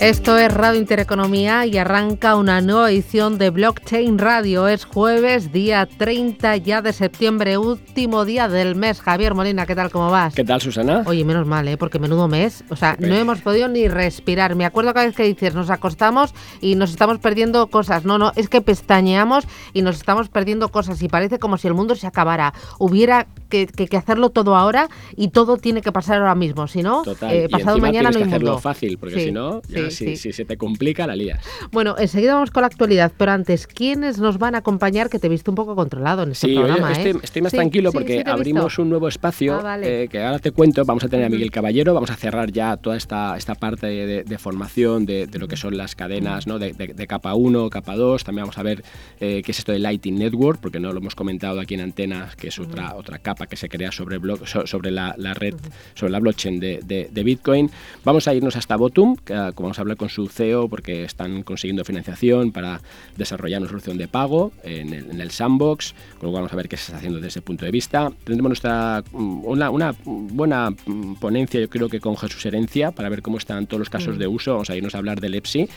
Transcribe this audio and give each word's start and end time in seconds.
Esto 0.00 0.36
es 0.36 0.52
Radio 0.52 0.78
Intereconomía 0.78 1.64
y 1.64 1.78
arranca 1.78 2.36
una 2.36 2.60
nueva 2.60 2.90
edición 2.90 3.38
de 3.38 3.48
Blockchain 3.48 4.18
Radio. 4.18 4.68
Es 4.68 4.84
jueves, 4.84 5.52
día 5.52 5.86
30 5.86 6.58
ya 6.58 6.82
de 6.82 6.92
septiembre, 6.92 7.56
último 7.56 8.26
día 8.26 8.46
del 8.46 8.74
mes. 8.74 9.00
Javier 9.00 9.34
Molina, 9.34 9.64
¿qué 9.64 9.74
tal? 9.74 9.90
¿Cómo 9.90 10.10
vas? 10.10 10.34
¿Qué 10.34 10.44
tal, 10.44 10.60
Susana? 10.60 11.02
Oye, 11.06 11.24
menos 11.24 11.46
mal, 11.46 11.66
¿eh? 11.66 11.78
porque 11.78 11.98
menudo 11.98 12.28
mes. 12.28 12.62
O 12.68 12.76
sea, 12.76 12.96
no 13.00 13.14
hemos 13.14 13.40
podido 13.40 13.68
ni 13.68 13.88
respirar. 13.88 14.54
Me 14.54 14.66
acuerdo 14.66 14.92
cada 14.92 15.06
vez 15.06 15.16
que 15.16 15.22
dices, 15.22 15.54
nos 15.54 15.70
acostamos 15.70 16.34
y 16.60 16.74
nos 16.74 16.90
estamos 16.90 17.18
perdiendo 17.18 17.66
cosas. 17.68 18.04
No, 18.04 18.18
no, 18.18 18.32
es 18.36 18.50
que 18.50 18.60
pestañeamos 18.60 19.44
y 19.72 19.80
nos 19.80 19.96
estamos 19.96 20.28
perdiendo 20.28 20.68
cosas 20.68 21.02
y 21.02 21.08
parece 21.08 21.38
como 21.38 21.56
si 21.56 21.68
el 21.68 21.74
mundo 21.74 21.94
se 21.94 22.06
acabara. 22.06 22.52
Hubiera 22.78 23.26
que, 23.48 23.66
hacerlo 23.96 24.28
todo 24.28 24.56
ahora 24.56 24.88
y 25.16 25.28
todo 25.28 25.56
tiene 25.56 25.80
que 25.80 25.90
pasar 25.90 26.18
ahora 26.18 26.34
mismo. 26.34 26.66
Si 26.66 26.82
no, 26.82 27.02
eh, 27.30 27.48
pasado 27.50 27.78
mañana 27.78 28.10
no 28.10 28.18
hay 28.18 28.24
que 28.24 28.28
hacerlo 28.28 28.58
fácil, 28.58 28.98
porque 28.98 29.24
si 29.24 29.32
no, 29.32 29.62
si, 29.90 30.16
se 30.16 30.44
te 30.44 30.56
complica, 30.56 31.06
la 31.06 31.16
lías. 31.16 31.44
Bueno, 31.72 31.96
enseguida 31.98 32.34
vamos 32.34 32.50
con 32.50 32.62
la 32.62 32.68
actualidad, 32.68 33.12
pero 33.16 33.32
antes, 33.32 33.66
¿quiénes 33.66 34.18
nos 34.18 34.38
van 34.38 34.54
a 34.54 34.58
acompañar? 34.58 35.08
Que 35.08 35.18
te 35.18 35.26
he 35.26 35.30
visto 35.30 35.50
un 35.50 35.54
poco 35.54 35.74
controlado 35.74 36.22
en 36.22 36.32
este 36.32 36.54
programa. 36.54 36.94
Sí, 36.94 37.00
¿eh? 37.08 37.14
estoy, 37.22 37.42
más 37.42 37.52
tranquilo 37.52 37.92
porque 37.92 38.22
abrimos 38.26 38.78
un 38.78 38.90
nuevo 38.90 39.08
espacio 39.08 39.60
ah, 39.64 39.78
eh, 39.82 40.08
que 40.10 40.22
ahora 40.22 40.38
te 40.38 40.50
cuento. 40.50 40.84
Vamos 40.84 41.04
a 41.04 41.08
tener 41.08 41.26
a 41.26 41.28
Miguel 41.28 41.50
Caballero, 41.50 41.94
vamos 41.94 42.10
a 42.10 42.16
cerrar 42.16 42.50
ya 42.52 42.76
toda 42.76 42.96
esta, 42.96 43.36
esta 43.36 43.54
parte 43.54 43.86
de, 43.86 44.38
formación 44.38 45.06
de, 45.06 45.28
lo 45.38 45.48
que 45.48 45.56
son 45.56 45.76
las 45.76 45.94
cadenas 45.94 46.46
¿no? 46.46 46.58
de, 46.58 47.06
capa 47.06 47.34
1, 47.34 47.70
capa 47.70 47.96
2. 47.96 48.24
También 48.24 48.44
vamos 48.44 48.58
a 48.58 48.62
ver 48.62 48.82
eh, 49.20 49.42
qué 49.44 49.52
es 49.52 49.58
esto 49.58 49.72
de 49.72 49.78
Lighting 49.78 50.18
Network, 50.18 50.60
porque 50.60 50.80
no 50.80 50.92
lo 50.92 50.98
hemos 50.98 51.14
comentado 51.14 51.60
aquí 51.60 51.74
en 51.74 51.80
Antenas, 51.80 52.36
que 52.36 52.48
es 52.48 52.58
otra, 52.58 52.94
otra 52.94 53.18
capa 53.18 53.46
que 53.46 53.56
se 53.56 53.68
crea 53.68 53.92
sobre, 53.92 54.18
sobre 54.44 54.90
la, 54.90 55.14
red, 55.34 55.54
sobre 55.94 56.12
la 56.12 56.20
blockchain 56.20 56.60
de, 56.60 57.22
Bitcoin. 57.24 57.70
Vamos 58.04 58.28
a 58.28 58.34
irnos 58.34 58.56
hasta 58.56 58.76
Botum, 58.76 59.16
que, 59.16 59.52
como 59.54 59.74
vamos 59.76 59.78
a 59.78 59.82
hablar 59.82 59.96
con 59.96 60.08
su 60.08 60.28
CEO 60.28 60.68
porque 60.68 61.04
están 61.04 61.42
consiguiendo 61.42 61.84
financiación 61.84 62.52
para 62.52 62.80
desarrollar 63.16 63.60
una 63.60 63.68
solución 63.68 63.98
de 63.98 64.08
pago 64.08 64.52
en 64.62 65.20
el, 65.20 65.30
sandbox, 65.30 65.94
con 66.18 66.28
lo 66.28 66.30
cual 66.30 66.42
vamos 66.42 66.52
a 66.52 66.56
ver 66.56 66.68
qué 66.68 66.76
se 66.76 66.84
está 66.84 66.96
haciendo 66.96 67.18
desde 67.18 67.28
ese 67.28 67.42
punto 67.42 67.64
de 67.64 67.70
vista. 67.70 68.10
Tendremos 68.24 68.50
nuestra, 68.50 69.02
mm, 69.12 69.44
una, 69.44 69.70
una 69.70 69.94
buena 70.04 70.70
mm, 70.70 71.14
ponencia, 71.16 71.60
yo 71.60 71.68
creo 71.68 71.88
que 71.88 72.00
con 72.00 72.16
Jesús 72.16 72.46
Herencia, 72.46 72.92
para 72.92 73.08
ver 73.08 73.22
cómo 73.22 73.38
están 73.38 73.66
todos 73.66 73.80
los 73.80 73.90
casos 73.90 74.16
mm. 74.16 74.18
de 74.18 74.26
uso. 74.26 74.52
Vamos 74.52 74.70
a 74.70 74.76
irnos 74.76 74.94
a 74.94 74.98
hablar 74.98 75.20
del 75.20 75.34
EPSI. 75.34 75.68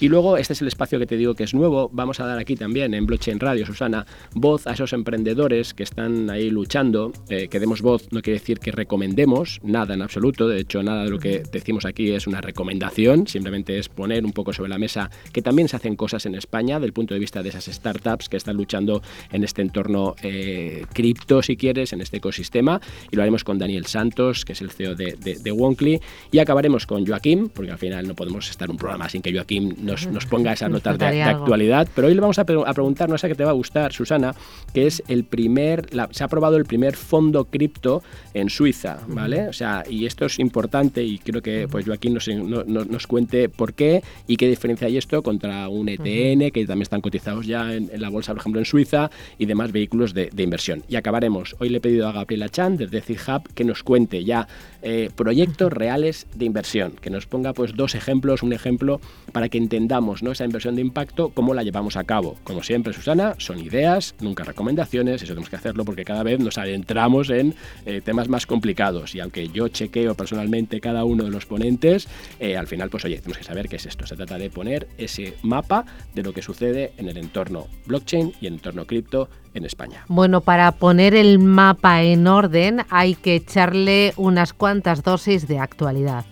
Y 0.00 0.08
luego, 0.08 0.36
este 0.36 0.52
es 0.52 0.62
el 0.62 0.68
espacio 0.68 1.00
que 1.00 1.06
te 1.06 1.16
digo 1.16 1.34
que 1.34 1.42
es 1.42 1.54
nuevo. 1.54 1.90
Vamos 1.92 2.20
a 2.20 2.26
dar 2.26 2.38
aquí 2.38 2.54
también 2.54 2.94
en 2.94 3.04
Blockchain 3.04 3.40
Radio, 3.40 3.66
Susana, 3.66 4.06
voz 4.32 4.68
a 4.68 4.72
esos 4.74 4.92
emprendedores 4.92 5.74
que 5.74 5.82
están 5.82 6.30
ahí 6.30 6.50
luchando. 6.50 7.12
Eh, 7.28 7.48
que 7.48 7.58
demos 7.58 7.82
voz 7.82 8.06
no 8.12 8.22
quiere 8.22 8.38
decir 8.38 8.60
que 8.60 8.70
recomendemos 8.70 9.58
nada 9.64 9.94
en 9.94 10.02
absoluto. 10.02 10.46
De 10.46 10.60
hecho, 10.60 10.84
nada 10.84 11.02
de 11.02 11.10
lo 11.10 11.18
que 11.18 11.42
decimos 11.50 11.84
aquí 11.84 12.12
es 12.12 12.28
una 12.28 12.40
recomendación. 12.40 13.26
Simplemente 13.48 13.78
es 13.78 13.88
poner 13.88 14.26
un 14.26 14.32
poco 14.32 14.52
sobre 14.52 14.68
la 14.68 14.76
mesa 14.76 15.10
que 15.32 15.40
también 15.40 15.68
se 15.68 15.76
hacen 15.76 15.96
cosas 15.96 16.26
en 16.26 16.34
España 16.34 16.78
del 16.78 16.92
punto 16.92 17.14
de 17.14 17.20
vista 17.20 17.42
de 17.42 17.48
esas 17.48 17.64
startups 17.64 18.28
que 18.28 18.36
están 18.36 18.56
luchando 18.56 19.00
en 19.32 19.42
este 19.42 19.62
entorno 19.62 20.14
eh, 20.22 20.84
cripto, 20.92 21.40
si 21.40 21.56
quieres, 21.56 21.94
en 21.94 22.02
este 22.02 22.18
ecosistema. 22.18 22.78
Y 23.10 23.16
lo 23.16 23.22
haremos 23.22 23.44
con 23.44 23.58
Daniel 23.58 23.86
Santos, 23.86 24.44
que 24.44 24.52
es 24.52 24.60
el 24.60 24.70
CEO 24.70 24.94
de, 24.94 25.16
de, 25.16 25.50
Wonkly. 25.50 25.98
Y 26.30 26.40
acabaremos 26.40 26.84
con 26.84 27.06
Joaquín, 27.06 27.48
porque 27.48 27.72
al 27.72 27.78
final 27.78 28.06
no 28.06 28.14
podemos 28.14 28.50
estar 28.50 28.70
un 28.70 28.76
programa 28.76 29.08
sin 29.08 29.22
que 29.22 29.32
Joaquín 29.32 29.76
nos, 29.80 30.06
ponga 30.26 30.52
esas 30.52 30.70
notas 30.70 30.98
de, 30.98 31.22
actualidad. 31.22 31.88
Pero 31.94 32.08
hoy 32.08 32.14
le 32.14 32.20
vamos 32.20 32.38
a, 32.38 32.44
preguntar, 32.44 33.08
no 33.08 33.16
sé 33.16 33.28
qué 33.28 33.34
te 33.34 33.44
va 33.44 33.50
a 33.52 33.54
gustar, 33.54 33.94
Susana, 33.94 34.34
que 34.74 34.86
es 34.86 35.02
el 35.08 35.24
primer, 35.24 35.86
se 36.10 36.22
ha 36.22 36.26
aprobado 36.26 36.58
el 36.58 36.66
primer 36.66 36.96
fondo 36.96 37.46
cripto 37.46 38.02
en 38.34 38.50
Suiza, 38.50 38.98
¿vale? 39.08 39.48
O 39.48 39.54
sea, 39.54 39.84
y 39.88 40.04
esto 40.04 40.26
es 40.26 40.38
importante 40.38 41.02
y 41.02 41.16
creo 41.16 41.40
que 41.40 41.66
pues 41.66 41.86
Joaquín 41.86 42.12
nos, 42.12 42.28
nos 42.28 43.06
cuente 43.06 43.37
por 43.48 43.74
qué 43.74 44.02
y 44.26 44.36
qué 44.36 44.48
diferencia 44.48 44.86
hay 44.86 44.96
esto 44.96 45.22
contra 45.22 45.68
un 45.68 45.88
ETN, 45.88 46.50
que 46.50 46.66
también 46.66 46.82
están 46.82 47.00
cotizados 47.00 47.46
ya 47.46 47.74
en, 47.74 47.90
la 48.00 48.08
bolsa, 48.08 48.32
por 48.32 48.40
ejemplo, 48.40 48.60
en 48.60 48.64
Suiza, 48.64 49.10
y 49.38 49.46
demás 49.46 49.72
vehículos 49.72 50.14
de, 50.14 50.30
inversión. 50.36 50.82
Y 50.88 50.96
acabaremos. 50.96 51.56
Hoy 51.58 51.68
le 51.68 51.78
he 51.78 51.80
pedido 51.80 52.08
a 52.08 52.12
Gabriela 52.12 52.48
Chan, 52.48 52.76
desde 52.76 53.00
CIHub, 53.00 53.42
que 53.54 53.64
nos 53.64 53.82
cuente 53.82 54.24
ya 54.24 54.48
eh, 54.82 55.10
proyectos 55.14 55.72
reales 55.72 56.26
de 56.34 56.44
inversión, 56.44 56.92
que 57.00 57.10
nos 57.10 57.26
ponga 57.26 57.52
pues 57.52 57.74
dos 57.74 57.94
ejemplos, 57.94 58.42
un 58.42 58.52
ejemplo 58.52 59.00
para 59.32 59.48
que 59.48 59.58
entendamos 59.58 60.22
¿no? 60.22 60.32
esa 60.32 60.44
inversión 60.44 60.76
de 60.76 60.82
impacto, 60.82 61.30
cómo 61.30 61.54
la 61.54 61.62
llevamos 61.62 61.96
a 61.96 62.04
cabo. 62.04 62.36
Como 62.44 62.62
siempre, 62.62 62.92
Susana, 62.92 63.34
son 63.38 63.58
ideas, 63.58 64.14
nunca 64.20 64.44
recomendaciones, 64.44 65.22
eso 65.22 65.32
tenemos 65.32 65.50
que 65.50 65.56
hacerlo 65.56 65.84
porque 65.84 66.04
cada 66.04 66.22
vez 66.22 66.38
nos 66.38 66.58
adentramos 66.58 67.30
en 67.30 67.54
eh, 67.86 68.00
temas 68.04 68.28
más 68.28 68.46
complicados 68.46 69.14
y 69.14 69.20
aunque 69.20 69.48
yo 69.48 69.68
chequeo 69.68 70.14
personalmente 70.14 70.80
cada 70.80 71.04
uno 71.04 71.24
de 71.24 71.30
los 71.30 71.46
ponentes, 71.46 72.08
eh, 72.38 72.56
al 72.56 72.66
final, 72.66 72.90
pues 72.90 73.04
oye, 73.04 73.16
tenemos 73.16 73.38
que 73.38 73.44
saber 73.44 73.68
qué 73.68 73.76
es 73.76 73.86
esto. 73.86 74.06
Se 74.06 74.16
trata 74.16 74.38
de 74.38 74.50
poner 74.50 74.88
ese 74.98 75.34
mapa 75.42 75.84
de 76.14 76.22
lo 76.22 76.32
que 76.32 76.42
sucede 76.42 76.92
en 76.96 77.08
el 77.08 77.16
entorno 77.16 77.66
blockchain 77.86 78.34
y 78.40 78.46
en 78.46 78.54
el 78.54 78.58
entorno 78.58 78.86
cripto 78.86 79.28
en 79.58 79.66
España. 79.66 80.04
Bueno, 80.08 80.40
para 80.40 80.72
poner 80.72 81.14
el 81.14 81.38
mapa 81.38 82.02
en 82.02 82.26
orden 82.26 82.84
hay 82.88 83.14
que 83.14 83.36
echarle 83.36 84.14
unas 84.16 84.52
cuantas 84.52 85.02
dosis 85.02 85.46
de 85.46 85.58
actualidad. 85.58 86.24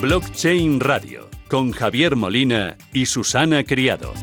Blockchain 0.00 0.80
Radio 0.80 1.28
con 1.48 1.72
Javier 1.72 2.16
Molina 2.16 2.76
y 2.92 3.06
Susana 3.06 3.64
Criado. 3.64 4.14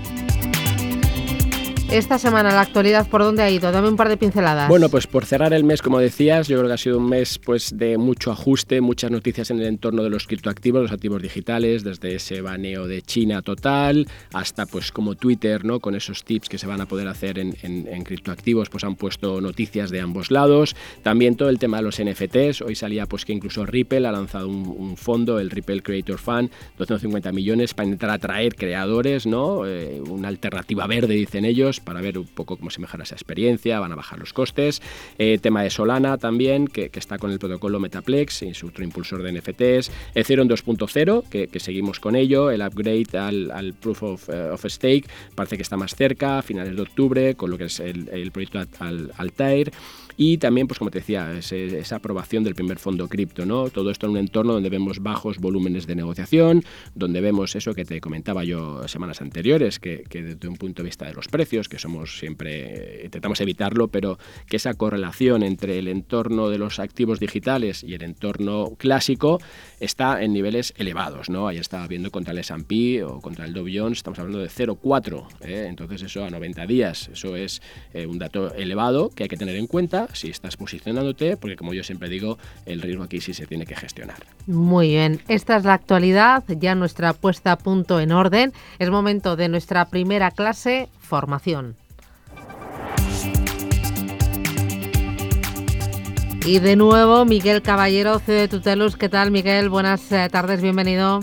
Esta 1.92 2.20
semana 2.20 2.52
la 2.52 2.59
actualidad, 2.59 3.08
¿por 3.08 3.22
dónde 3.22 3.44
ha 3.44 3.50
ido? 3.50 3.72
Dame 3.72 3.88
un 3.88 3.96
par 3.96 4.09
de 4.09 4.18
pinceladas. 4.18 4.68
Bueno, 4.68 4.90
pues 4.90 5.08
por 5.08 5.25
cerrar 5.25 5.53
el 5.53 5.64
mes, 5.64 5.81
como 5.81 6.00
decías, 6.00 6.50
yo 6.50 6.58
creo 6.58 6.68
que 6.68 6.74
ha 6.74 6.78
sido 6.78 6.98
un 6.98 7.08
mes 7.08 7.40
pues 7.40 7.78
de 7.78 7.98
mucho 7.98 8.30
ajuste, 8.30 8.81
muchas 8.81 9.09
noticias 9.09 9.52
en 9.52 9.62
el 9.62 9.68
entorno 9.68 10.03
de 10.03 10.09
los 10.09 10.28
criptoactivos, 10.28 10.81
los 10.81 10.92
activos 10.92 11.22
digitales, 11.22 11.86
desde 11.86 12.16
ese 12.16 12.42
baneo 12.42 12.88
de 12.88 13.02
China 13.02 13.42
total 13.42 14.06
hasta 14.34 14.66
pues 14.66 14.92
como 14.92 15.16
Twitter, 15.16 15.64
¿no? 15.64 15.80
Con 15.80 15.96
esos 15.96 16.25
tips 16.25 16.50
que 16.50 16.58
se 16.58 16.68
van 16.68 16.81
a 16.81 16.88
poder 16.88 17.08
hacer 17.08 17.40
en, 17.40 18.04
criptoactivos, 18.04 18.69
pues 18.69 18.84
han 18.84 18.98
puesto 18.98 19.40
noticias 19.40 19.90
de 19.90 20.02
ambos 20.02 20.30
lados. 20.30 20.75
También 21.04 21.38
todo 21.38 21.48
el 21.48 21.58
tema 21.58 21.78
de 21.78 21.84
los 21.84 22.04
NFTs. 22.04 22.64
Hoy 22.64 22.75
salía 22.75 23.06
pues 23.06 23.24
que 23.24 23.31
incluso 23.31 23.66
Ripple 23.66 24.06
ha 24.06 24.12
lanzado 24.12 24.50
un, 24.50 24.98
fondo, 24.98 25.40
el 25.40 25.50
Ripple 25.50 25.81
Creator 25.81 26.18
Fund, 26.18 26.52
250 26.78 27.31
millones 27.31 27.74
para 27.74 27.86
intentar 27.86 28.09
atraer 28.09 28.56
creadores, 28.56 29.25
¿no? 29.25 29.66
Eh, 29.66 30.02
una 30.02 30.28
alternativa 30.28 30.86
verde, 30.86 31.14
dicen 31.14 31.46
ellos 31.46 31.76
para 31.79 32.01
ver 32.01 32.17
un 32.17 32.27
poco 32.27 32.57
cómo 32.57 32.69
se 32.69 32.81
mejora 32.81 33.03
esa 33.03 33.15
experiencia, 33.15 33.79
van 33.79 33.91
a 33.91 33.95
bajar 33.95 34.19
los 34.19 34.33
costes. 34.33 34.81
Eh, 35.17 35.38
tema 35.41 35.63
de 35.63 35.69
Solana 35.69 36.17
también, 36.17 36.67
que, 36.67 36.91
está 36.93 37.17
con 37.17 37.31
el 37.31 37.39
protocolo 37.39 37.79
Metaplex 37.79 38.43
otro 38.63 38.83
impulsor 38.83 39.23
de 39.23 39.31
NFTs. 39.31 39.91
Ethereum 40.15 40.47
2.0, 40.47 41.23
que, 41.29 41.59
seguimos 41.59 41.99
con 41.99 42.15
ello. 42.15 42.51
El 42.51 42.61
upgrade 42.61 43.17
al, 43.17 43.73
Proof 43.73 44.03
of, 44.03 44.29
eh, 44.29 44.49
of, 44.51 44.65
Stake 44.65 45.05
parece 45.35 45.57
que 45.57 45.63
está 45.63 45.77
más 45.77 45.95
cerca, 45.95 46.39
a 46.39 46.41
finales 46.41 46.75
de 46.75 46.81
octubre, 46.81 47.35
con 47.35 47.49
lo 47.49 47.57
que 47.57 47.65
es 47.65 47.79
el, 47.79 48.31
proyecto 48.31 48.59
Altair. 49.17 49.71
Y 50.19 50.39
también, 50.39 50.67
pues 50.67 50.79
como 50.79 50.89
te 50.89 50.97
decía, 50.97 51.31
esa 51.38 51.95
aprobación 51.95 52.44
del 52.44 52.55
primer 52.55 52.79
fondo 52.79 53.07
cripto, 53.07 53.45
¿no? 53.45 53.69
Todo 53.69 53.91
esto 53.91 54.07
en 54.07 54.13
un 54.13 54.17
entorno 54.17 54.53
donde 54.53 54.69
vemos 54.69 55.00
bajos 55.00 55.38
volúmenes 55.38 55.85
de 55.85 55.95
negociación, 55.95 56.63
donde 56.95 57.22
vemos 57.22 57.55
eso 57.55 57.75
que 57.75 57.85
te 57.85 58.01
comentaba 58.01 58.44
yo 58.44 58.88
semanas 58.88 59.21
anteriores, 59.21 59.77
que, 59.77 60.03
desde 60.09 60.47
un 60.47 60.57
punto 60.57 60.81
de 60.81 60.88
vista 60.88 61.06
de 61.06 61.13
los 61.13 61.27
precios, 61.27 61.69
que 61.69 61.77
somos 61.77 62.18
siempre, 62.18 63.01
intentamos 63.03 63.39
evitarlo, 63.42 63.89
pero 63.89 64.18
que 64.47 64.57
esa 64.57 64.74
correlación 64.74 65.44
entre 65.44 65.77
el 65.77 65.88
entorno 65.88 66.50
de 66.50 66.57
los 66.57 66.80
activos 66.80 67.19
digitales 67.19 67.83
y 67.83 67.94
el 67.94 68.01
entorno 68.01 68.74
clásico 68.77 69.39
está 69.80 70.24
en 70.24 70.33
niveles 70.33 70.74
elevados, 70.77 71.30
¿no? 71.30 71.47
Ahí 71.47 71.57
estaba 71.57 71.88
viendo 71.88 72.09
contra 72.09 72.33
el 72.33 72.39
S&P 72.39 73.03
o 73.03 73.21
contra 73.21 73.45
el 73.45 73.53
Dow 73.53 73.68
Jones, 73.71 74.00
estamos 74.00 74.18
hablando 74.18 74.39
de 74.39 74.50
0,4, 74.50 75.27
¿eh? 75.42 75.68
entonces 75.69 76.01
eso 76.01 76.25
a 76.25 76.31
90 76.31 76.65
días, 76.65 77.09
eso 77.09 77.36
es 77.36 77.62
eh, 77.94 78.07
un 78.07 78.18
dato 78.18 78.51
elevado 78.56 79.09
que 79.09 79.24
hay 79.24 79.30
que 79.30 79.38
tener 79.38 79.56
en 79.56 79.68
cuenta 79.68 80.06
si 80.13 80.30
estás 80.30 80.57
posicionándote, 80.57 81.38
porque 81.38 81.56
como 81.56 81.74
yo 81.74 81.83
siempre 81.83 82.09
digo, 82.09 82.38
el 82.65 82.81
riesgo 82.81 83.04
aquí 83.04 83.21
sí 83.21 83.33
se 83.33 83.45
tiene 83.45 83.65
que 83.65 83.75
gestionar. 83.75 84.18
Muy 84.45 84.89
bien, 84.89 85.21
esta 85.27 85.57
es 85.57 85.63
la 85.63 85.74
actualidad, 85.74 86.44
ya 86.48 86.75
nuestra 86.75 87.13
puesta 87.13 87.51
a 87.51 87.57
punto 87.57 88.00
en 88.00 88.12
orden. 88.12 88.54
Es 88.80 88.89
momento 88.89 89.36
de 89.36 89.50
nuestra 89.50 89.86
primera 89.86 90.31
clase, 90.31 90.89
formación. 91.00 91.75
Y 96.45 96.59
de 96.59 96.77
nuevo, 96.77 97.25
Miguel 97.25 97.62
Caballero, 97.62 98.19
CEO 98.19 98.36
de 98.36 98.48
Tutelus. 98.48 98.95
¿Qué 98.95 99.09
tal, 99.09 99.31
Miguel? 99.31 99.68
Buenas 99.68 100.09
eh, 100.13 100.30
tardes, 100.31 100.62
bienvenido. 100.62 101.19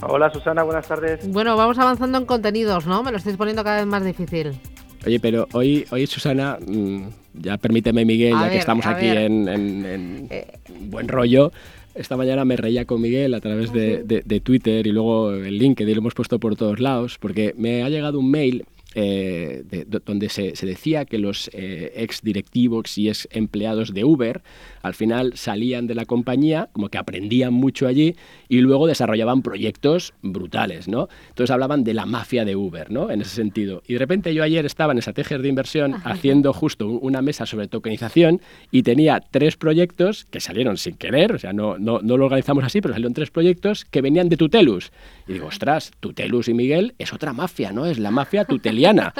Hola, 0.00 0.32
Susana, 0.32 0.62
buenas 0.62 0.88
tardes. 0.88 1.30
Bueno, 1.30 1.54
vamos 1.56 1.78
avanzando 1.78 2.16
en 2.16 2.24
contenidos, 2.24 2.86
¿no? 2.86 3.02
Me 3.02 3.10
lo 3.10 3.18
estáis 3.18 3.36
poniendo 3.36 3.62
cada 3.62 3.76
vez 3.76 3.86
más 3.86 4.02
difícil. 4.02 4.58
Oye, 5.06 5.18
pero 5.18 5.48
hoy, 5.52 5.86
hoy 5.90 6.06
Susana, 6.06 6.58
mm, 6.60 7.02
ya 7.34 7.56
permíteme 7.56 8.04
Miguel, 8.04 8.34
ya 8.38 8.50
que 8.50 8.58
estamos 8.58 8.86
aquí 8.86 9.06
en, 9.06 10.28
eh. 10.30 10.46
buen 10.88 11.08
rollo, 11.08 11.52
esta 11.94 12.16
mañana 12.16 12.44
me 12.44 12.56
reía 12.56 12.84
con 12.84 13.00
Miguel 13.00 13.34
a 13.34 13.40
través 13.40 13.72
de, 13.72 14.04
de, 14.04 14.40
Twitter 14.40 14.86
y 14.86 14.92
luego 14.92 15.32
el 15.32 15.58
LinkedIn 15.58 15.94
lo 15.94 16.00
hemos 16.00 16.14
puesto 16.14 16.38
por 16.38 16.54
todos 16.56 16.80
lados, 16.80 17.18
porque 17.18 17.54
me 17.56 17.82
ha 17.82 17.88
llegado 17.88 18.18
un 18.18 18.30
mail 18.30 18.64
eh, 18.94 19.62
donde 20.04 20.28
se, 20.28 20.52
decía 20.66 21.04
que 21.04 21.18
los 21.18 21.48
eh, 21.52 21.92
ex 21.96 22.22
directivos 22.22 22.98
y 22.98 23.08
ex 23.08 23.28
empleados 23.30 23.94
de 23.94 24.04
Uber 24.04 24.42
al 24.82 24.94
final 24.94 25.32
salían 25.36 25.86
de 25.86 25.94
la 25.94 26.04
compañía, 26.06 26.68
como 26.72 26.88
que 26.88 26.98
aprendían 26.98 27.52
mucho 27.52 27.86
allí 27.86 28.16
y 28.48 28.60
luego 28.60 28.86
desarrollaban 28.86 29.42
proyectos 29.42 30.14
brutales, 30.22 30.88
¿no? 30.88 31.08
Entonces 31.28 31.50
hablaban 31.52 31.84
de 31.84 31.94
la 31.94 32.06
mafia 32.06 32.44
de 32.44 32.56
Uber, 32.56 32.90
¿no? 32.90 33.10
En 33.10 33.20
ese 33.20 33.34
sentido. 33.34 33.82
Y 33.86 33.94
de 33.94 33.98
repente 33.98 34.34
yo 34.34 34.42
ayer 34.42 34.66
estaba 34.66 34.92
en 34.92 34.98
estrategias 34.98 35.42
de 35.42 35.48
inversión 35.48 35.96
haciendo 36.04 36.52
justo 36.52 36.88
una 36.88 37.22
mesa 37.22 37.46
sobre 37.46 37.68
tokenización 37.68 38.40
y 38.70 38.82
tenía 38.82 39.20
tres 39.20 39.56
proyectos 39.56 40.24
que 40.24 40.40
salieron 40.40 40.76
sin 40.76 40.94
querer, 40.94 41.32
o 41.32 41.38
sea, 41.38 41.52
no, 41.52 41.78
no, 41.78 42.00
no 42.02 42.16
lo 42.16 42.24
organizamos 42.24 42.64
así, 42.64 42.80
pero 42.80 42.94
salieron 42.94 43.14
tres 43.14 43.30
proyectos 43.30 43.84
que 43.84 44.00
venían 44.00 44.28
de 44.28 44.36
Tutelus. 44.36 44.90
Y 45.30 45.34
digo, 45.34 45.46
ostras, 45.46 45.92
Tutelus 46.00 46.48
y 46.48 46.54
Miguel 46.54 46.96
es 46.98 47.12
otra 47.12 47.32
mafia, 47.32 47.70
¿no? 47.70 47.86
Es 47.86 48.00
la 48.00 48.10
mafia 48.10 48.44
tuteliana, 48.44 49.14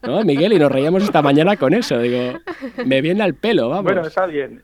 ¿no, 0.00 0.22
Miguel? 0.22 0.52
Y 0.52 0.60
nos 0.60 0.70
reíamos 0.70 1.02
esta 1.02 1.22
mañana 1.22 1.56
con 1.56 1.74
eso. 1.74 1.98
Digo, 1.98 2.34
me 2.84 3.00
viene 3.00 3.24
al 3.24 3.34
pelo, 3.34 3.68
vamos. 3.70 3.82
Bueno, 3.82 4.06
está 4.06 4.26
bien. 4.26 4.62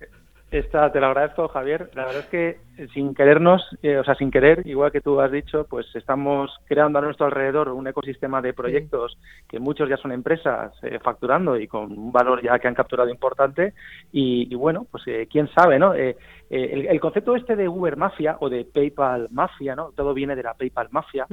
Esta, 0.52 0.92
te 0.92 1.00
lo 1.00 1.06
agradezco, 1.06 1.48
Javier. 1.48 1.88
La 1.94 2.04
verdad 2.04 2.20
es 2.20 2.26
que 2.26 2.48
eh, 2.76 2.86
sin 2.92 3.14
querernos, 3.14 3.66
eh, 3.82 3.96
o 3.96 4.04
sea, 4.04 4.14
sin 4.16 4.30
querer, 4.30 4.60
igual 4.66 4.92
que 4.92 5.00
tú 5.00 5.18
has 5.18 5.32
dicho, 5.32 5.66
pues 5.66 5.86
estamos 5.94 6.54
creando 6.66 6.98
a 6.98 7.02
nuestro 7.02 7.24
alrededor 7.24 7.70
un 7.70 7.86
ecosistema 7.86 8.42
de 8.42 8.52
proyectos 8.52 9.16
que 9.48 9.58
muchos 9.58 9.88
ya 9.88 9.96
son 9.96 10.12
empresas 10.12 10.74
eh, 10.82 10.98
facturando 11.02 11.56
y 11.56 11.66
con 11.66 11.90
un 11.90 12.12
valor 12.12 12.42
ya 12.42 12.58
que 12.58 12.68
han 12.68 12.74
capturado 12.74 13.08
importante. 13.08 13.72
Y, 14.12 14.54
bueno, 14.54 14.86
pues 14.90 15.04
quién 15.30 15.48
sabe, 15.54 15.78
¿no? 15.78 15.94
El, 15.94 17.00
concepto 17.00 17.34
este 17.34 17.56
de 17.56 17.66
Uber 17.66 17.96
Mafia 17.96 18.36
o 18.40 18.50
de 18.50 18.66
PayPal 18.66 19.28
Mafia, 19.30 19.74
¿no? 19.74 19.92
Todo 19.96 20.12
viene 20.12 20.36
de 20.36 20.42
la 20.42 20.52
PayPal 20.52 20.88
Mafia. 20.90 21.26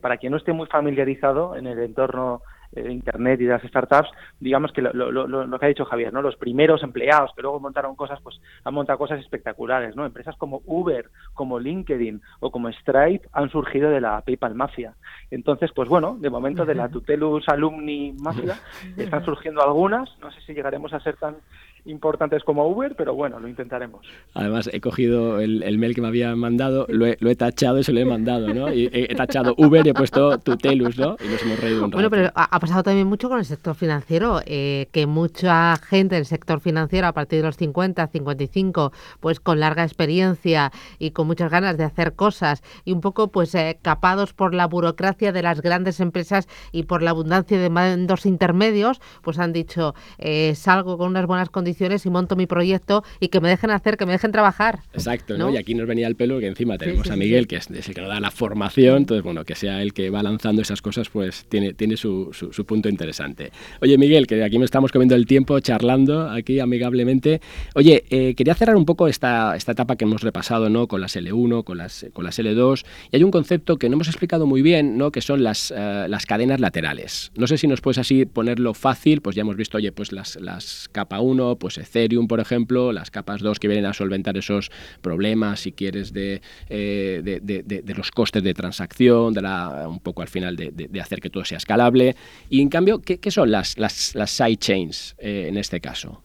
para 0.00 0.18
quien 0.18 0.30
no 0.30 0.36
esté 0.38 0.52
muy 0.52 0.68
familiarizado 0.68 1.56
en 1.56 1.66
el 1.66 1.80
entorno 1.80 2.42
Internet 2.74 3.40
y 3.40 3.44
de 3.44 3.52
las 3.52 3.62
startups, 3.62 4.10
digamos 4.40 4.72
que 4.72 4.82
lo, 4.82 4.92
lo, 4.92 5.26
lo, 5.26 5.58
que 5.58 5.66
ha 5.66 5.68
dicho 5.68 5.84
Javier, 5.84 6.12
¿no? 6.12 6.22
Los 6.22 6.36
primeros 6.36 6.82
empleados 6.82 7.32
que 7.34 7.42
luego 7.42 7.60
montaron 7.60 7.96
cosas, 7.96 8.20
pues 8.22 8.40
han 8.64 8.74
montado 8.74 8.98
cosas 8.98 9.20
espectaculares, 9.20 9.94
¿no? 9.94 10.06
Empresas 10.06 10.36
como 10.36 10.62
Uber, 10.66 11.10
como 11.34 11.58
LinkedIn 11.58 12.20
o 12.40 12.50
como 12.50 12.70
Stripe 12.70 13.28
han 13.32 13.50
surgido 13.50 13.90
de 13.90 14.00
la 14.00 14.20
PayPal 14.22 14.54
Mafia. 14.54 14.94
Entonces, 15.30 15.70
pues 15.74 15.88
bueno, 15.88 16.16
de 16.18 16.30
momento 16.30 16.64
de 16.64 16.74
la 16.74 16.88
Tutelus 16.88 17.48
Alumni 17.48 18.14
Mafia 18.18 18.56
están 18.96 19.24
surgiendo 19.24 19.62
algunas, 19.62 20.08
no 20.20 20.30
sé 20.32 20.40
si 20.42 20.54
llegaremos 20.54 20.92
a 20.92 21.00
ser 21.00 21.16
tan 21.16 21.36
importantes 21.84 22.44
como 22.44 22.68
Uber, 22.68 22.94
pero 22.96 23.14
bueno, 23.14 23.40
lo 23.40 23.48
intentaremos. 23.48 24.06
Además, 24.34 24.70
he 24.72 24.80
cogido 24.80 25.40
el, 25.40 25.78
mail 25.78 25.94
que 25.94 26.00
me 26.00 26.08
había 26.08 26.34
mandado, 26.36 26.86
lo 26.88 27.06
he, 27.06 27.36
tachado 27.36 27.80
y 27.80 27.84
se 27.84 27.92
lo 27.92 28.00
he 28.00 28.04
mandado, 28.04 28.54
¿no? 28.54 28.72
Y 28.72 28.88
he, 28.92 29.14
tachado 29.16 29.54
Uber 29.56 29.84
y 29.84 29.90
he 29.90 29.94
puesto 29.94 30.38
Tutelus, 30.38 30.96
¿no? 30.96 31.16
Y 31.24 31.28
nos 31.28 31.42
hemos 31.42 31.60
reído 31.60 31.84
un 31.84 31.90
rato. 31.90 31.96
Bueno, 31.96 32.10
pero 32.10 32.30
ha, 32.34 32.60
pasado 32.60 32.84
también 32.84 33.08
mucho 33.08 33.28
con 33.28 33.38
el 33.38 33.44
sector 33.44 33.74
financiero, 33.74 34.40
eh, 34.46 34.88
que 34.92 35.06
mucha 35.06 35.76
gente 35.76 36.14
del 36.14 36.26
sector 36.26 36.60
financiero 36.60 37.08
a 37.08 37.12
partir 37.12 37.40
de 37.40 37.46
los 37.46 37.56
50, 37.56 38.06
55, 38.06 38.92
pues 39.18 39.40
con 39.40 39.58
larga 39.58 39.82
experiencia 39.82 40.70
y 41.00 41.10
con 41.10 41.26
muchas 41.26 41.50
ganas 41.50 41.76
de 41.76 41.84
hacer 41.84 42.14
cosas 42.14 42.62
y 42.84 42.92
un 42.92 43.00
poco 43.00 43.28
pues 43.28 43.54
eh, 43.56 43.78
capados 43.82 44.34
por 44.34 44.54
la 44.54 44.66
burocracia 44.66 45.32
de 45.32 45.42
las 45.42 45.60
grandes 45.60 45.98
empresas 45.98 46.46
y 46.70 46.84
por 46.84 47.02
la 47.02 47.10
abundancia 47.10 47.58
de 47.58 47.70
mandos 47.70 48.24
intermedios, 48.24 49.00
pues 49.22 49.38
han 49.40 49.52
dicho, 49.52 49.94
eh, 50.18 50.54
salgo 50.54 50.96
con 50.96 51.08
unas 51.08 51.26
buenas 51.26 51.50
condiciones 51.50 51.71
y 51.80 52.10
monto 52.10 52.36
mi 52.36 52.46
proyecto 52.46 53.04
y 53.20 53.28
que 53.28 53.40
me 53.40 53.48
dejen 53.48 53.70
hacer, 53.70 53.96
que 53.96 54.06
me 54.06 54.12
dejen 54.12 54.32
trabajar. 54.32 54.80
Exacto, 54.92 55.36
¿no? 55.36 55.50
Y 55.50 55.56
aquí 55.56 55.74
nos 55.74 55.86
venía 55.86 56.06
el 56.06 56.16
pelo 56.16 56.38
que 56.38 56.46
encima 56.46 56.78
tenemos 56.78 57.10
a 57.10 57.16
Miguel, 57.16 57.46
que 57.46 57.56
es, 57.56 57.68
el 57.70 57.94
que 57.94 58.00
nos 58.00 58.10
da 58.10 58.20
la 58.20 58.30
formación, 58.30 58.98
entonces, 58.98 59.22
bueno, 59.22 59.44
que 59.44 59.54
sea 59.54 59.82
el 59.82 59.92
que 59.92 60.10
va 60.10 60.22
lanzando 60.22 60.62
esas 60.62 60.82
cosas, 60.82 61.08
pues 61.08 61.46
tiene, 61.48 61.74
tiene 61.74 61.96
su, 61.96 62.30
su, 62.32 62.64
punto 62.64 62.88
interesante. 62.88 63.50
Oye, 63.80 63.98
Miguel, 63.98 64.26
que 64.26 64.42
aquí 64.44 64.58
me 64.58 64.64
estamos 64.64 64.92
comiendo 64.92 65.14
el 65.14 65.26
tiempo 65.26 65.58
charlando 65.60 66.30
aquí 66.30 66.60
amigablemente. 66.60 67.40
Oye, 67.74 68.04
eh, 68.10 68.34
quería 68.34 68.54
cerrar 68.54 68.76
un 68.76 68.84
poco 68.84 69.08
esta, 69.08 69.56
esta 69.56 69.72
etapa 69.72 69.96
que 69.96 70.04
hemos 70.04 70.22
repasado, 70.22 70.70
¿no? 70.70 70.86
Con 70.86 71.00
las 71.00 71.16
L1, 71.16 71.64
con 71.64 71.78
las, 71.78 72.06
con 72.12 72.24
las 72.24 72.38
L2, 72.38 72.84
y 73.10 73.16
hay 73.16 73.24
un 73.24 73.30
concepto 73.30 73.76
que 73.76 73.88
no 73.88 73.94
hemos 73.94 74.08
explicado 74.08 74.46
muy 74.46 74.62
bien, 74.62 74.96
¿no? 74.96 75.10
Que 75.10 75.20
son 75.20 75.42
las, 75.42 75.72
eh, 75.76 76.06
las 76.08 76.26
cadenas 76.26 76.60
laterales. 76.60 77.32
No 77.36 77.46
sé 77.46 77.58
si 77.58 77.66
nos 77.66 77.80
puedes 77.80 77.98
así 77.98 78.24
ponerlo 78.24 78.74
fácil, 78.74 79.20
pues 79.20 79.36
ya 79.36 79.42
hemos 79.42 79.56
visto, 79.56 79.78
oye, 79.78 79.92
pues 79.92 80.12
las, 80.12 80.36
las 80.36 80.88
capa 80.92 81.20
1, 81.20 81.56
pues 81.62 81.78
Ethereum, 81.78 82.26
por 82.26 82.40
ejemplo, 82.40 82.90
las 82.90 83.12
capas 83.12 83.40
2 83.40 83.60
que 83.60 83.68
vienen 83.68 83.86
a 83.86 83.92
solventar 83.92 84.36
esos 84.36 84.72
problemas, 85.00 85.60
si 85.60 85.70
quieres, 85.70 86.12
de, 86.12 86.42
eh, 86.68 87.20
de, 87.22 87.94
los 87.94 88.10
costes 88.10 88.42
de 88.42 88.52
transacción, 88.52 89.32
de 89.32 89.42
la, 89.42 89.86
un 89.88 90.00
poco 90.00 90.22
al 90.22 90.28
final 90.28 90.56
de, 90.56 91.00
hacer 91.00 91.20
que 91.20 91.30
todo 91.30 91.44
sea 91.44 91.58
escalable. 91.58 92.16
Y 92.48 92.62
en 92.62 92.68
cambio, 92.68 93.00
¿qué, 93.00 93.30
son 93.30 93.52
las, 93.52 93.78
las, 93.78 94.16
las 94.16 94.32
sidechains 94.32 95.14
eh, 95.20 95.46
en 95.48 95.56
este 95.56 95.80
caso? 95.80 96.20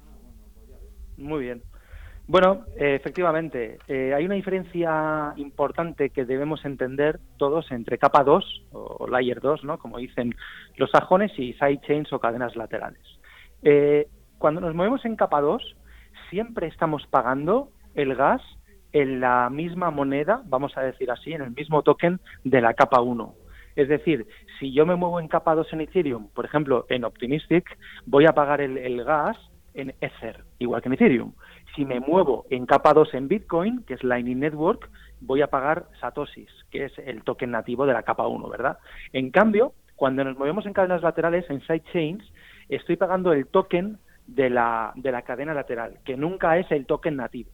Muy 1.18 1.44
bien. 1.44 1.62
Bueno, 2.26 2.66
efectivamente, 2.76 3.78
eh, 3.88 4.16
hay 4.16 4.26
una 4.26 4.34
diferencia 4.34 5.34
importante 5.36 6.10
que 6.10 6.26
debemos 6.26 6.66
entender 6.66 7.20
todos 7.38 7.72
entre 7.72 8.00
capa 8.00 8.24
2 8.24 8.66
o 8.72 9.08
layer 9.08 9.40
2, 9.40 9.66
¿no? 9.66 9.78
como 9.78 10.00
dicen 10.00 10.34
los 10.78 10.90
sajones, 10.90 11.32
y 11.38 11.54
sidechains 11.54 12.12
o 12.12 12.18
cadenas 12.18 12.56
laterales. 12.56 13.04
Cuando 14.38 14.62
nos 14.62 14.76
movemos 14.76 15.06
en 15.06 15.16
capa 15.16 15.42
2, 15.42 15.76
siempre 16.30 16.68
estamos 16.68 17.06
pagando 17.08 17.70
el 17.96 18.16
gas 18.16 18.42
en 18.94 19.20
la 19.20 19.50
misma 19.50 19.92
moneda, 19.92 20.42
vamos 20.46 20.78
a 20.78 20.82
decir 20.82 21.12
así, 21.12 21.34
en 21.34 21.42
el 21.42 21.52
mismo 21.52 21.84
token 21.84 22.20
de 22.44 22.62
la 22.62 22.74
capa 22.74 23.02
1. 23.02 23.34
Es 23.76 23.88
decir, 23.90 24.26
si 24.60 24.74
yo 24.74 24.86
me 24.86 24.96
muevo 24.96 25.20
en 25.20 25.28
capa 25.28 25.54
2 25.54 25.74
en 25.74 25.82
Ethereum, 25.82 26.30
por 26.30 26.46
ejemplo, 26.46 26.86
en 26.90 27.04
Optimistic, 27.04 27.78
voy 28.06 28.26
a 28.26 28.34
pagar 28.34 28.60
el, 28.60 29.04
gas 29.04 29.38
en 29.76 29.94
Ether, 30.02 30.44
igual 30.58 30.82
que 30.82 30.90
en 30.90 30.94
Ethereum. 30.94 31.34
Si 31.76 31.86
me 31.86 32.00
muevo 32.00 32.46
en 32.50 32.66
capa 32.66 32.94
2 32.94 33.14
en 33.14 33.28
Bitcoin, 33.28 33.84
que 33.84 33.94
es 33.94 34.04
Lightning 34.04 34.40
Network, 34.40 34.90
voy 35.22 35.42
a 35.42 35.48
pagar 35.48 35.86
Satoshis, 36.00 36.50
que 36.72 36.86
es 36.86 36.98
el 36.98 37.24
token 37.24 37.52
nativo 37.52 37.86
de 37.86 37.94
la 37.94 38.02
capa 38.02 38.28
1, 38.28 38.50
¿verdad? 38.50 38.80
En 39.14 39.30
cambio, 39.30 39.74
cuando 39.96 40.24
nos 40.24 40.38
movemos 40.38 40.66
en 40.66 40.74
cadenas 40.74 41.04
laterales, 41.04 41.48
en 41.50 41.62
sidechains, 41.62 42.24
estoy 42.70 42.96
pagando 42.96 43.32
el 43.32 43.46
token 43.46 44.00
de 44.28 44.50
la, 44.50 44.92
de 44.96 45.12
la 45.12 45.22
cadena 45.24 45.54
lateral, 45.54 46.00
que 46.06 46.18
nunca 46.18 46.58
es 46.58 46.70
el 46.72 46.86
token 46.86 47.16
nativo. 47.16 47.50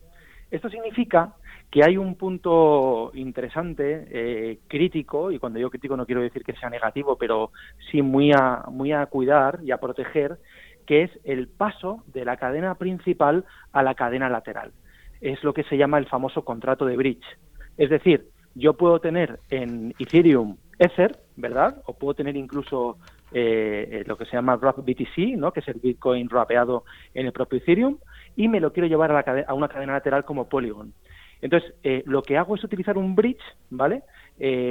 Esto 0.51 0.69
significa 0.69 1.33
que 1.71 1.83
hay 1.83 1.97
un 1.97 2.15
punto 2.15 3.11
interesante, 3.15 4.05
eh, 4.11 4.59
crítico, 4.67 5.31
y 5.31 5.39
cuando 5.39 5.59
yo 5.59 5.71
crítico 5.71 5.97
no 5.97 6.05
quiero 6.05 6.21
decir 6.21 6.43
que 6.43 6.53
sea 6.53 6.69
negativo, 6.69 7.17
pero 7.17 7.51
sí 7.89 8.03
muy 8.03 8.31
a, 8.31 8.63
muy 8.69 8.91
a 8.91 9.05
cuidar 9.07 9.59
y 9.63 9.71
a 9.71 9.79
proteger, 9.79 10.37
que 10.85 11.03
es 11.03 11.11
el 11.23 11.47
paso 11.47 12.03
de 12.13 12.25
la 12.25 12.37
cadena 12.37 12.75
principal 12.75 13.45
a 13.71 13.81
la 13.81 13.95
cadena 13.95 14.29
lateral. 14.29 14.71
Es 15.21 15.43
lo 15.43 15.53
que 15.53 15.63
se 15.63 15.77
llama 15.77 15.97
el 15.97 16.07
famoso 16.07 16.45
contrato 16.45 16.85
de 16.85 16.97
bridge. 16.97 17.25
Es 17.77 17.89
decir, 17.89 18.27
yo 18.53 18.73
puedo 18.73 18.99
tener 18.99 19.39
en 19.49 19.95
Ethereum 19.97 20.57
Ether, 20.77 21.17
¿verdad? 21.35 21.81
O 21.85 21.93
puedo 21.93 22.13
tener 22.13 22.35
incluso 22.35 22.97
eh, 23.33 23.87
eh, 23.91 24.03
lo 24.05 24.17
que 24.17 24.25
se 24.25 24.33
llama 24.33 24.55
Wrap 24.55 24.77
BTC, 24.77 25.37
¿no? 25.37 25.51
que 25.51 25.61
es 25.61 25.67
el 25.67 25.79
Bitcoin 25.79 26.29
rapeado 26.29 26.83
en 27.13 27.25
el 27.25 27.31
propio 27.31 27.57
Ethereum, 27.57 27.97
y 28.35 28.47
me 28.47 28.59
lo 28.59 28.71
quiero 28.71 28.87
llevar 28.87 29.11
a, 29.11 29.45
a 29.47 29.53
una 29.53 29.67
cadena 29.67 29.93
lateral 29.93 30.25
como 30.25 30.47
Polygon. 30.47 30.93
Entonces, 31.41 31.73
eh, 31.83 32.03
lo 32.05 32.21
que 32.21 32.37
hago 32.37 32.55
es 32.55 32.63
utilizar 32.63 32.97
un 32.97 33.15
bridge, 33.15 33.43
¿vale? 33.69 34.03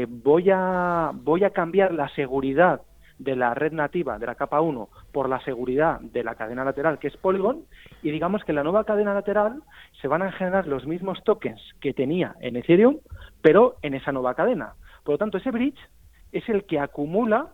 voy, 0.08 0.50
a, 0.50 1.12
voy 1.14 1.44
a 1.44 1.50
cambiar 1.50 1.94
la 1.94 2.08
seguridad 2.10 2.80
de 3.18 3.36
la 3.36 3.54
red 3.54 3.72
nativa 3.72 4.18
de 4.18 4.26
la 4.26 4.34
capa 4.34 4.60
1 4.60 4.88
por 5.12 5.28
la 5.28 5.40
seguridad 5.44 6.00
de 6.00 6.24
la 6.24 6.34
cadena 6.34 6.64
lateral 6.64 6.98
que 6.98 7.08
es 7.08 7.16
Polygon 7.16 7.64
y 8.02 8.10
digamos 8.10 8.42
que 8.44 8.52
en 8.52 8.56
la 8.56 8.64
nueva 8.64 8.84
cadena 8.84 9.14
lateral 9.14 9.62
se 10.00 10.08
van 10.08 10.22
a 10.22 10.32
generar 10.32 10.66
los 10.66 10.86
mismos 10.86 11.22
tokens 11.24 11.60
que 11.80 11.94
tenía 11.94 12.34
en 12.40 12.56
Ethereum, 12.56 12.98
pero 13.40 13.76
en 13.82 13.94
esa 13.94 14.10
nueva 14.10 14.34
cadena. 14.34 14.74
Por 15.04 15.14
lo 15.14 15.18
tanto, 15.18 15.38
ese 15.38 15.50
bridge 15.50 15.78
es 16.32 16.48
el 16.48 16.64
que 16.64 16.80
acumula 16.80 17.52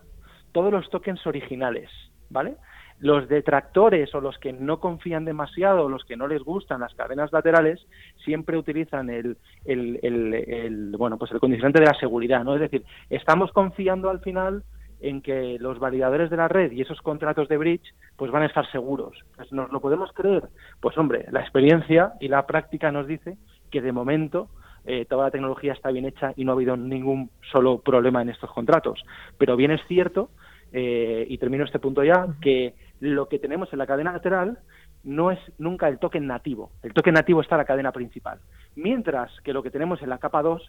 todos 0.52 0.72
los 0.72 0.88
tokens 0.90 1.26
originales, 1.26 1.90
¿vale? 2.30 2.56
Los 3.00 3.28
detractores 3.28 4.12
o 4.14 4.20
los 4.20 4.38
que 4.38 4.52
no 4.52 4.80
confían 4.80 5.24
demasiado, 5.24 5.88
los 5.88 6.04
que 6.04 6.16
no 6.16 6.26
les 6.26 6.42
gustan 6.42 6.80
las 6.80 6.94
cadenas 6.94 7.32
laterales, 7.32 7.86
siempre 8.24 8.56
utilizan 8.56 9.08
el, 9.08 9.36
el, 9.64 10.94
bueno, 10.98 11.16
pues 11.16 11.30
el 11.30 11.40
condicionante 11.40 11.80
de 11.80 11.86
la 11.86 11.94
seguridad, 11.94 12.42
¿no? 12.42 12.54
Es 12.54 12.60
decir, 12.60 12.84
estamos 13.08 13.52
confiando 13.52 14.10
al 14.10 14.20
final 14.20 14.64
en 15.00 15.22
que 15.22 15.58
los 15.60 15.78
validadores 15.78 16.28
de 16.30 16.36
la 16.36 16.48
red 16.48 16.72
y 16.72 16.82
esos 16.82 17.00
contratos 17.02 17.48
de 17.48 17.56
bridge 17.56 17.94
pues 18.16 18.32
van 18.32 18.42
a 18.42 18.46
estar 18.46 18.68
seguros. 18.70 19.16
Pues, 19.36 19.52
¿Nos 19.52 19.70
lo 19.70 19.80
podemos 19.80 20.10
creer? 20.12 20.48
Pues 20.80 20.98
hombre, 20.98 21.26
la 21.30 21.40
experiencia 21.40 22.14
y 22.20 22.28
la 22.28 22.46
práctica 22.46 22.90
nos 22.90 23.06
dice 23.06 23.36
que 23.70 23.80
de 23.80 23.92
momento 23.92 24.48
eh, 24.88 25.04
toda 25.04 25.26
la 25.26 25.30
tecnología 25.30 25.72
está 25.72 25.90
bien 25.90 26.06
hecha 26.06 26.32
y 26.36 26.44
no 26.44 26.52
ha 26.52 26.54
habido 26.54 26.76
ningún 26.76 27.30
solo 27.52 27.78
problema 27.80 28.22
en 28.22 28.30
estos 28.30 28.50
contratos. 28.50 29.04
Pero 29.36 29.56
bien 29.56 29.70
es 29.70 29.80
cierto 29.86 30.30
y 30.70 31.38
termino 31.38 31.64
este 31.64 31.78
punto 31.78 32.04
ya, 32.04 32.26
que 32.42 32.74
lo 33.00 33.26
que 33.28 33.38
tenemos 33.38 33.72
en 33.72 33.78
la 33.78 33.86
cadena 33.86 34.12
lateral 34.12 34.58
no 35.04 35.30
es 35.30 35.38
nunca 35.58 35.88
el 35.88 35.98
token 35.98 36.26
nativo. 36.26 36.72
El 36.82 36.92
token 36.92 37.14
nativo 37.14 37.40
está 37.40 37.54
en 37.54 37.60
la 37.60 37.64
cadena 37.64 37.92
principal. 37.92 38.40
Mientras 38.76 39.30
que 39.42 39.52
lo 39.52 39.62
que 39.62 39.70
tenemos 39.70 40.02
en 40.02 40.10
la 40.10 40.18
capa 40.18 40.42
2 40.42 40.62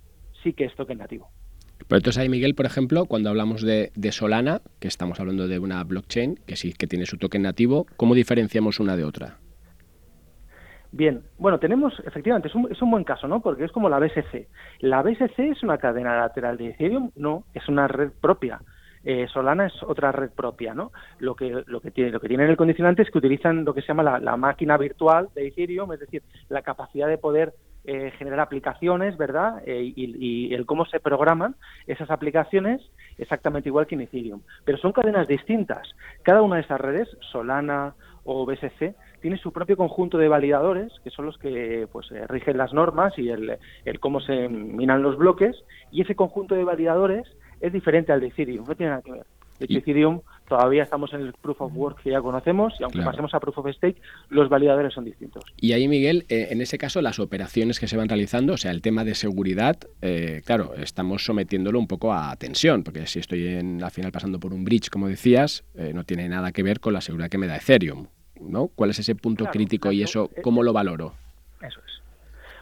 sí 0.44 0.54
que 0.54 0.66
es 0.66 0.76
token 0.76 1.00
nativo. 1.00 1.30
Pero 1.88 1.98
entonces 1.98 2.22
ahí, 2.22 2.30
Miguel, 2.30 2.56
por 2.56 2.66
ejemplo, 2.66 3.06
cuando 3.06 3.30
hablamos 3.30 3.62
de, 3.62 3.92
Solana, 4.12 4.62
que 4.80 4.88
estamos 4.88 5.20
hablando 5.20 5.48
de 5.48 5.60
una 5.60 5.84
blockchain 5.84 6.40
que 6.46 6.56
sí 6.56 6.74
que 6.74 6.88
tiene 6.88 7.06
su 7.06 7.18
token 7.18 7.42
nativo, 7.42 7.88
¿cómo 7.98 8.16
diferenciamos 8.16 8.80
una 8.80 8.96
de 8.96 9.06
otra? 9.06 9.38
Bien, 10.92 11.22
bueno, 11.38 11.60
tenemos, 11.60 11.94
efectivamente, 12.06 12.48
es 12.48 12.56
un, 12.56 12.72
es 12.72 12.82
un, 12.82 12.90
buen 12.90 13.04
caso, 13.04 13.28
¿no? 13.28 13.42
Porque 13.42 13.64
es 13.64 13.72
como 13.72 13.90
la 13.90 14.00
BSC. 14.00 14.48
¿La 14.80 15.04
BSC 15.04 15.40
es 15.40 15.62
una 15.62 15.78
cadena 15.78 16.18
lateral 16.18 16.58
de 16.58 16.70
Ethereum? 16.70 17.12
No, 17.16 17.44
es 17.54 17.68
una 17.68 17.88
red 17.88 18.12
propia. 18.20 18.60
Eh, 19.04 19.28
Solana 19.32 19.68
es 19.68 19.84
otra 19.84 20.12
red 20.12 20.32
propia, 20.32 20.74
¿no? 20.74 20.92
Lo 21.20 21.36
que, 21.36 21.64
lo 21.66 21.80
que 21.80 21.92
tiene, 21.92 22.12
lo 22.12 22.20
que 22.20 22.28
tiene 22.28 22.46
el 22.46 22.58
condicionante 22.58 23.04
es 23.04 23.12
que 23.12 23.18
utilizan 23.18 23.64
lo 23.64 23.74
que 23.74 23.82
se 23.82 23.88
llama 23.88 24.20
la, 24.20 24.38
máquina 24.38 24.78
virtual 24.78 25.30
de 25.36 25.48
Ethereum, 25.48 25.94
es 25.94 26.00
decir, 26.00 26.24
la 26.50 26.62
capacidad 26.62 27.08
de 27.08 27.18
poder 27.18 27.54
eh, 27.86 28.12
generar 28.18 28.42
aplicaciones, 28.42 29.18
¿verdad? 29.18 29.62
Eh, 29.66 29.94
y, 29.96 30.54
el 30.54 30.66
cómo 30.66 30.86
se 30.86 31.00
programan 31.00 31.56
esas 31.88 32.10
aplicaciones 32.12 32.82
exactamente 33.18 33.70
igual 33.70 33.88
que 33.88 33.96
en 33.96 34.02
Ethereum. 34.02 34.42
Pero 34.66 34.78
son 34.78 34.92
cadenas 34.92 35.28
distintas. 35.28 35.88
Cada 36.24 36.42
una 36.42 36.58
de 36.58 36.62
esas 36.62 36.82
redes, 36.82 37.08
Solana 37.32 37.96
o 38.24 38.46
BSC, 38.46 38.96
tiene 39.22 39.38
su 39.38 39.52
propio 39.52 39.78
conjunto 39.78 40.18
de 40.18 40.28
validadores, 40.28 40.92
que 41.04 41.10
son 41.10 41.26
los 41.26 41.38
que 41.38 41.88
pues 41.92 42.08
rigen 42.28 42.58
las 42.58 42.74
normas 42.74 43.18
y 43.18 43.30
el, 43.30 43.58
el 43.86 44.00
cómo 44.00 44.20
se 44.22 44.48
minan 44.50 45.04
los 45.04 45.18
bloques, 45.18 45.56
y 45.92 46.02
ese 46.02 46.16
conjunto 46.16 46.56
de 46.56 46.64
validadores 46.64 47.28
es 47.62 47.74
diferente 47.74 48.12
al 48.12 48.22
de 48.22 48.28
Ethereum, 48.28 48.66
no 48.68 48.76
tiene 48.76 48.92
nada 48.92 49.02
que 49.02 49.12
ver. 49.12 49.26
De 49.60 49.66
hecho, 49.66 49.80
Ethereum 49.80 50.22
todavía 50.48 50.84
estamos 50.84 51.14
en 51.14 51.22
el 51.22 51.34
Proof 51.34 51.62
of 51.62 51.74
Work 51.76 52.02
que 52.02 52.10
ya 52.10 52.22
conocemos 52.22 52.74
y 52.80 52.84
aunque 52.84 53.02
pasemos 53.02 53.34
a 53.34 53.40
Proof 53.40 53.60
of 53.60 53.68
Stake, 53.72 54.02
los 54.30 54.50
validadores 54.50 54.94
son 54.94 55.06
distintos. 55.06 55.44
Y 55.58 55.74
ahí, 55.74 55.88
Miguel, 55.88 56.26
eh, 56.30 56.48
en 56.52 56.62
ese 56.62 56.78
caso, 56.78 57.02
las 57.02 57.20
operaciones 57.20 57.80
que 57.80 57.88
se 57.88 57.98
van 57.98 58.10
realizando, 58.10 58.54
o 58.54 58.58
sea, 58.58 58.72
el 58.72 58.82
tema 58.82 59.04
de 59.04 59.16
seguridad, 59.16 59.78
eh, 60.02 60.42
claro, 60.46 60.74
estamos 60.76 61.24
sometiéndolo 61.24 61.78
un 61.78 61.88
poco 61.88 62.14
a 62.14 62.36
tensión, 62.38 62.84
porque 62.84 63.06
si 63.06 63.20
estoy 63.20 63.48
en, 63.48 63.84
al 63.84 63.92
final 63.92 64.12
pasando 64.12 64.40
por 64.40 64.54
un 64.54 64.64
bridge, 64.64 64.90
como 64.90 65.08
decías, 65.08 65.64
eh, 65.76 65.92
no 65.94 66.04
tiene 66.04 66.28
nada 66.30 66.52
que 66.52 66.64
ver 66.64 66.80
con 66.80 66.94
la 66.94 67.02
seguridad 67.02 67.30
que 67.30 67.38
me 67.38 67.48
da 67.48 67.58
Ethereum, 67.58 68.08
¿no? 68.42 68.70
¿Cuál 68.70 68.90
es 68.92 69.00
ese 69.00 69.16
punto 69.16 69.46
crítico 69.46 69.92
y 69.92 70.02
eso, 70.02 70.30
cómo 70.42 70.64
lo 70.64 70.74
valoro? 70.74 71.14
Eso 71.62 71.80
es. 71.86 72.02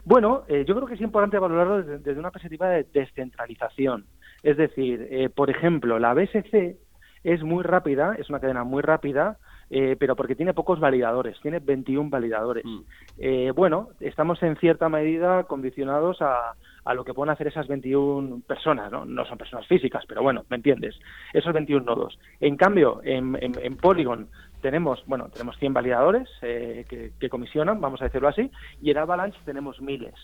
Bueno, 0.03 0.45
yo 0.47 0.73
creo 0.73 0.85
que 0.87 0.93
es 0.93 1.01
importante 1.01 1.37
valorarlo 1.37 1.83
desde 1.83 2.17
una 2.17 2.31
perspectiva 2.31 2.69
de 2.69 2.85
descentralización. 2.93 4.05
Es 4.43 4.57
decir, 4.57 5.07
eh, 5.09 5.29
por 5.29 5.49
ejemplo, 5.49 5.99
la 5.99 6.13
BSC 6.13 6.77
es 7.23 7.43
muy 7.43 7.63
rápida, 7.63 8.15
es 8.17 8.29
una 8.29 8.39
cadena 8.39 8.63
muy 8.63 8.81
rápida, 8.81 9.37
eh, 9.69 9.97
pero 9.99 10.15
porque 10.15 10.35
tiene 10.35 10.53
pocos 10.53 10.79
validadores, 10.79 11.39
tiene 11.41 11.59
21 11.59 12.09
validadores. 12.09 12.63
Mm. 12.63 12.79
Eh, 13.17 13.51
bueno, 13.53 13.89
estamos 13.99 14.41
en 14.43 14.55
cierta 14.55 14.87
medida 14.87 15.43
condicionados 15.43 16.21
a, 16.21 16.53
a, 16.85 16.93
lo 16.93 17.03
que 17.03 17.13
pueden 17.13 17.33
hacer 17.33 17.47
esas 17.47 17.67
21 17.67 18.41
personas, 18.47 18.91
¿no? 18.91 19.03
No 19.03 19.25
son 19.25 19.37
personas 19.37 19.67
físicas, 19.67 20.05
pero 20.07 20.23
bueno, 20.23 20.45
¿me 20.49 20.55
entiendes? 20.55 20.97
Esos 21.33 21.53
21 21.53 21.85
nodos. 21.85 22.17
En 22.39 22.55
cambio, 22.55 23.01
en, 23.03 23.37
en, 23.41 23.75
Polygon 23.75 24.29
tenemos, 24.61 25.03
bueno, 25.05 25.27
tenemos 25.29 25.57
100 25.57 25.73
validadores 25.73 26.29
que, 26.39 27.11
que, 27.19 27.29
comisionan, 27.29 27.81
vamos 27.81 28.01
a 28.01 28.05
decirlo 28.05 28.29
así, 28.29 28.49
y 28.81 28.91
en 28.91 28.97
Avalanche 28.97 29.37
tenemos 29.43 29.81
miles. 29.81 30.15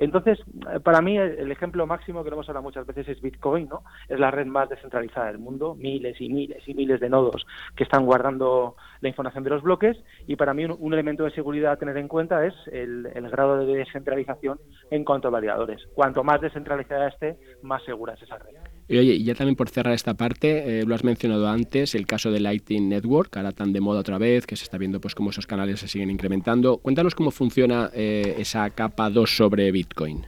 Entonces, 0.00 0.38
para 0.82 1.02
mí 1.02 1.18
el 1.18 1.52
ejemplo 1.52 1.86
máximo 1.86 2.24
que 2.24 2.30
lo 2.30 2.36
hemos 2.36 2.48
hablado 2.48 2.62
muchas 2.62 2.86
veces 2.86 3.06
es 3.06 3.20
Bitcoin, 3.20 3.68
¿no? 3.68 3.82
Es 4.08 4.18
la 4.18 4.30
red 4.30 4.46
más 4.46 4.66
descentralizada 4.70 5.26
del 5.26 5.38
mundo, 5.38 5.74
miles 5.74 6.18
y 6.22 6.30
miles 6.30 6.66
y 6.66 6.72
miles 6.72 7.00
de 7.00 7.10
nodos 7.10 7.46
que 7.76 7.84
están 7.84 8.06
guardando 8.06 8.76
la 9.02 9.10
información 9.10 9.44
de 9.44 9.50
los 9.50 9.62
bloques 9.62 9.98
y 10.26 10.36
para 10.36 10.54
mí 10.54 10.64
un, 10.64 10.94
elemento 10.94 11.24
de 11.24 11.32
seguridad 11.32 11.72
a 11.72 11.76
tener 11.76 11.98
en 11.98 12.08
cuenta 12.08 12.46
es 12.46 12.54
el, 12.72 13.10
grado 13.30 13.58
de 13.58 13.74
descentralización 13.74 14.58
en 14.90 15.04
cuanto 15.04 15.28
a 15.28 15.32
validadores. 15.32 15.86
Cuanto 15.92 16.24
más 16.24 16.40
descentralizada 16.40 17.08
esté, 17.08 17.36
más 17.62 17.84
segura 17.84 18.14
es 18.14 18.22
esa 18.22 18.38
red. 18.38 18.56
Y 18.90 18.98
oye, 18.98 19.14
y 19.14 19.22
ya 19.22 19.36
también 19.36 19.54
por 19.54 19.68
cerrar 19.68 19.94
esta 19.94 20.14
parte, 20.14 20.80
eh, 20.80 20.84
lo 20.84 20.96
has 20.96 21.04
mencionado 21.04 21.46
antes, 21.46 21.94
el 21.94 22.08
caso 22.08 22.32
de 22.32 22.40
Lightning 22.40 22.88
Network, 22.88 23.36
ahora 23.36 23.52
tan 23.52 23.72
de 23.72 23.80
moda 23.80 24.00
otra 24.00 24.18
vez, 24.18 24.48
que 24.48 24.56
se 24.56 24.64
está 24.64 24.78
viendo 24.78 25.00
pues 25.00 25.14
cómo 25.14 25.30
esos 25.30 25.46
canales 25.46 25.78
se 25.78 25.86
siguen 25.86 26.10
incrementando. 26.10 26.78
Cuéntanos 26.78 27.14
cómo 27.14 27.30
funciona 27.30 27.90
eh, 27.94 28.34
esa 28.38 28.68
capa 28.70 29.08
2 29.08 29.30
sobre 29.30 29.70
Bitcoin. 29.70 30.26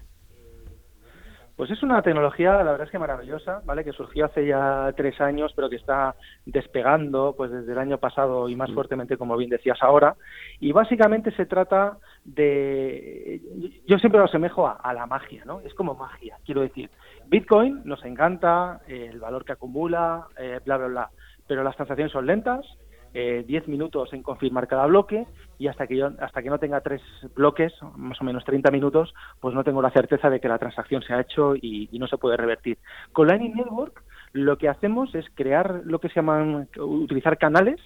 Pues 1.57 1.71
es 1.71 1.83
una 1.83 2.03
tecnología, 2.03 2.53
la 2.63 2.73
verdad 2.73 2.87
es 2.87 2.91
que 2.91 2.99
maravillosa, 2.99 3.61
¿vale? 3.65 3.85
Que 3.85 3.93
surgió 3.93 4.25
hace 4.25 4.47
ya 4.47 4.93
tres 4.97 5.21
años, 5.21 5.53
pero 5.55 5.69
que 5.69 5.77
está 5.77 6.15
despegando, 6.47 7.35
pues 7.37 7.51
desde 7.51 7.73
el 7.73 7.79
año 7.79 7.99
pasado 7.99 8.49
y 8.49 8.57
más 8.57 8.71
mm. 8.71 8.75
fuertemente, 8.75 9.17
como 9.17 9.37
bien 9.37 9.51
decías 9.51 9.79
ahora. 9.83 10.17
Y 10.61 10.73
básicamente 10.73 11.31
se 11.33 11.47
trata 11.47 11.99
de, 12.25 13.41
yo 13.87 13.99
siempre 13.99 14.19
lo 14.19 14.25
asemejo 14.25 14.67
a 14.67 14.95
la 14.95 15.07
magia, 15.07 15.45
¿no? 15.45 15.61
Es 15.61 15.75
como 15.75 15.95
magia, 15.95 16.39
quiero 16.45 16.63
decir. 16.63 16.91
Bitcoin 17.27 17.83
nos 17.85 18.05
encanta, 18.05 18.81
el 18.87 19.19
valor 19.21 19.45
que 19.45 19.53
acumula, 19.53 20.27
eh, 20.37 20.61
bla, 20.65 20.77
bla, 20.77 20.87
bla, 20.87 21.11
pero 21.47 21.63
las 21.63 21.77
transacciones 21.77 22.13
son 22.13 22.27
lentas, 22.27 22.67
eh, 23.15 23.45
10 23.47 23.69
minutos 23.69 24.13
en 24.13 24.23
confirmar 24.23 24.69
cada 24.69 24.87
bloque 24.87 25.27
y 25.59 25.69
hasta 25.69 25.87
que 25.87 25.97
yo 25.97 26.11
hasta 26.21 26.43
que 26.43 26.51
no 26.51 26.59
tenga 26.59 26.81
tres 26.81 27.03
bloques, 27.35 27.73
más 27.97 28.21
o 28.21 28.25
menos 28.25 28.45
30 28.45 28.71
minutos, 28.71 29.15
pues 29.41 29.55
no 29.55 29.65
tengo 29.65 29.83
la 29.83 29.91
certeza 29.91 30.31
de 30.31 30.41
que 30.41 30.49
la 30.49 30.59
transacción 30.59 31.03
se 31.03 31.15
ha 31.15 31.21
hecho 31.21 31.55
y, 31.55 31.89
no 31.99 32.07
se 32.09 32.19
puede 32.19 32.37
revertir. 32.37 32.79
Con 33.13 33.29
Lightning 33.29 33.55
Network 33.55 34.03
lo 34.33 34.57
que 34.57 34.69
hacemos 34.69 35.15
es 35.15 35.27
crear 35.35 35.83
lo 35.85 36.01
que 36.01 36.09
se 36.09 36.15
llaman, 36.17 36.69
utilizar 36.79 37.39
canales 37.39 37.81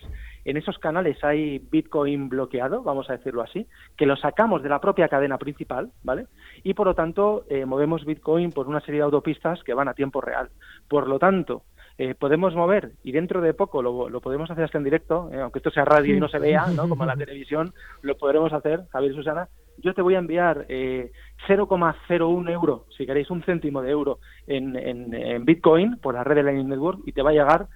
en 0.47 0.57
esos 0.57 0.79
canales 0.79 1.23
hay 1.25 1.59
Bitcoin 1.59 2.29
bloqueado, 2.29 2.85
vamos 2.85 3.11
a 3.11 3.15
decirlo 3.15 3.43
así, 3.43 3.67
que 3.97 4.07
lo 4.07 4.15
sacamos 4.17 4.63
de 4.63 4.69
la 4.69 4.81
propia 4.81 5.09
cadena 5.09 5.39
principal, 5.39 5.91
¿vale? 6.05 6.29
Y 6.63 6.75
por 6.75 6.87
lo 6.87 6.95
tanto 6.95 7.45
eh, 7.51 7.67
movemos 7.67 8.05
Bitcoin 8.05 8.53
por 8.53 8.69
una 8.69 8.81
serie 8.81 9.01
de 9.01 9.07
autopistas 9.07 9.65
que 9.65 9.75
van 9.75 9.89
a 9.89 9.95
tiempo 9.95 10.21
real. 10.21 10.51
Por 10.89 11.09
lo 11.09 11.19
tanto, 11.19 11.65
eh, 11.99 12.15
podemos 12.15 12.55
mover 12.55 12.93
y 13.03 13.13
dentro 13.13 13.41
de 13.41 13.55
poco 13.55 13.83
lo, 13.83 14.21
podemos 14.21 14.51
hacer 14.51 14.65
hasta 14.65 14.79
en 14.79 14.85
directo, 14.85 15.31
eh, 15.33 15.41
aunque 15.41 15.61
esto 15.61 15.71
sea 15.71 15.85
radio 15.85 16.15
y 16.15 16.21
no 16.21 16.29
se 16.29 16.39
vea, 16.39 16.67
¿no? 16.67 16.89
Como 16.89 17.05
en 17.05 17.09
la 17.09 17.17
televisión, 17.25 17.73
lo 18.03 18.17
podremos 18.17 18.53
hacer, 18.53 18.83
Javier 18.91 19.13
y 19.13 19.17
Susana. 19.17 19.49
Yo 19.79 19.93
te 19.95 20.03
voy 20.03 20.15
a 20.15 20.19
enviar 20.19 20.67
0,01 20.69 22.51
euro, 22.51 22.87
si 22.97 23.05
queréis 23.05 23.31
un 23.31 23.43
céntimo 23.43 23.83
de 23.83 23.91
euro 23.91 24.21
en, 24.47 24.75
en 24.75 25.45
Bitcoin 25.45 25.99
por 25.99 26.15
la 26.15 26.25
red 26.25 26.37
de 26.37 26.43
Lightning 26.45 26.69
Network 26.69 27.01
y 27.05 27.13
te 27.13 27.21
va 27.21 27.31
a 27.31 27.35
llegar 27.35 27.69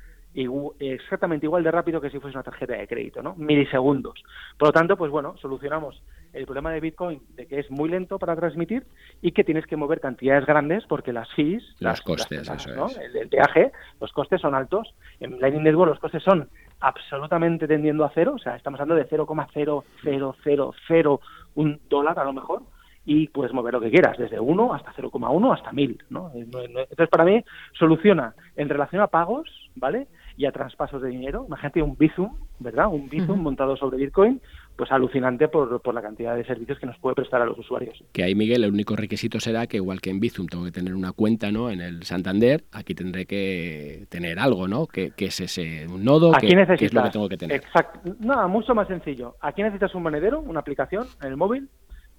exactamente 0.79 1.47
igual 1.47 1.63
de 1.63 1.71
rápido 1.71 2.01
que 2.01 2.09
si 2.09 2.19
fuese 2.19 2.37
una 2.37 2.43
tarjeta 2.45 2.75
de 2.75 2.87
crédito, 2.87 3.23
¿no? 3.23 3.35
Milisegundos. 3.37 4.23
Por 4.57 4.69
lo 4.69 4.73
tanto, 4.73 4.97
pues 4.97 5.11
bueno, 5.11 5.37
solucionamos 5.39 6.03
el 6.33 6.45
problema 6.45 6.73
de 6.73 6.81
Bitcoin 6.81 7.23
de 7.37 7.47
que 7.47 7.61
es 7.61 7.71
muy 7.71 7.89
lento 7.89 8.19
para 8.19 8.35
transmitir 8.37 8.85
y 9.21 9.33
que 9.33 9.45
tienes 9.45 9.67
que 9.67 9.77
mover 9.77 10.01
cantidades 10.01 10.47
grandes 10.47 10.85
porque 10.87 11.13
las 11.13 11.29
fees, 11.35 11.63
las, 11.79 12.01
costes, 12.01 12.49
eso 12.49 12.87
es. 12.87 12.99
el, 13.15 13.29
peaje, 13.29 13.73
los 14.01 14.11
costes 14.13 14.41
son 14.41 14.55
altos. 14.55 14.95
En 15.21 15.39
Lightning 15.41 15.65
Network 15.65 15.91
los 15.91 16.01
costes 16.01 16.23
son 16.23 16.49
absolutamente 16.81 17.69
tendiendo 17.69 18.05
a 18.05 18.13
cero, 18.15 18.35
o 18.37 18.39
sea, 18.39 18.57
estamos 18.57 18.81
hablando 18.81 19.03
de 19.03 19.09
0,0001 19.09 21.21
un 21.55 21.81
dólar 21.89 22.19
a 22.19 22.25
lo 22.25 22.33
mejor 22.33 22.63
y 23.05 23.29
puedes 23.29 23.53
mover 23.53 23.75
lo 23.75 23.81
que 23.81 23.91
quieras, 23.91 24.17
desde 24.19 24.39
1 24.39 24.75
hasta 24.75 24.93
0,1 24.93 25.55
hasta 25.55 25.73
1000. 25.73 26.05
¿no? 26.11 26.31
Entonces, 26.35 27.09
para 27.09 27.25
mí, 27.25 27.43
soluciona 27.73 28.35
en 28.57 28.69
relación 28.69 29.03
a 29.03 29.09
pagos, 29.09 29.49
¿vale? 29.75 30.07
y 30.41 30.47
a 30.47 30.53
traspasos 30.53 31.03
de 31.03 31.09
dinero. 31.09 31.45
Imagínate 31.47 31.83
un 31.83 31.99
Bizum, 31.99 32.35
¿verdad? 32.61 32.89
Un 32.89 33.11
Bizum 33.11 33.43
montado 33.43 33.77
sobre 33.77 33.99
Bitcoin, 33.99 34.41
pues 34.81 34.93
alucinante 34.93 35.47
por, 35.49 35.83
por, 35.83 35.95
la 35.95 36.01
cantidad 36.01 36.35
de 36.35 36.43
servicios 36.43 36.79
que 36.79 36.87
nos 36.87 36.97
puede 36.97 37.15
prestar 37.15 37.43
a 37.43 37.45
los 37.45 37.59
usuarios. 37.59 38.03
Que 38.13 38.23
ahí, 38.23 38.35
Miguel, 38.35 38.65
el 38.65 38.73
único 38.73 38.97
requisito 38.97 39.39
será 39.39 39.67
que 39.67 39.77
igual 39.77 40.01
que 40.01 40.09
en 40.09 40.21
Bizum 40.21 40.47
tengo 40.47 40.65
que 40.65 40.71
tener 40.71 40.95
una 40.95 41.13
cuenta 41.13 41.53
¿no? 41.53 41.69
en 41.69 41.83
el 41.83 42.03
Santander, 42.05 42.65
aquí 42.73 42.95
tendré 42.95 43.27
que 43.27 44.07
tener 44.09 44.39
algo, 44.39 44.69
¿no? 44.69 44.87
Que, 44.87 45.13
es 45.19 45.41
ese 45.41 45.87
un 45.87 46.03
nodo, 46.03 46.35
aquí 46.35 46.47
que, 46.47 46.57
necesitas, 46.57 46.87
es 46.87 46.95
lo 46.95 47.03
que 47.03 47.11
tengo 47.11 47.29
que 47.29 47.37
tener. 47.37 47.57
Exacto. 47.59 48.17
Nada, 48.21 48.47
mucho 48.47 48.75
más 48.75 48.89
sencillo. 48.89 49.37
Aquí 49.43 49.63
necesitas 49.63 49.95
un 49.95 50.03
monedero, 50.03 50.41
una 50.41 50.61
aplicación 50.61 51.07
en 51.21 51.29
el 51.29 51.37
móvil, 51.37 51.69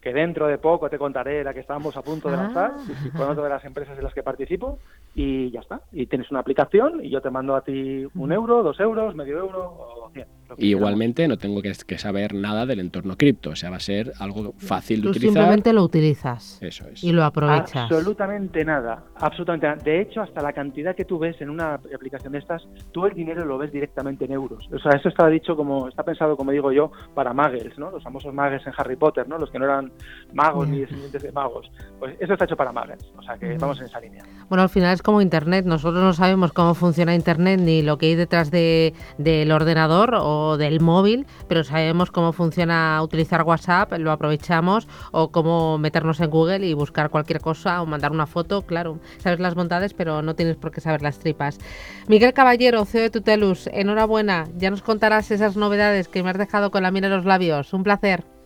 que 0.02 0.14
dentro 0.14 0.48
de 0.48 0.58
poco 0.58 0.90
te 0.90 0.98
contaré 0.98 1.44
la 1.44 1.54
que 1.54 1.60
estábamos 1.60 1.96
a 1.96 2.02
punto 2.02 2.30
de 2.30 2.38
lanzar 2.38 2.74
ah. 2.76 3.10
con 3.16 3.30
otra 3.30 3.44
de 3.44 3.50
las 3.50 3.64
empresas 3.66 3.98
en 3.98 4.04
las 4.04 4.14
que 4.14 4.24
participo 4.24 4.80
y 5.14 5.52
ya 5.52 5.60
está. 5.60 5.82
Y 5.92 6.08
tienes 6.08 6.32
una 6.32 6.40
aplicación 6.40 7.04
y 7.06 7.10
yo 7.10 7.22
te 7.22 7.30
mando 7.30 7.56
a 7.56 7.62
ti 7.62 8.06
un 8.16 8.32
euro, 8.32 8.64
dos 8.64 8.80
euros, 8.80 9.16
medio 9.16 9.38
euro 9.38 9.62
o 9.62 10.10
cien 10.12 10.28
igualmente 10.58 11.28
no 11.28 11.38
tengo 11.38 11.62
que, 11.62 11.74
saber 11.98 12.34
nada 12.34 12.66
del 12.66 12.80
entorno 12.80 13.16
cripto, 13.16 13.52
o 13.52 13.56
sea, 13.56 13.70
va 13.70 13.78
a 13.78 13.82
ser 13.82 14.14
algo 14.20 14.54
fácil 14.58 15.02
de 15.02 15.04
Tú 15.04 15.10
utilizar. 15.12 15.34
Simplemente 15.34 15.74
lo 15.74 15.84
utilizas. 15.84 16.62
Eso 16.62 16.88
es. 16.88 17.04
Y 17.04 17.12
lo 17.12 17.24
aprovechas. 17.24 17.84
Absolutamente 17.84 18.66
nada, 18.66 19.04
absolutamente 19.16 19.68
nada. 19.68 19.84
De 19.84 20.02
hecho, 20.02 20.22
hasta 20.22 20.42
la 20.42 20.54
cantidad 20.54 20.96
que 20.96 21.06
tú 21.06 21.20
ves 21.20 21.40
en 21.42 21.50
una 21.50 21.76
aplicación 21.76 22.34
de 22.34 22.40
estas, 22.40 22.68
tú 22.92 23.06
el 23.06 23.14
dinero 23.14 23.46
lo 23.46 23.58
ves 23.58 23.72
directamente 23.72 24.26
en 24.26 24.32
euros. 24.32 24.68
O 24.72 24.80
sea, 24.80 24.94
eso 24.94 25.10
está 25.10 25.28
dicho 25.28 25.56
como, 25.56 25.88
está 25.88 26.04
pensado, 26.04 26.36
como 26.36 26.52
digo 26.52 26.72
yo, 26.72 26.92
para 27.14 27.34
muggles, 27.34 27.78
¿no? 27.78 27.92
Los 27.92 28.04
famosos 28.04 28.34
muggles 28.34 28.66
en 28.66 28.74
Harry 28.78 28.96
Potter, 28.96 29.28
¿no? 29.28 29.38
Los 29.38 29.52
que 29.52 29.60
no 29.60 29.66
eran 29.66 29.91
magos 30.34 30.68
ni 30.68 30.80
descendientes 30.80 31.22
de 31.22 31.32
magos. 31.32 31.72
Pues 32.00 32.16
eso 32.20 32.34
está 32.34 32.46
hecho 32.46 32.56
para 32.56 32.72
muggles, 32.72 33.00
o 33.18 33.22
sea 33.22 33.38
que 33.38 33.58
vamos 33.58 33.80
en 33.80 33.86
esa 33.86 34.00
línea. 34.00 34.24
Bueno, 34.50 34.64
al 34.64 34.70
final 34.70 34.94
es 34.94 35.02
como 35.02 35.22
Internet. 35.22 35.66
Nosotros 35.66 36.04
no 36.04 36.14
sabemos 36.14 36.52
cómo 36.54 36.74
funciona 36.74 37.16
Internet 37.16 37.60
ni 37.62 37.82
lo 37.82 37.98
que 37.98 38.08
hay 38.08 38.16
detrás 38.16 38.52
de, 38.52 38.94
del 39.18 39.52
ordenador 39.52 40.16
o 40.16 40.58
del 40.58 40.80
móvil, 40.80 41.26
pero 41.48 41.64
sabemos 41.64 42.12
cómo 42.12 42.34
funciona 42.34 43.02
utilizar 43.02 43.44
WhatsApp, 43.44 43.94
lo 43.98 44.12
aprovechamos, 44.12 44.88
o 45.12 45.32
cómo 45.32 45.78
meternos 45.78 46.20
en 46.20 46.30
Google 46.30 46.66
y 46.66 46.74
buscar 46.74 47.10
cualquier 47.10 47.42
cosa 47.42 47.82
o 47.82 47.86
mandar 47.86 48.12
una 48.12 48.26
foto. 48.26 48.64
Claro, 48.64 49.00
sabes 49.20 49.40
las 49.40 49.56
bondades, 49.56 49.94
pero 49.94 50.22
no 50.22 50.36
tienes 50.36 50.58
por 50.58 50.72
qué 50.72 50.82
saber 50.82 51.02
las 51.02 51.20
tripas. 51.20 51.60
Miguel 52.08 52.34
Caballero, 52.34 52.86
CEO 52.86 53.02
de 53.02 53.10
Tutelus, 53.10 53.68
enhorabuena. 53.68 54.48
Ya 54.58 54.70
nos 54.70 54.82
contarás 54.82 55.32
esas 55.32 55.56
novedades 55.56 56.08
que 56.08 56.24
me 56.24 56.30
has 56.30 56.38
dejado 56.38 56.72
con 56.72 56.84
la 56.84 56.92
mira 56.92 57.08
en 57.08 57.14
los 57.14 57.26
labios. 57.26 57.74
Un 57.74 57.84
placer. 57.84 58.41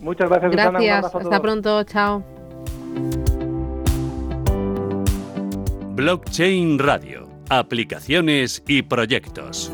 Muchas 0.00 0.28
gracias. 0.28 0.52
Gracias. 0.52 1.14
Hasta 1.14 1.42
pronto. 1.42 1.82
Chao. 1.84 2.22
Blockchain 5.94 6.78
Radio. 6.78 7.28
Aplicaciones 7.50 8.62
y 8.66 8.82
proyectos. 8.82 9.72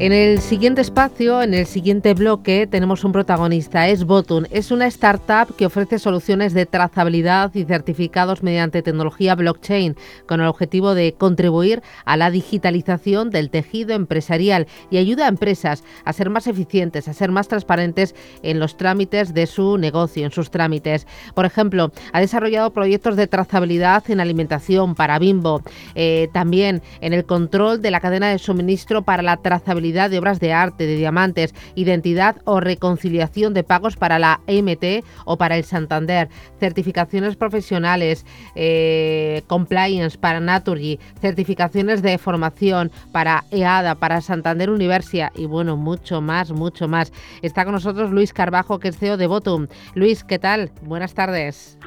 En 0.00 0.12
el 0.12 0.40
siguiente 0.40 0.80
espacio, 0.80 1.42
en 1.42 1.54
el 1.54 1.66
siguiente 1.66 2.14
bloque, 2.14 2.68
tenemos 2.68 3.02
un 3.02 3.10
protagonista, 3.10 3.88
es 3.88 4.04
Botun. 4.04 4.46
Es 4.52 4.70
una 4.70 4.86
startup 4.86 5.56
que 5.56 5.66
ofrece 5.66 5.98
soluciones 5.98 6.54
de 6.54 6.66
trazabilidad 6.66 7.52
y 7.52 7.64
certificados 7.64 8.44
mediante 8.44 8.82
tecnología 8.82 9.34
blockchain, 9.34 9.96
con 10.26 10.40
el 10.40 10.46
objetivo 10.46 10.94
de 10.94 11.14
contribuir 11.14 11.82
a 12.04 12.16
la 12.16 12.30
digitalización 12.30 13.30
del 13.30 13.50
tejido 13.50 13.92
empresarial 13.92 14.68
y 14.88 14.98
ayuda 14.98 15.24
a 15.24 15.30
empresas 15.30 15.82
a 16.04 16.12
ser 16.12 16.30
más 16.30 16.46
eficientes, 16.46 17.08
a 17.08 17.12
ser 17.12 17.32
más 17.32 17.48
transparentes 17.48 18.14
en 18.44 18.60
los 18.60 18.76
trámites 18.76 19.34
de 19.34 19.48
su 19.48 19.78
negocio, 19.78 20.24
en 20.24 20.30
sus 20.30 20.52
trámites. 20.52 21.08
Por 21.34 21.44
ejemplo, 21.44 21.90
ha 22.12 22.20
desarrollado 22.20 22.72
proyectos 22.72 23.16
de 23.16 23.26
trazabilidad 23.26 24.08
en 24.08 24.20
alimentación 24.20 24.94
para 24.94 25.18
Bimbo, 25.18 25.62
eh, 25.96 26.28
también 26.32 26.82
en 27.00 27.14
el 27.14 27.24
control 27.24 27.82
de 27.82 27.90
la 27.90 27.98
cadena 27.98 28.28
de 28.28 28.38
suministro 28.38 29.02
para 29.02 29.24
la 29.24 29.38
trazabilidad 29.38 29.87
de 29.92 30.18
obras 30.18 30.40
de 30.40 30.52
arte, 30.52 30.86
de 30.86 30.96
diamantes, 30.96 31.54
identidad 31.74 32.36
o 32.44 32.60
reconciliación 32.60 33.54
de 33.54 33.64
pagos 33.64 33.96
para 33.96 34.18
la 34.18 34.40
EMT 34.46 35.04
o 35.24 35.38
para 35.38 35.56
el 35.56 35.64
Santander, 35.64 36.28
certificaciones 36.60 37.36
profesionales, 37.36 38.26
eh, 38.54 39.42
compliance 39.46 40.18
para 40.18 40.40
Naturgy, 40.40 40.98
certificaciones 41.20 42.02
de 42.02 42.18
formación 42.18 42.92
para 43.12 43.44
EADA, 43.50 43.94
para 43.94 44.20
Santander 44.20 44.70
Universia 44.70 45.32
y 45.34 45.46
bueno, 45.46 45.76
mucho 45.76 46.20
más, 46.20 46.52
mucho 46.52 46.86
más. 46.86 47.12
Está 47.42 47.64
con 47.64 47.72
nosotros 47.72 48.10
Luis 48.10 48.32
Carbajo, 48.32 48.78
que 48.78 48.88
es 48.88 48.98
CEO 48.98 49.16
de 49.16 49.26
Votum. 49.26 49.68
Luis, 49.94 50.22
¿qué 50.24 50.38
tal? 50.38 50.70
Buenas 50.82 51.14
tardes. 51.14 51.78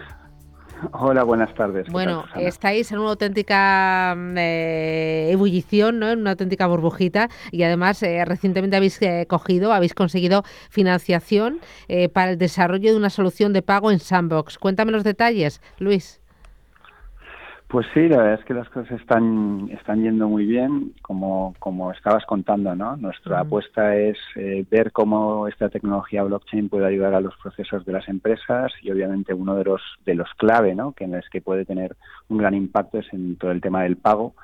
Hola, 0.94 1.24
buenas 1.24 1.54
tardes. 1.54 1.88
Bueno, 1.90 2.26
estáis 2.36 2.92
en 2.92 3.00
una 3.00 3.10
auténtica 3.10 4.16
mm, 4.18 4.38
eh, 4.38 5.32
ebullición, 5.32 6.00
¿no? 6.00 6.10
en 6.10 6.20
una 6.20 6.32
auténtica 6.32 6.68
burbujita 6.68 7.30
y 7.52 7.64
además 7.64 8.02
eh, 8.04 8.24
recientemente 8.26 8.78
habéis 8.78 9.02
eh, 9.02 9.26
cogido, 9.28 9.74
habéis 9.74 9.94
conseguido 9.94 10.44
financiación 10.70 11.60
para 12.14 12.32
el 12.32 12.38
desarrollo 12.38 12.92
de 12.92 12.98
una 12.98 13.10
solución 13.10 13.54
de 13.54 13.62
pago 13.62 13.92
en 13.92 14.00
Sandbox. 14.00 14.58
Cuéntame 14.58 14.92
los 14.92 15.04
detalles, 15.04 15.62
Luis. 15.78 16.21
Pues 17.72 17.88
sí, 17.94 18.10
la 18.10 18.18
verdad 18.18 18.34
es 18.34 18.46
que 18.46 18.54
las 18.54 18.68
cosas 18.68 19.00
están, 19.00 19.70
están 19.72 20.04
yendo 20.04 20.28
muy 20.28 20.46
bien, 20.46 20.92
como, 21.02 21.56
como 21.58 21.94
estabas 21.94 22.26
contando, 22.26 22.76
¿no? 22.76 22.98
Nuestra 22.98 23.40
apuesta 23.40 23.96
es 23.96 24.18
eh, 24.36 24.66
ver 24.70 24.92
cómo 24.92 25.48
esta 25.48 25.70
tecnología 25.70 26.24
blockchain 26.24 26.68
puede 26.68 26.86
ayudar 26.88 27.14
a 27.14 27.22
los 27.22 27.34
procesos 27.38 27.86
de 27.86 27.94
las 27.94 28.10
empresas 28.10 28.74
y 28.82 28.92
obviamente 28.92 29.34
uno 29.34 29.56
de 29.56 29.64
los, 29.64 29.82
de 30.06 30.16
los 30.16 30.28
clave, 30.36 30.76
¿no? 30.76 30.92
Que 30.92 31.06
en 31.06 31.14
los 31.14 31.30
que 31.30 31.40
puede 31.40 31.64
tener 31.64 31.96
un 32.28 32.40
gran 32.40 32.56
impacto 32.56 32.98
es 32.98 33.08
en 33.14 33.38
todo 33.38 33.52
el 33.52 33.62
tema 33.62 33.84
del 33.84 33.96
pago. 33.96 34.36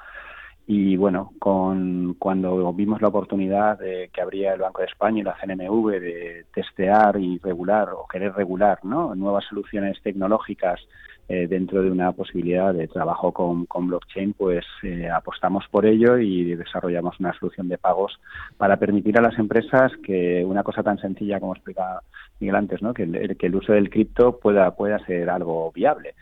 Y 0.70 0.98
bueno, 0.98 1.32
con, 1.40 2.16
cuando 2.20 2.74
vimos 2.74 3.01
la 3.01 3.08
oportunidad 3.08 3.80
de 3.80 4.10
que 4.14 4.22
habría 4.22 4.53
el 4.53 4.60
Banco 4.60 4.82
de 4.82 4.88
España 4.88 5.22
y 5.22 5.24
la 5.24 5.38
CNMV 5.40 5.92
de 5.92 6.46
testear 6.53 7.18
y 7.18 7.38
regular 7.38 7.92
o 7.92 8.06
querer 8.06 8.34
regular 8.34 8.80
¿no? 8.84 9.16
nuevas 9.16 9.46
soluciones 9.46 9.98
tecnológicas 10.03 10.82
eh, 11.30 11.48
dentro 11.48 11.82
de 11.82 11.90
una 11.90 12.12
posibilidad 12.12 12.74
de 12.74 12.90
trabajo 12.90 13.32
con, 13.32 13.66
con 13.66 13.88
blockchain, 13.88 14.34
pues 14.34 14.66
eh, 14.84 15.10
apostamos 15.10 15.64
por 15.72 15.86
ello 15.86 16.18
y 16.18 16.56
desarrollamos 16.56 17.18
una 17.22 17.32
solución 17.40 17.70
de 17.70 17.77
pagos 17.77 18.20
para 18.58 18.75
permitir 18.75 19.18
a 19.18 19.22
las 19.22 19.40
empresas 19.40 19.94
que 20.03 20.44
una 20.44 20.64
cosa 20.64 20.84
tan 20.84 20.98
sencilla 21.00 21.40
como 21.40 21.53
explica 21.53 22.01
Miguel 22.42 22.56
antes, 22.58 22.82
¿no? 22.82 22.94
que, 22.94 23.03
el, 23.03 23.38
que 23.38 23.48
el 23.48 23.56
uso 23.56 23.72
del 23.72 23.90
cripto 23.90 24.38
pueda, 24.38 24.75
pueda 24.75 25.00
ser 25.06 25.30
algo 25.30 25.72
viable 25.72 26.14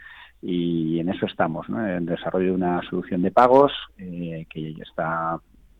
y 0.48 1.00
en 1.00 1.10
eso 1.10 1.26
estamos, 1.26 1.68
¿no? 1.70 1.80
en 1.80 1.96
el 1.96 2.06
desarrollo 2.06 2.50
de 2.50 2.52
una 2.52 2.82
solución 2.88 3.24
de 3.24 3.32
pagos 3.32 3.72
eh, 3.98 4.46
que 4.48 4.76
ya 4.76 4.84
está 4.84 5.40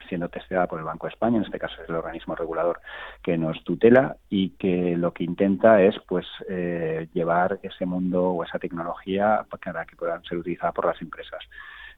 siendo 0.10 0.28
testeada 0.30 0.66
por 0.66 0.80
el 0.80 0.86
Banco 0.86 1.06
de 1.06 1.14
España, 1.14 1.38
en 1.38 1.44
este 1.44 1.60
caso 1.60 1.76
es 1.84 1.90
el 1.90 1.96
organismo 1.96 2.36
regulador 2.36 2.80
que 3.22 3.38
nos 3.38 3.64
tutela 3.64 4.18
y 4.28 4.50
que 4.52 4.98
lo 4.98 5.14
que 5.14 5.24
intenta 5.24 5.84
es 5.84 5.96
pues 6.08 6.26
eh, 6.50 7.08
llevar 7.14 7.60
ese 7.62 7.86
mundo 7.86 8.32
o 8.32 8.44
esa 8.44 8.58
tecnología 8.58 9.46
para 9.50 9.86
que 9.86 9.96
puedan 9.96 10.24
ser 10.24 10.40
utilizada 10.40 10.72
por 10.72 10.86
las 10.86 11.00
empresas. 11.00 11.44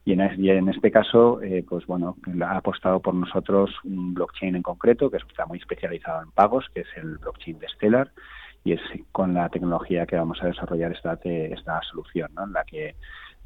Y 0.04 0.14
en, 0.14 0.70
este 0.70 0.90
caso, 0.90 1.42
eh, 1.42 1.66
pues 1.68 1.86
bueno, 1.86 2.16
ha 2.42 2.56
apostado 2.56 3.02
por 3.02 3.14
nosotros 3.14 3.72
un 3.84 4.14
blockchain 4.14 4.56
en 4.56 4.62
concreto 4.62 5.12
que 5.12 5.18
está 5.18 5.46
muy 5.46 5.60
especializado 5.60 6.24
en 6.24 6.32
pagos, 6.32 6.66
que 6.74 6.82
es 6.82 6.88
el 6.96 7.18
blockchain 7.18 7.60
de 7.60 7.68
Stellar, 7.68 8.12
y 8.68 8.74
es 8.74 8.82
con 9.14 9.34
la 9.34 9.48
tecnología 9.48 10.06
que 10.06 10.18
vamos 10.18 10.40
a 10.44 10.48
desarrollar 10.48 10.92
esta, 10.92 11.18
esta 11.24 11.80
solución, 11.90 12.30
¿no? 12.36 12.44
en 12.44 12.52
la 12.52 12.66
que 12.66 12.96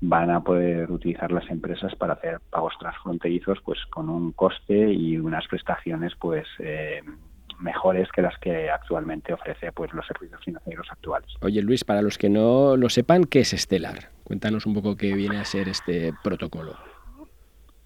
van 0.01 0.31
a 0.31 0.41
poder 0.41 0.91
utilizar 0.91 1.31
las 1.31 1.47
empresas 1.51 1.93
para 1.95 2.13
hacer 2.13 2.39
pagos 2.49 2.73
transfronterizos 2.79 3.59
pues 3.63 3.77
con 3.91 4.09
un 4.09 4.31
coste 4.31 4.91
y 4.91 5.19
unas 5.19 5.47
prestaciones 5.47 6.13
pues 6.19 6.47
eh, 6.57 7.03
mejores 7.59 8.09
que 8.11 8.23
las 8.23 8.35
que 8.39 8.71
actualmente 8.71 9.31
ofrece 9.31 9.71
pues 9.71 9.93
los 9.93 10.07
servicios 10.07 10.43
financieros 10.43 10.87
actuales. 10.89 11.29
Oye 11.41 11.61
Luis, 11.61 11.83
para 11.83 12.01
los 12.01 12.17
que 12.17 12.29
no 12.29 12.75
lo 12.75 12.89
sepan, 12.89 13.25
¿qué 13.25 13.41
es 13.41 13.51
Stellar? 13.51 14.09
Cuéntanos 14.23 14.65
un 14.65 14.73
poco 14.73 14.97
qué 14.97 15.13
viene 15.13 15.37
a 15.37 15.45
ser 15.45 15.69
este 15.69 16.13
protocolo. 16.23 16.73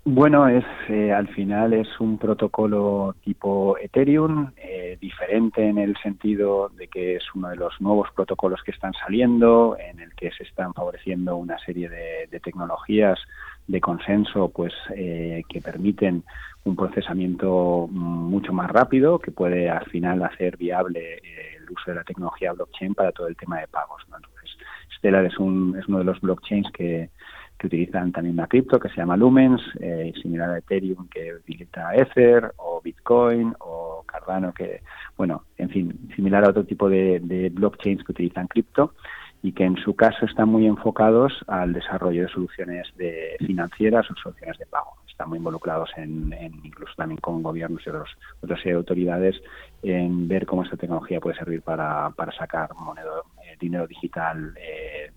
Bueno, 0.08 0.48
es 0.48 0.64
eh, 0.88 1.12
al 1.12 1.28
final 1.30 1.74
es 1.74 1.88
un 2.00 2.20
protocolo 2.20 3.16
tipo 3.24 3.76
Ethereum, 3.80 4.52
eh, 4.56 5.00
diferente 5.02 5.68
en 5.68 5.80
el 5.80 5.98
sentido 5.98 6.70
de 6.70 6.88
que 6.88 7.16
es 7.16 7.24
uno 7.34 7.50
de 7.50 7.56
los 7.56 7.82
nuevos 7.82 8.10
protocolos 8.16 8.62
que 8.64 8.70
están 8.70 8.94
saliendo, 8.94 9.76
en 9.80 10.00
el 10.00 10.14
que 10.14 10.30
se 10.30 10.44
están 10.44 10.76
favoreciendo 10.76 11.36
una 11.38 11.58
serie 11.58 11.90
de, 11.90 12.40
tecnologías 12.40 13.18
de 13.66 13.82
consenso, 13.82 14.50
pues 14.50 14.74
eh, 14.96 15.42
que 15.50 15.60
permiten 15.60 16.24
un 16.66 16.76
procesamiento 16.76 17.88
mucho 17.90 18.54
más 18.54 18.70
rápido, 18.70 19.18
que 19.18 19.32
puede 19.32 19.72
al 19.72 19.86
final 19.86 20.22
hacer 20.22 20.56
viable 20.56 21.20
el 21.58 21.64
uso 21.68 21.90
de 21.90 21.96
la 21.96 22.04
tecnología 22.04 22.54
blockchain 22.54 22.94
para 22.94 23.12
todo 23.12 23.28
el 23.28 23.36
tema 23.36 23.60
de 23.60 23.68
pagos. 23.70 24.04
Entonces, 24.06 24.56
Stellar 25.00 25.26
es, 25.26 25.40
un, 25.40 25.76
es 25.80 25.88
uno 25.88 25.98
de 25.98 26.04
los 26.04 26.22
blockchains 26.22 26.72
que 26.72 27.10
que 27.58 27.68
utilizan 27.68 28.12
también 28.12 28.36
una 28.36 28.48
cripto 28.48 28.80
que 28.80 28.90
se 28.90 28.98
llama 28.98 29.18
Lumens, 29.18 29.62
eh, 29.80 30.12
similar 30.22 30.50
a 30.50 30.58
Ethereum 30.58 31.08
que 31.08 31.34
utiliza 31.34 31.96
Ether 31.96 32.54
o 32.58 32.82
Bitcoin 32.82 33.54
o 33.60 34.04
Cardano 34.06 34.54
que, 34.54 34.82
bueno, 35.18 35.44
en 35.58 35.70
fin, 35.70 36.10
similar 36.16 36.44
a 36.46 36.50
otro 36.50 36.66
tipo 36.66 36.90
de, 36.90 37.52
blockchains 37.54 38.04
que 38.04 38.12
utilizan 38.12 38.48
cripto 38.48 38.94
y 39.42 39.52
que 39.52 39.64
en 39.64 39.78
su 39.78 39.96
caso 39.96 40.26
están 40.26 40.50
muy 40.50 40.66
enfocados 40.66 41.34
al 41.48 41.74
desarrollo 41.74 42.24
de 42.24 42.30
soluciones 42.30 42.88
de 42.98 43.36
financieras 43.40 44.10
o 44.10 44.16
soluciones 44.16 44.58
de 44.58 44.66
pago. 44.66 44.94
Están 45.08 45.30
muy 45.30 45.38
involucrados 45.38 45.90
en, 45.96 46.34
incluso 46.64 46.94
también 46.98 47.22
con 47.22 47.42
gobiernos 47.42 47.82
y 47.86 47.90
otros, 47.90 48.10
otras 48.42 48.60
autoridades 48.66 49.36
en 49.82 50.28
ver 50.28 50.46
cómo 50.46 50.64
esta 50.64 50.78
tecnología 50.78 51.22
puede 51.22 51.38
servir 51.38 51.62
para, 51.62 52.10
para 52.10 52.32
sacar 52.34 52.74
moneda, 52.76 53.22
eh, 53.44 53.56
dinero 53.60 53.88
digital 53.88 54.54
eh, 54.58 55.12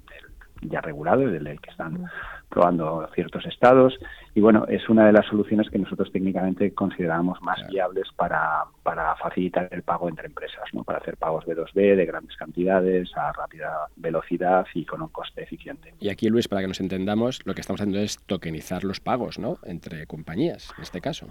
ya 0.63 0.81
regulado, 0.81 1.27
del 1.27 1.61
que 1.61 1.71
están 1.71 2.07
probando 2.49 3.09
ciertos 3.15 3.45
estados. 3.47 3.99
Y 4.35 4.41
bueno, 4.41 4.65
es 4.69 4.89
una 4.89 5.07
de 5.07 5.13
las 5.13 5.27
soluciones 5.27 5.69
que 5.71 5.79
nosotros 5.79 6.11
técnicamente 6.13 6.73
consideramos 6.73 7.41
más 7.43 7.67
viables 7.69 8.09
para, 8.17 8.65
para 8.83 9.17
facilitar 9.17 9.69
el 9.71 9.83
pago 9.83 10.09
entre 10.09 10.27
empresas, 10.27 10.65
¿no? 10.73 10.85
para 10.85 10.99
hacer 10.99 11.17
pagos 11.17 11.45
B2B 11.45 11.97
de 11.97 12.07
grandes 12.07 12.37
cantidades 12.37 13.11
a 13.17 13.33
rápida 13.33 13.89
velocidad 13.97 14.67
y 14.75 14.85
con 14.85 15.03
un 15.03 15.09
coste 15.09 15.43
eficiente. 15.43 15.95
Y 16.01 16.09
aquí, 16.09 16.29
Luis, 16.29 16.49
para 16.49 16.63
que 16.63 16.69
nos 16.69 16.81
entendamos, 16.81 17.41
lo 17.45 17.55
que 17.55 17.61
estamos 17.61 17.81
haciendo 17.81 18.01
es 18.01 18.19
tokenizar 18.27 18.85
los 18.85 19.01
pagos 19.01 19.39
¿no? 19.39 19.59
entre 19.65 20.07
compañías, 20.07 20.73
en 20.77 20.83
este 20.83 21.01
caso. 21.01 21.29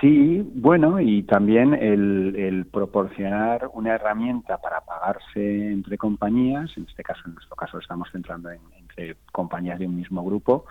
Sí, 0.00 0.42
bueno, 0.54 1.00
y 1.00 1.22
también 1.22 1.72
el, 1.72 2.66
proporcionar 2.70 3.70
una 3.72 3.94
herramienta 3.94 4.58
para 4.58 4.80
pagarse 4.80 5.72
entre 5.72 5.96
compañías, 5.96 6.70
en 6.76 6.84
este 6.84 7.02
caso, 7.02 7.22
en 7.26 7.34
nuestro 7.34 7.56
caso, 7.56 7.78
estamos 7.78 8.08
centrando 8.12 8.50
en, 8.50 8.60
entre 8.78 9.16
compañías 9.32 9.78
de 9.78 9.86
un 9.86 9.96
mismo 9.96 10.24
grupo, 10.24 10.66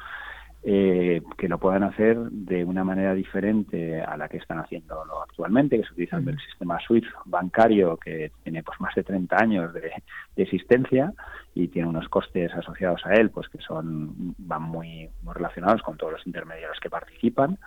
eh, 0.67 1.21
que 1.37 1.47
lo 1.47 1.59
puedan 1.59 1.83
hacer 1.83 2.17
de 2.17 2.65
una 2.65 2.83
manera 2.83 3.13
diferente 3.13 4.01
a 4.01 4.17
la 4.17 4.27
que 4.27 4.37
están 4.37 4.57
haciéndolo 4.57 5.21
actualmente, 5.21 5.75
que 5.75 5.83
es 5.83 5.91
utilizando 5.91 6.31
el 6.31 6.39
sistema 6.39 6.79
SWIFT 6.79 7.05
bancario 7.25 7.97
que 7.97 8.31
tiene 8.41 8.63
pues 8.63 8.81
más 8.81 8.95
de 8.95 9.03
30 9.03 9.37
años 9.39 9.73
de, 9.75 9.91
existencia 10.37 11.13
y 11.53 11.67
tiene 11.67 11.87
unos 11.87 12.09
costes 12.09 12.51
asociados 12.51 13.05
a 13.05 13.13
él, 13.13 13.29
pues 13.29 13.47
que 13.47 13.59
son 13.59 14.33
van 14.39 14.63
muy, 14.63 15.07
muy 15.21 15.35
relacionados 15.35 15.83
con 15.83 15.97
todos 15.97 16.13
los 16.13 16.25
intermediarios 16.25 16.79
que 16.79 16.89
participan. 16.89 17.59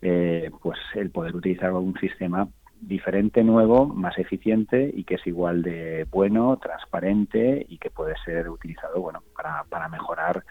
Eh, 0.00 0.50
pues 0.62 0.78
el 0.94 1.10
poder 1.10 1.34
utilizar 1.34 1.72
un 1.72 1.98
sistema 1.98 2.48
diferente, 2.80 3.42
nuevo, 3.42 3.86
más 3.86 4.16
eficiente 4.18 4.92
y 4.94 5.02
que 5.02 5.16
es 5.16 5.26
igual 5.26 5.62
de 5.62 6.06
bueno, 6.10 6.56
transparente 6.62 7.66
y 7.68 7.78
que 7.78 7.90
puede 7.90 8.14
ser 8.24 8.48
utilizado 8.48 9.00
bueno 9.00 9.22
para, 9.34 9.64
para 9.64 9.88
mejorar 9.88 10.44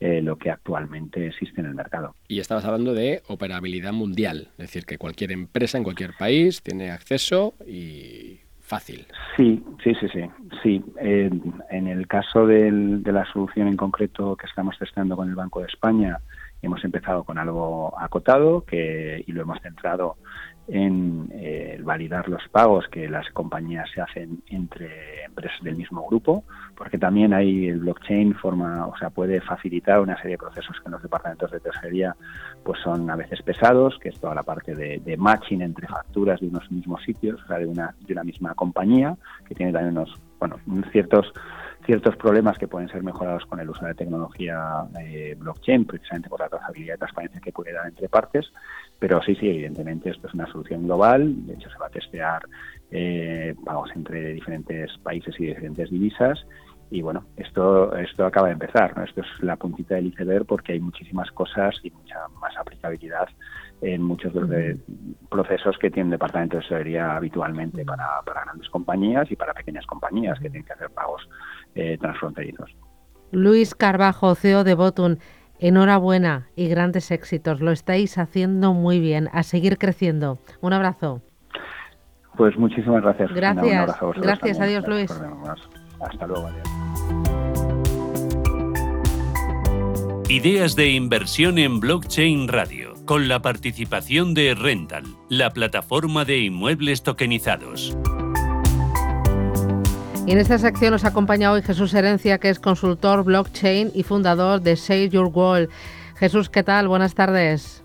eh, 0.00 0.22
lo 0.22 0.36
que 0.36 0.50
actualmente 0.50 1.26
existe 1.26 1.60
en 1.60 1.66
el 1.66 1.74
mercado. 1.74 2.14
Y 2.28 2.40
estabas 2.40 2.64
hablando 2.64 2.94
de 2.94 3.22
operabilidad 3.28 3.92
mundial, 3.92 4.48
es 4.52 4.56
decir, 4.56 4.86
que 4.86 4.96
cualquier 4.96 5.32
empresa 5.32 5.76
en 5.76 5.84
cualquier 5.84 6.14
país 6.18 6.62
tiene 6.62 6.90
acceso 6.90 7.54
y 7.66 8.40
fácil. 8.60 9.06
Sí, 9.36 9.62
sí, 9.82 9.94
sí, 10.00 10.08
sí. 10.12 10.30
sí. 10.62 10.84
en 10.98 11.86
el 11.86 12.06
caso 12.08 12.46
de 12.46 12.70
la 13.04 13.30
solución 13.30 13.68
en 13.68 13.76
concreto 13.76 14.36
que 14.36 14.46
estamos 14.46 14.78
testando 14.78 15.16
con 15.16 15.28
el 15.28 15.34
Banco 15.34 15.60
de 15.60 15.66
España, 15.66 16.18
Hemos 16.64 16.84
empezado 16.84 17.24
con 17.24 17.38
algo 17.38 17.94
acotado 17.98 18.64
que, 18.64 19.22
y 19.26 19.32
lo 19.32 19.42
hemos 19.42 19.60
centrado 19.60 20.16
en 20.66 21.28
eh, 21.32 21.78
validar 21.82 22.28
los 22.28 22.42
pagos 22.48 22.86
que 22.88 23.08
las 23.08 23.28
compañías 23.32 23.86
se 23.94 24.00
hacen 24.00 24.42
entre 24.48 25.24
empresas 25.24 25.62
del 25.62 25.76
mismo 25.76 26.06
grupo, 26.06 26.44
porque 26.74 26.96
también 26.96 27.34
hay 27.34 27.68
el 27.68 27.80
blockchain 27.80 28.34
forma, 28.34 28.86
o 28.86 28.96
sea, 28.96 29.10
puede 29.10 29.40
facilitar 29.42 30.00
una 30.00 30.16
serie 30.16 30.32
de 30.32 30.38
procesos 30.38 30.80
que 30.80 30.86
en 30.86 30.92
los 30.92 31.02
departamentos 31.02 31.50
de 31.50 31.60
tesorería 31.60 32.16
pues 32.64 32.80
son 32.82 33.10
a 33.10 33.16
veces 33.16 33.42
pesados, 33.42 33.98
que 33.98 34.08
es 34.08 34.18
toda 34.18 34.34
la 34.34 34.42
parte 34.42 34.74
de, 34.74 35.00
de 35.04 35.16
matching 35.18 35.60
entre 35.60 35.86
facturas 35.86 36.40
de 36.40 36.48
unos 36.48 36.70
mismos 36.72 37.02
sitios, 37.04 37.42
o 37.42 37.46
sea, 37.46 37.58
de 37.58 37.66
una 37.66 37.94
de 38.00 38.12
una 38.14 38.24
misma 38.24 38.54
compañía 38.54 39.16
que 39.46 39.54
tiene 39.54 39.72
también 39.72 39.98
unos 39.98 40.18
bueno 40.38 40.56
ciertos 40.92 41.30
ciertos 41.84 42.16
problemas 42.16 42.58
que 42.58 42.68
pueden 42.68 42.88
ser 42.88 43.02
mejorados 43.02 43.44
con 43.46 43.60
el 43.60 43.68
uso 43.68 43.84
de 43.84 43.94
tecnología 43.94 44.84
eh, 45.00 45.36
blockchain, 45.38 45.84
precisamente 45.84 46.28
por 46.28 46.40
la 46.40 46.48
trazabilidad 46.48 46.94
y 46.94 46.98
transparencia 46.98 47.40
que 47.40 47.52
puede 47.52 47.72
dar 47.72 47.86
entre 47.86 48.08
partes. 48.08 48.52
Pero 48.98 49.22
sí, 49.22 49.34
sí, 49.34 49.48
evidentemente 49.48 50.10
esto 50.10 50.26
es 50.26 50.34
una 50.34 50.46
solución 50.46 50.84
global. 50.84 51.46
De 51.46 51.54
hecho, 51.54 51.70
se 51.70 51.78
va 51.78 51.86
a 51.86 51.90
testear 51.90 52.42
eh, 52.90 53.54
pagos 53.64 53.90
entre 53.94 54.32
diferentes 54.34 54.96
países 54.98 55.34
y 55.38 55.46
diferentes 55.46 55.90
divisas. 55.90 56.46
Y 56.90 57.02
bueno, 57.02 57.24
esto, 57.36 57.94
esto 57.96 58.24
acaba 58.24 58.48
de 58.48 58.54
empezar. 58.54 58.96
¿no? 58.96 59.04
Esto 59.04 59.22
es 59.22 59.42
la 59.42 59.56
puntita 59.56 59.96
del 59.96 60.06
iceberg 60.06 60.46
porque 60.46 60.72
hay 60.72 60.80
muchísimas 60.80 61.30
cosas 61.32 61.74
y 61.82 61.90
mucha 61.90 62.16
más 62.40 62.56
aplicabilidad 62.56 63.28
en 63.80 64.02
muchos 64.02 64.32
de 64.32 64.40
los 64.40 65.28
procesos 65.28 65.76
que 65.78 65.90
tiene 65.90 66.08
el 66.08 66.12
departamento 66.12 66.56
de 66.56 66.62
tesorería 66.62 67.16
habitualmente 67.16 67.84
para, 67.84 68.22
para 68.24 68.44
grandes 68.44 68.68
compañías 68.70 69.30
y 69.30 69.36
para 69.36 69.52
pequeñas 69.52 69.84
compañías 69.86 70.38
que 70.38 70.48
tienen 70.48 70.64
que 70.64 70.72
hacer 70.72 70.90
pagos 70.90 71.28
eh, 71.74 71.98
transfronterizos. 72.00 72.70
Luis 73.30 73.74
Carbajo, 73.74 74.34
CEO 74.34 74.64
de 74.64 74.74
Botun, 74.74 75.18
enhorabuena 75.58 76.48
y 76.56 76.68
grandes 76.68 77.10
éxitos. 77.10 77.60
Lo 77.60 77.72
estáis 77.72 78.18
haciendo 78.18 78.72
muy 78.74 79.00
bien. 79.00 79.28
A 79.32 79.42
seguir 79.42 79.78
creciendo. 79.78 80.38
Un 80.60 80.72
abrazo. 80.72 81.22
Pues 82.36 82.56
muchísimas 82.58 83.02
gracias. 83.02 83.32
Gracias. 83.32 83.96
gracias. 84.16 84.60
Adiós, 84.60 84.86
Luis. 84.88 85.10
Hasta 86.00 86.26
luego. 86.26 86.46
Adiós. 86.46 86.84
Ideas 90.28 90.74
de 90.74 90.90
inversión 90.90 91.58
en 91.58 91.80
blockchain 91.80 92.48
radio, 92.48 92.94
con 93.04 93.28
la 93.28 93.40
participación 93.40 94.32
de 94.32 94.54
Rental, 94.54 95.04
la 95.28 95.50
plataforma 95.50 96.24
de 96.24 96.38
inmuebles 96.38 97.02
tokenizados. 97.02 97.96
Y 100.26 100.32
en 100.32 100.38
esta 100.38 100.56
sección 100.56 100.92
nos 100.92 101.04
acompaña 101.04 101.52
hoy 101.52 101.60
Jesús 101.60 101.92
Herencia, 101.92 102.38
que 102.38 102.48
es 102.48 102.58
consultor 102.58 103.24
blockchain 103.24 103.90
y 103.94 104.04
fundador 104.04 104.62
de 104.62 104.74
Save 104.76 105.10
Your 105.10 105.26
World. 105.26 105.68
Jesús, 106.16 106.48
¿qué 106.48 106.62
tal? 106.62 106.88
Buenas 106.88 107.14
tardes. 107.14 107.84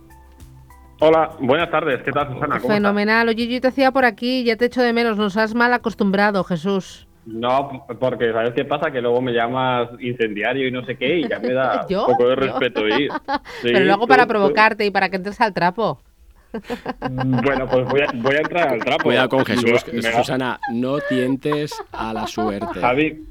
Hola, 1.02 1.32
buenas 1.42 1.70
tardes. 1.70 2.02
¿Qué 2.04 2.14
tal, 2.14 2.34
Susana? 2.34 2.62
Fenomenal. 2.62 3.28
Oye, 3.28 3.46
yo 3.48 3.60
te 3.60 3.68
decía 3.68 3.92
por 3.92 4.06
aquí, 4.06 4.46
ya 4.46 4.56
te 4.56 4.66
echo 4.66 4.82
de 4.82 4.94
menos. 4.94 5.18
Nos 5.18 5.36
has 5.36 5.54
mal 5.54 5.74
acostumbrado, 5.74 6.46
Jesús. 6.46 7.08
No, 7.26 7.86
porque 8.00 8.32
¿sabes 8.32 8.54
qué 8.56 8.64
pasa? 8.64 8.90
Que 8.90 9.02
luego 9.02 9.22
me 9.22 9.34
llamas 9.34 9.90
incendiario 10.00 10.66
y 10.66 10.72
no 10.72 10.86
sé 10.86 10.96
qué 10.96 11.20
y 11.20 11.28
ya 11.28 11.40
me 11.40 11.54
da 11.54 11.86
un 11.90 12.06
poco 12.06 12.30
de 12.30 12.36
respeto 12.36 12.88
ir. 12.88 13.12
Pero 13.62 13.80
luego 13.82 14.08
para 14.08 14.26
provocarte 14.26 14.86
y 14.86 14.92
para 14.92 15.10
que 15.10 15.18
entres 15.18 15.42
al 15.42 15.54
trapo. 15.54 16.02
Bueno, 17.10 17.68
pues 17.68 17.88
voy 17.88 18.02
a, 18.02 18.12
voy 18.16 18.36
a 18.36 18.40
entrar 18.40 18.70
al 18.70 18.80
trapo. 18.84 19.04
Cuidado 19.04 19.30
con 19.30 19.46
Jesús. 19.46 19.86
Susana, 20.16 20.60
no 20.72 21.00
tientes 21.00 21.72
a 21.92 22.14
la 22.14 22.28
suerte. 22.28 22.80
Javi, 22.80 23.28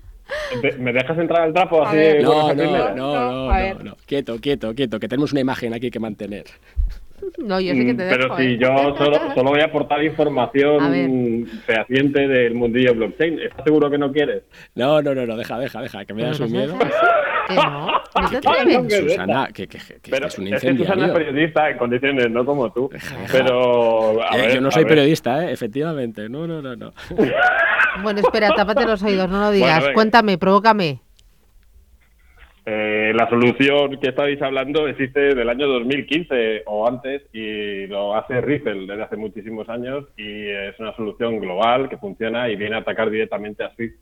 ¿me 0.79 0.93
dejas 0.93 1.19
entrar 1.19 1.43
al 1.43 1.53
trapo 1.53 1.85
así? 1.85 2.23
No, 2.23 2.55
no, 2.55 2.95
no, 2.95 2.95
no, 2.95 3.75
no, 3.75 3.97
Quieto, 4.07 4.39
quieto, 4.41 4.75
quieto, 4.75 5.01
que 5.01 5.09
tenemos 5.09 5.33
una 5.33 5.41
imagen 5.41 5.75
aquí 5.75 5.91
que 5.91 6.01
mantener. 6.01 6.45
No, 7.39 7.61
yo 7.61 7.73
sí 7.73 7.87
que 7.87 7.95
te 7.95 8.05
mm, 8.05 8.09
Pero 8.09 8.37
si 8.37 8.43
¿eh? 8.43 8.59
yo 8.59 8.69
solo, 8.99 9.35
solo, 9.35 9.51
voy 9.51 9.61
a 9.61 9.67
aportar 9.67 10.03
información 10.03 11.47
fehaciente 11.65 12.27
del 12.27 12.55
mundillo 12.55 12.95
blockchain. 12.95 13.41
¿Estás 13.41 13.65
seguro 13.65 13.91
que 13.91 13.99
no 13.99 14.13
quieres? 14.13 14.43
No, 14.75 15.01
no, 15.03 15.15
no, 15.15 15.27
no, 15.27 15.37
deja, 15.37 15.59
deja, 15.59 15.81
deja, 15.81 16.05
que 16.05 16.15
me 16.15 16.23
das 16.23 16.41
un 16.41 16.53
miedo. 16.53 16.77
Que 17.49 17.55
no, 17.55 17.87
no 17.87 18.89
te 18.89 19.09
Susana, 19.09 19.49
que, 19.53 19.67
que, 19.67 19.79
que, 19.79 20.11
pero 20.11 20.27
es 20.27 20.39
un 20.39 20.49
incendio. 20.49 20.85
Susana 20.85 21.07
es 21.07 21.13
periodista 21.13 21.71
en 21.71 21.79
condiciones, 21.79 22.31
no 22.31 22.45
como 22.45 22.71
tú. 22.73 22.91
Pero, 23.33 24.23
a 24.23 24.37
eh, 24.37 24.41
ver, 24.41 24.55
yo 24.57 24.61
no 24.61 24.71
soy 24.71 24.85
periodista, 24.85 25.45
¿eh? 25.45 25.53
efectivamente. 25.53 26.29
No, 26.29 26.47
no, 26.47 26.61
no, 26.61 26.77
no. 26.77 26.93
Bueno, 28.03 28.21
espera, 28.21 28.51
tápate 28.55 28.85
los 28.85 29.03
oídos, 29.03 29.29
no 29.31 29.41
lo 29.41 29.51
digas. 29.51 29.85
Cuéntame, 29.95 30.39
provócame. 30.39 31.01
Eh, 32.71 33.15
la 33.15 33.27
solución 33.31 33.99
que 33.99 34.11
estáis 34.11 34.43
hablando 34.43 34.87
existe 34.89 35.35
del 35.35 35.49
año 35.49 35.67
2015 35.69 36.65
o 36.67 36.87
antes 36.87 37.23
y 37.33 37.87
lo 37.87 38.15
hace 38.15 38.43
Ripple 38.43 38.87
desde 38.87 39.03
hace 39.03 39.17
muchísimos 39.17 39.67
años 39.71 40.05
y 40.19 40.49
es 40.51 40.79
una 40.79 40.95
solución 40.95 41.41
global 41.41 41.89
que 41.89 41.97
funciona 41.97 42.51
y 42.51 42.57
viene 42.57 42.77
a 42.77 42.81
atacar 42.81 43.09
directamente 43.09 43.65
a 43.65 43.75
Swift. 43.75 43.95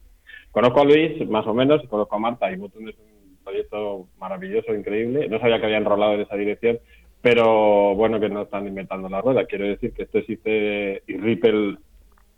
Conozco 0.51 0.81
a 0.81 0.85
Luis 0.85 1.29
más 1.29 1.47
o 1.47 1.55
menos 1.55 1.81
y 1.85 1.87
conozco 1.87 2.17
a 2.17 2.19
Marta 2.19 2.51
y 2.51 2.55
es 2.55 2.61
un 2.61 2.93
proyecto 3.45 4.09
maravilloso, 4.19 4.75
increíble. 4.75 5.29
No 5.29 5.39
sabía 5.39 5.61
que 5.61 5.67
había 5.67 5.79
enrolado 5.79 6.15
en 6.15 6.23
esa 6.23 6.35
dirección, 6.35 6.81
pero 7.23 7.95
bueno 7.95 8.19
que 8.19 8.31
no 8.31 8.43
están 8.43 8.67
inventando 8.67 9.09
la 9.09 9.21
rueda. 9.21 9.45
Quiero 9.45 9.67
decir 9.67 9.93
que 9.93 10.03
esto 10.03 10.19
existe 10.19 11.05
y 11.07 11.17
Ripple 11.19 11.77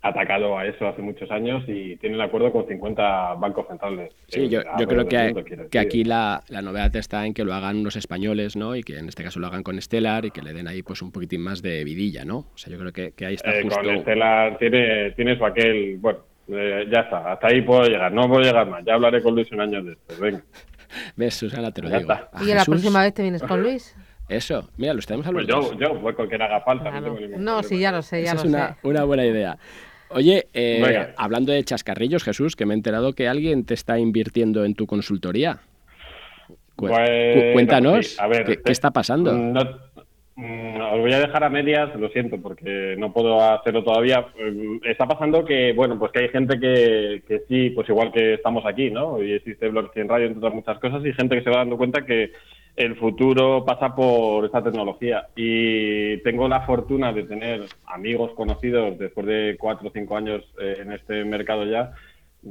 atacado 0.01 0.57
a 0.57 0.65
eso 0.65 0.87
hace 0.87 1.01
muchos 1.01 1.29
años 1.29 1.63
y 1.67 1.97
tiene 1.97 2.15
el 2.15 2.21
acuerdo 2.21 2.51
con 2.51 2.65
50 2.65 3.33
bancos 3.35 3.67
centrales. 3.67 4.13
Sí, 4.27 4.47
yo, 4.47 4.61
creo 4.87 5.05
que, 5.05 5.67
que 5.69 5.79
aquí 5.79 6.03
la, 6.05 6.41
la, 6.47 6.61
novedad 6.61 6.95
está 6.95 7.25
en 7.25 7.33
que 7.33 7.43
lo 7.43 7.53
hagan 7.53 7.83
los 7.83 7.97
españoles, 7.97 8.55
¿no? 8.55 8.75
Y 8.75 8.83
que 8.83 8.97
en 8.97 9.09
este 9.09 9.23
caso 9.23 9.39
lo 9.39 9.47
hagan 9.47 9.63
con 9.63 9.79
Stellar 9.81 10.25
y 10.25 10.31
que 10.31 10.41
le 10.41 10.53
den 10.53 10.67
ahí 10.67 10.83
pues 10.83 11.01
un 11.01 11.11
poquitín 11.11 11.41
más 11.41 11.61
de 11.61 11.83
vidilla, 11.83 12.23
¿no? 12.23 12.37
O 12.37 12.57
sea, 12.57 12.71
yo 12.71 12.79
creo 12.79 12.93
que, 12.93 13.11
que 13.11 13.25
ahí 13.25 13.35
está 13.35 13.51
eh, 13.51 13.63
justo... 13.63 13.81
Con 13.83 13.99
Stellar 14.01 14.57
tiene, 14.57 15.11
tiene 15.11 15.37
su 15.37 15.45
aquel... 15.45 15.97
Bueno, 15.97 16.19
eh, 16.47 16.87
ya 16.91 17.01
está, 17.01 17.33
hasta 17.33 17.47
ahí 17.47 17.61
puedo 17.61 17.83
llegar, 17.83 18.11
no 18.11 18.27
puedo 18.27 18.41
llegar 18.41 18.67
más. 18.67 18.83
Ya 18.85 18.93
hablaré 18.93 19.21
con 19.21 19.35
Luis 19.35 19.51
un 19.51 19.61
año 19.61 19.83
después, 19.83 20.19
venga. 20.19 20.41
¿Ves, 21.17 21.35
Susana? 21.35 21.71
Te 21.71 21.81
lo 21.81 21.89
digo. 21.89 22.13
¿Y 22.41 22.53
la 22.53 22.63
próxima 22.63 23.01
vez 23.03 23.13
te 23.13 23.21
vienes 23.21 23.43
con 23.43 23.61
Luis? 23.61 23.95
Eso, 24.29 24.69
mira, 24.77 24.93
lo 24.93 24.99
estamos 24.99 25.25
hablando. 25.25 25.59
Pues 25.59 25.71
yo, 25.71 25.79
yo, 25.79 25.99
pues 26.01 26.15
cualquier 26.15 26.43
haga 26.43 26.61
falta. 26.61 26.91
No, 27.01 27.63
sí, 27.63 27.79
ya 27.79 27.91
lo 27.91 28.03
sé, 28.03 28.21
ya 28.21 28.33
Esa 28.33 28.35
lo 28.35 28.41
es 28.41 28.45
una, 28.45 28.77
una 28.83 29.03
buena 29.03 29.25
idea. 29.25 29.57
Oye, 30.11 30.47
eh, 30.53 31.13
hablando 31.17 31.51
de 31.51 31.63
chascarrillos, 31.63 32.23
Jesús, 32.23 32.55
que 32.55 32.65
me 32.65 32.73
he 32.73 32.77
enterado 32.77 33.13
que 33.13 33.27
alguien 33.27 33.65
te 33.65 33.73
está 33.73 33.99
invirtiendo 33.99 34.65
en 34.65 34.73
tu 34.73 34.87
consultoría. 34.87 35.59
Pues, 36.75 37.53
cuéntanos, 37.53 38.17
¿qué, 38.45 38.71
está 38.71 38.91
pasando? 38.91 39.33
Mm, 39.33 40.79
os 40.79 40.99
voy 41.01 41.11
a 41.11 41.19
dejar 41.19 41.43
a 41.43 41.49
medias, 41.49 41.93
lo 41.99 42.07
siento, 42.09 42.41
porque 42.41 42.95
no 42.97 43.11
puedo 43.11 43.41
hacerlo 43.41 43.83
todavía. 43.83 44.21
Mm, 44.21 44.85
está 44.85 45.05
pasando 45.05 45.43
que, 45.43 45.73
bueno, 45.73 45.99
pues 45.99 46.13
que 46.13 46.19
hay 46.19 46.29
gente 46.29 46.57
que, 46.57 47.21
que 47.27 47.41
sí, 47.49 47.71
pues 47.71 47.89
igual 47.89 48.11
que 48.13 48.35
estamos 48.35 48.65
aquí, 48.65 48.89
¿no? 48.89 49.21
Y 49.21 49.33
existe 49.33 49.67
Blockchain 49.67 50.07
Radio, 50.07 50.27
entre 50.27 50.39
otras 50.39 50.53
muchas 50.53 50.79
cosas, 50.79 51.05
y 51.05 51.11
gente 51.11 51.35
que 51.35 51.43
se 51.43 51.49
va 51.49 51.57
dando 51.57 51.77
cuenta 51.77 52.05
que 52.05 52.31
el 52.79 52.95
futuro 52.95 53.65
pasa 53.65 53.93
por 53.93 54.45
esta 54.45 54.63
tecnología. 54.63 55.27
Y 55.35 56.17
tengo 56.19 56.47
la 56.47 56.61
fortuna 56.61 57.11
de 57.11 57.23
tener 57.23 57.65
amigos 57.85 58.31
conocidos 58.35 58.97
después 58.97 59.27
de 59.27 59.57
cuatro 59.59 59.89
o 59.89 59.91
cinco 59.91 60.15
años 60.15 60.41
eh, 60.61 60.77
en 60.79 60.93
este 60.93 61.25
mercado 61.25 61.65
ya, 61.65 61.91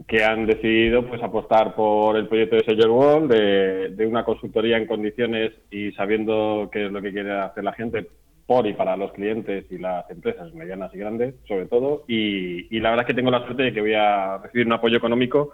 que 0.07 0.23
han 0.23 0.45
decidido 0.45 1.09
pues 1.09 1.23
apostar 1.23 1.75
por 1.75 2.19
el 2.19 2.29
proyecto 2.29 2.57
de 2.57 2.65
Seller 2.65 2.91
World, 2.91 3.33
de, 3.97 4.07
una 4.07 4.23
consultoría 4.27 4.77
en 4.77 4.85
condiciones 4.85 5.53
y 5.71 5.93
sabiendo 5.93 6.69
qué 6.71 6.85
es 6.85 6.93
lo 6.93 7.01
que 7.01 7.13
quiere 7.13 7.33
hacer 7.33 7.65
la 7.65 7.73
gente 7.73 8.07
por 8.45 8.67
y 8.67 8.75
para 8.75 8.99
los 8.99 9.13
clientes 9.13 9.65
y 9.71 9.79
las 9.79 10.11
empresas 10.11 10.53
medianas 10.53 10.95
y 10.95 10.99
grandes, 10.99 11.37
sobre 11.47 11.65
todo. 11.65 12.05
Y, 12.07 12.79
la 12.81 12.91
verdad 12.91 13.05
es 13.05 13.09
que 13.09 13.15
tengo 13.15 13.31
la 13.31 13.45
suerte 13.47 13.63
de 13.63 13.73
que 13.73 13.81
voy 13.81 13.95
a 13.95 14.37
recibir 14.43 14.67
un 14.67 14.75
apoyo 14.75 14.99
económico 14.99 15.53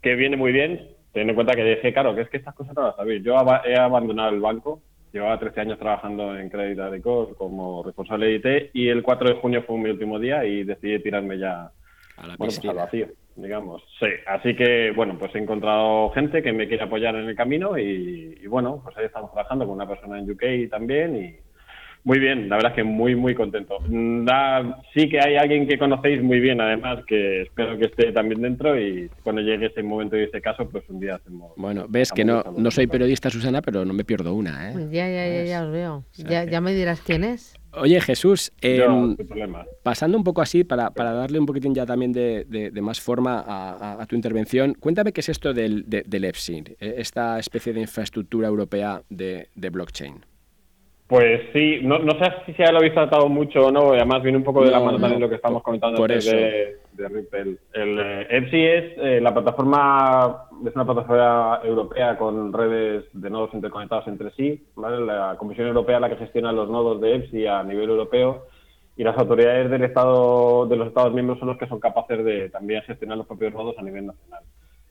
que 0.00 0.14
viene 0.14 0.36
muy 0.36 0.52
bien, 0.52 0.90
teniendo 1.12 1.32
en 1.32 1.34
cuenta 1.34 1.54
que 1.54 1.64
dije, 1.64 1.92
claro, 1.92 2.14
que 2.14 2.22
es 2.22 2.28
que 2.28 2.38
estas 2.38 2.54
cosas 2.54 2.74
no 2.74 2.86
las 2.86 2.96
sabéis. 2.96 3.22
Yo 3.22 3.36
he 3.64 3.76
abandonado 3.76 4.30
el 4.30 4.40
banco, 4.40 4.82
llevaba 5.12 5.38
13 5.38 5.60
años 5.60 5.78
trabajando 5.78 6.36
en 6.38 6.48
Credit 6.48 6.78
Agricole 6.78 7.34
como 7.34 7.82
responsable 7.82 8.26
de 8.26 8.34
IT 8.34 8.70
y 8.74 8.88
el 8.88 9.02
4 9.02 9.28
de 9.28 9.40
junio 9.40 9.62
fue 9.66 9.78
mi 9.78 9.90
último 9.90 10.18
día 10.18 10.44
y 10.44 10.64
decidí 10.64 10.98
tirarme 11.00 11.38
ya 11.38 11.70
a 12.16 12.26
la 12.26 12.36
pues 12.36 12.64
al 12.64 12.76
vacío 12.76 13.08
digamos. 13.36 13.82
Sí, 13.98 14.06
así 14.26 14.54
que 14.54 14.92
bueno, 14.92 15.16
pues 15.18 15.34
he 15.34 15.38
encontrado 15.38 16.10
gente 16.10 16.42
que 16.42 16.52
me 16.52 16.68
quiere 16.68 16.84
apoyar 16.84 17.14
en 17.14 17.28
el 17.28 17.36
camino 17.36 17.78
y, 17.78 18.46
bueno, 18.46 18.80
pues 18.82 18.96
ahí 18.96 19.06
estamos 19.06 19.32
trabajando 19.32 19.66
con 19.66 19.74
una 19.74 19.88
persona 19.88 20.18
en 20.18 20.30
UK 20.30 20.70
también 20.70 21.16
y 21.16 21.36
muy 22.04 22.18
bien, 22.18 22.48
la 22.48 22.56
verdad 22.56 22.72
es 22.72 22.76
que 22.76 22.84
muy, 22.84 23.14
muy 23.14 23.34
contento. 23.34 23.78
Da, 23.88 24.80
sí 24.92 25.08
que 25.08 25.20
hay 25.20 25.36
alguien 25.36 25.68
que 25.68 25.78
conocéis 25.78 26.20
muy 26.20 26.40
bien, 26.40 26.60
además, 26.60 27.04
que 27.06 27.42
espero 27.42 27.78
que 27.78 27.84
esté 27.84 28.10
también 28.10 28.42
dentro 28.42 28.78
y 28.80 29.08
cuando 29.22 29.40
llegue 29.40 29.66
ese 29.66 29.84
momento 29.84 30.16
y 30.16 30.24
ese 30.24 30.40
caso, 30.40 30.68
pues 30.68 30.82
un 30.88 30.98
día 30.98 31.14
hacemos... 31.14 31.52
Bueno, 31.56 31.86
ves 31.88 32.10
que 32.10 32.24
no, 32.24 32.42
no 32.56 32.70
soy 32.72 32.88
periodista, 32.88 33.30
Susana, 33.30 33.62
pero 33.62 33.84
no 33.84 33.92
me 33.92 34.04
pierdo 34.04 34.34
una, 34.34 34.72
¿eh? 34.72 34.88
Ya, 34.90 35.08
ya, 35.08 35.28
ya, 35.28 35.44
ya 35.44 35.64
os 35.64 35.70
veo. 35.70 36.04
ya, 36.16 36.44
ya 36.44 36.60
me 36.60 36.74
dirás 36.74 37.00
quién 37.02 37.22
es. 37.22 37.54
Oye, 37.74 38.00
Jesús, 38.00 38.52
em, 38.60 39.16
pasando 39.82 40.18
un 40.18 40.24
poco 40.24 40.42
así, 40.42 40.64
para, 40.64 40.90
darle 40.90 41.38
un 41.38 41.46
poquitín 41.46 41.72
ya 41.72 41.86
también 41.86 42.12
de, 42.12 42.72
más 42.82 43.00
forma 43.00 43.44
a, 43.46 44.04
tu 44.06 44.16
intervención, 44.16 44.74
cuéntame 44.74 45.12
qué 45.12 45.20
es 45.20 45.28
esto 45.28 45.54
del, 45.54 45.84
del 45.86 46.24
EFSI, 46.24 46.64
e, 46.80 46.94
esta 46.98 47.38
especie 47.38 47.72
de 47.72 47.80
infraestructura 47.80 48.48
europea 48.48 49.02
de 49.08 49.46
blockchain. 49.70 50.31
Pues 51.06 51.42
sí, 51.52 51.80
no, 51.82 51.98
no 51.98 52.12
sé 52.12 52.32
si 52.46 52.54
se 52.54 52.70
lo 52.72 52.78
habéis 52.78 52.94
tratado 52.94 53.28
mucho 53.28 53.66
o 53.66 53.70
no, 53.70 53.92
además 53.92 54.22
viene 54.22 54.38
un 54.38 54.44
poco 54.44 54.64
de 54.64 54.70
la 54.70 54.80
mano 54.80 54.98
también 54.98 55.20
lo 55.20 55.28
que 55.28 55.34
estamos 55.34 55.62
comentando 55.62 55.98
por 55.98 56.10
eso. 56.10 56.34
De, 56.34 56.78
de, 56.92 57.08
Ripple. 57.08 57.56
El 57.74 57.98
eh, 58.00 58.26
EPSI 58.30 58.64
es 58.64 58.84
eh, 58.96 59.20
la 59.20 59.34
plataforma, 59.34 60.46
es 60.66 60.74
una 60.74 60.86
plataforma 60.86 61.60
europea 61.64 62.16
con 62.16 62.52
redes 62.52 63.04
de 63.12 63.28
nodos 63.28 63.52
interconectados 63.52 64.06
entre 64.08 64.30
sí, 64.30 64.64
¿vale? 64.74 65.04
La 65.04 65.36
Comisión 65.36 65.66
Europea 65.66 65.96
es 65.96 66.00
la 66.00 66.08
que 66.08 66.16
gestiona 66.16 66.50
los 66.50 66.70
nodos 66.70 67.00
de 67.00 67.16
EPSI 67.16 67.46
a 67.46 67.62
nivel 67.62 67.90
europeo 67.90 68.46
y 68.96 69.04
las 69.04 69.16
autoridades 69.18 69.70
del 69.70 69.84
Estado, 69.84 70.66
de 70.66 70.76
los 70.76 70.88
Estados 70.88 71.12
miembros 71.12 71.38
son 71.38 71.48
los 71.48 71.58
que 71.58 71.66
son 71.66 71.80
capaces 71.80 72.24
de 72.24 72.48
también 72.50 72.82
gestionar 72.82 73.18
los 73.18 73.26
propios 73.26 73.52
nodos 73.52 73.76
a 73.78 73.82
nivel 73.82 74.06
nacional. 74.06 74.42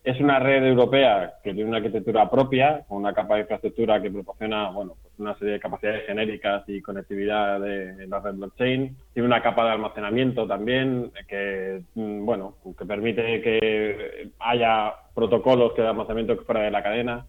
Es 0.04 0.20
una 0.20 0.40
red 0.40 0.66
europea 0.66 1.36
que 1.44 1.54
tiene 1.54 1.70
una 1.70 1.78
arquitectura 1.78 2.28
propia, 2.28 2.84
con 2.88 2.98
una 2.98 3.14
capa 3.14 3.36
de 3.36 3.42
infraestructura 3.42 4.02
que 4.02 4.10
proporciona 4.10 4.72
bueno, 4.72 4.96
pues 5.00 5.14
una 5.20 5.38
serie 5.38 5.54
de 5.54 5.60
capacidades 5.60 6.08
genéricas 6.08 6.64
y 6.68 6.82
conectividad 6.82 7.60
de, 7.60 8.08
la 8.08 8.20
red 8.20 8.34
blockchain. 8.34 8.98
Tiene 9.14 9.28
una 9.28 9.44
capa 9.44 9.66
de 9.66 9.72
almacenamiento 9.72 10.48
también 10.48 11.12
que, 11.28 11.84
mm, 11.94 12.26
bueno, 12.26 12.56
que 12.78 12.86
permite 12.86 13.42
que 13.42 14.32
haya 14.40 14.94
protocolos 15.14 15.76
de 15.76 15.88
almacenamiento 15.88 16.36
fuera 16.46 16.62
de 16.62 16.72
la 16.72 16.82
cadena 16.82 17.28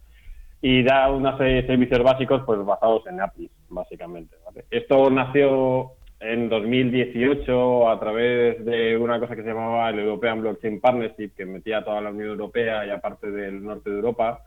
y 0.62 0.82
da 0.82 1.10
una 1.10 1.36
serie 1.36 1.62
de 1.62 1.66
servicios 1.66 2.02
básicos 2.02 2.42
pues 2.46 2.64
basados 2.64 3.06
en 3.06 3.20
APIs, 3.20 3.50
básicamente. 3.68 4.36
Esto 4.70 5.10
nació 5.10 5.92
en 6.22 6.48
2018 6.48 7.90
a 7.90 7.98
través 7.98 8.64
de 8.64 8.96
una 8.96 9.18
cosa 9.18 9.34
que 9.34 9.42
se 9.42 9.48
llamaba 9.48 9.90
el 9.90 9.98
European 9.98 10.40
Blockchain 10.40 10.80
Partnership, 10.80 11.30
que 11.36 11.44
metía 11.44 11.78
a 11.78 11.84
toda 11.84 12.00
la 12.00 12.10
Unión 12.10 12.30
Europea 12.30 12.86
y 12.86 12.90
aparte 12.90 13.30
del 13.30 13.62
norte 13.62 13.90
de 13.90 13.96
Europa, 13.96 14.42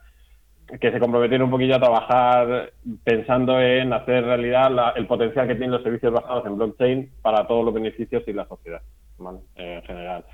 que 0.79 0.91
se 0.91 0.99
comprometieron 0.99 1.45
un 1.45 1.51
poquillo 1.51 1.75
a 1.75 1.79
trabajar 1.79 2.73
pensando 3.03 3.59
en 3.61 3.93
hacer 3.93 4.23
realidad 4.23 4.71
el 4.95 5.05
potencial 5.05 5.47
que 5.47 5.55
tienen 5.55 5.71
los 5.71 5.83
servicios 5.83 6.13
basados 6.13 6.45
en 6.45 6.57
blockchain 6.57 7.11
para 7.21 7.45
todos 7.45 7.65
los 7.65 7.73
beneficios 7.73 8.23
y 8.25 8.33
la 8.33 8.47
sociedad 8.47 8.81
en 9.55 9.81
general. 9.83 10.25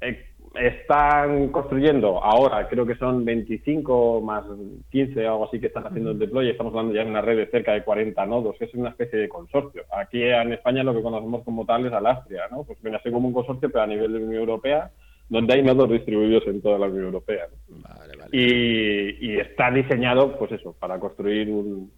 Eh, 0.00 0.24
están 0.60 1.48
construyendo 1.48 2.22
ahora, 2.22 2.68
creo 2.68 2.86
que 2.86 2.96
son 2.96 3.24
25 3.24 4.20
más 4.20 4.44
15 4.90 5.26
o 5.26 5.32
algo 5.32 5.44
así 5.46 5.60
que 5.60 5.68
están 5.68 5.86
haciendo 5.86 6.10
el 6.10 6.18
deploy. 6.18 6.48
Estamos 6.48 6.72
hablando 6.72 6.94
ya 6.94 7.04
de 7.04 7.10
una 7.10 7.20
red 7.20 7.36
de 7.36 7.50
cerca 7.50 7.72
de 7.72 7.84
40 7.84 8.26
nodos, 8.26 8.56
que 8.58 8.64
es 8.64 8.74
una 8.74 8.90
especie 8.90 9.18
de 9.18 9.28
consorcio. 9.28 9.82
Aquí 9.96 10.22
en 10.22 10.52
España 10.52 10.82
lo 10.82 10.94
que 10.94 11.02
conocemos 11.02 11.44
como 11.44 11.64
tal 11.64 11.86
es 11.86 11.92
Alastria, 11.92 12.42
¿no? 12.50 12.64
Pues 12.64 12.80
viene 12.82 12.96
así 12.96 13.10
como 13.10 13.28
un 13.28 13.34
consorcio, 13.34 13.70
pero 13.70 13.84
a 13.84 13.86
nivel 13.86 14.12
de 14.12 14.18
Unión 14.18 14.40
Europea, 14.40 14.90
donde 15.28 15.54
hay 15.54 15.62
nodos 15.62 15.90
distribuidos 15.90 16.46
en 16.46 16.60
toda 16.60 16.78
la 16.78 16.86
Unión 16.86 17.04
Europea. 17.04 17.46
Y, 18.32 19.38
está 19.38 19.70
diseñado, 19.70 20.38
pues 20.38 20.52
eso, 20.52 20.74
para 20.78 20.98
construir 20.98 21.50
un, 21.50 21.90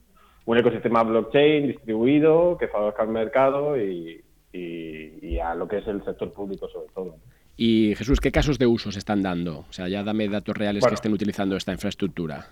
ecosistema 0.46 1.04
blockchain 1.04 1.68
distribuido 1.68 2.58
que 2.58 2.66
favorezca 2.66 3.02
al 3.02 3.08
mercado 3.08 3.80
y, 3.80 4.20
y 4.52 5.38
a 5.38 5.54
lo 5.54 5.68
que 5.68 5.78
es 5.78 5.86
el 5.86 6.04
sector 6.04 6.32
público 6.32 6.68
sobre 6.68 6.88
todo. 6.92 7.16
Y 7.56 7.94
Jesús, 7.96 8.20
¿qué 8.20 8.32
casos 8.32 8.58
de 8.58 8.66
uso 8.66 8.90
se 8.90 8.98
están 8.98 9.22
dando? 9.22 9.66
O 9.68 9.72
sea, 9.72 9.88
ya 9.88 10.02
dame 10.02 10.28
datos 10.28 10.56
reales 10.56 10.84
que 10.84 10.94
estén 10.94 11.12
utilizando 11.12 11.56
esta 11.56 11.72
infraestructura. 11.72 12.46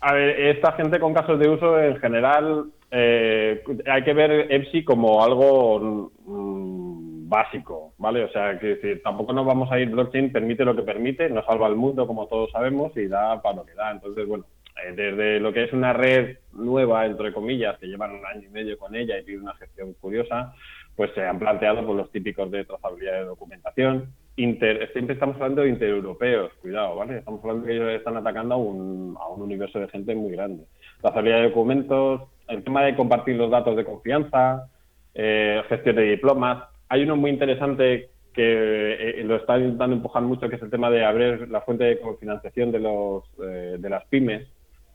A 0.00 0.12
ver, 0.12 0.38
esta 0.40 0.72
gente 0.72 1.00
con 1.00 1.14
casos 1.14 1.38
de 1.38 1.48
uso 1.48 1.80
en 1.80 1.96
general 1.96 2.66
eh, 2.90 3.62
hay 3.86 4.04
que 4.04 4.12
ver 4.12 4.52
EPSI 4.52 4.84
como 4.84 5.22
algo 5.22 6.10
mm, 6.24 7.28
básico, 7.28 7.92
¿vale? 7.98 8.24
O 8.24 8.30
sea, 8.30 8.58
que 8.58 9.00
tampoco 9.02 9.32
nos 9.32 9.46
vamos 9.46 9.70
a 9.70 9.78
ir, 9.78 9.90
blockchain 9.90 10.32
permite 10.32 10.64
lo 10.64 10.74
que 10.74 10.82
permite, 10.82 11.28
no 11.28 11.44
salva 11.44 11.66
el 11.66 11.76
mundo 11.76 12.06
como 12.06 12.26
todos 12.26 12.50
sabemos 12.50 12.96
y 12.96 13.06
da 13.06 13.42
para 13.42 13.56
lo 13.56 13.66
que 13.66 13.74
da. 13.74 13.90
Entonces, 13.90 14.26
bueno, 14.26 14.44
eh, 14.84 14.92
desde 14.94 15.40
lo 15.40 15.52
que 15.52 15.64
es 15.64 15.72
una 15.72 15.92
red 15.92 16.38
nueva, 16.52 17.04
entre 17.04 17.32
comillas, 17.32 17.78
que 17.78 17.86
llevan 17.86 18.12
un 18.12 18.24
año 18.24 18.46
y 18.46 18.52
medio 18.52 18.78
con 18.78 18.94
ella 18.94 19.18
y 19.18 19.24
tiene 19.24 19.42
una 19.42 19.54
gestión 19.54 19.94
curiosa, 19.94 20.54
pues 20.98 21.12
se 21.14 21.24
han 21.24 21.38
planteado 21.38 21.86
por 21.86 21.94
los 21.94 22.10
típicos 22.10 22.50
de 22.50 22.64
trazabilidad 22.64 23.20
de 23.20 23.24
documentación. 23.26 24.12
Inter, 24.34 24.90
siempre 24.92 25.14
estamos 25.14 25.36
hablando 25.36 25.62
de 25.62 25.68
intereuropeos, 25.68 26.52
cuidado, 26.54 26.96
¿vale? 26.96 27.18
Estamos 27.18 27.40
hablando 27.40 27.62
de 27.62 27.68
que 27.68 27.76
ellos 27.76 27.90
están 27.92 28.16
atacando 28.16 28.56
a 28.56 28.58
un, 28.58 29.16
a 29.16 29.28
un 29.28 29.42
universo 29.42 29.78
de 29.78 29.86
gente 29.86 30.16
muy 30.16 30.32
grande. 30.32 30.64
Trazabilidad 31.00 31.36
de 31.36 31.48
documentos, 31.50 32.22
el 32.48 32.64
tema 32.64 32.82
de 32.82 32.96
compartir 32.96 33.36
los 33.36 33.48
datos 33.48 33.76
de 33.76 33.84
confianza, 33.84 34.68
eh, 35.14 35.62
gestión 35.68 35.94
de 35.94 36.02
diplomas. 36.02 36.64
Hay 36.88 37.04
uno 37.04 37.14
muy 37.14 37.30
interesante 37.30 38.10
que 38.34 39.20
eh, 39.20 39.22
lo 39.22 39.36
está 39.36 39.56
intentando 39.56 39.94
empujar 39.94 40.24
mucho, 40.24 40.48
que 40.48 40.56
es 40.56 40.62
el 40.62 40.70
tema 40.70 40.90
de 40.90 41.04
abrir 41.04 41.48
la 41.48 41.60
fuente 41.60 41.84
de 41.84 42.00
financiación 42.18 42.72
de, 42.72 42.80
los, 42.80 43.22
eh, 43.40 43.76
de 43.78 43.88
las 43.88 44.04
pymes, 44.06 44.48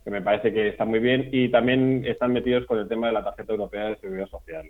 que 0.04 0.12
me 0.12 0.22
parece 0.22 0.52
que 0.52 0.68
está 0.68 0.84
muy 0.84 1.00
bien, 1.00 1.30
y 1.32 1.48
también 1.48 2.04
están 2.06 2.34
metidos 2.34 2.66
con 2.66 2.78
el 2.78 2.90
tema 2.90 3.08
de 3.08 3.14
la 3.14 3.24
tarjeta 3.24 3.54
europea 3.54 3.86
de 3.86 3.96
seguridad 3.96 4.28
social. 4.28 4.66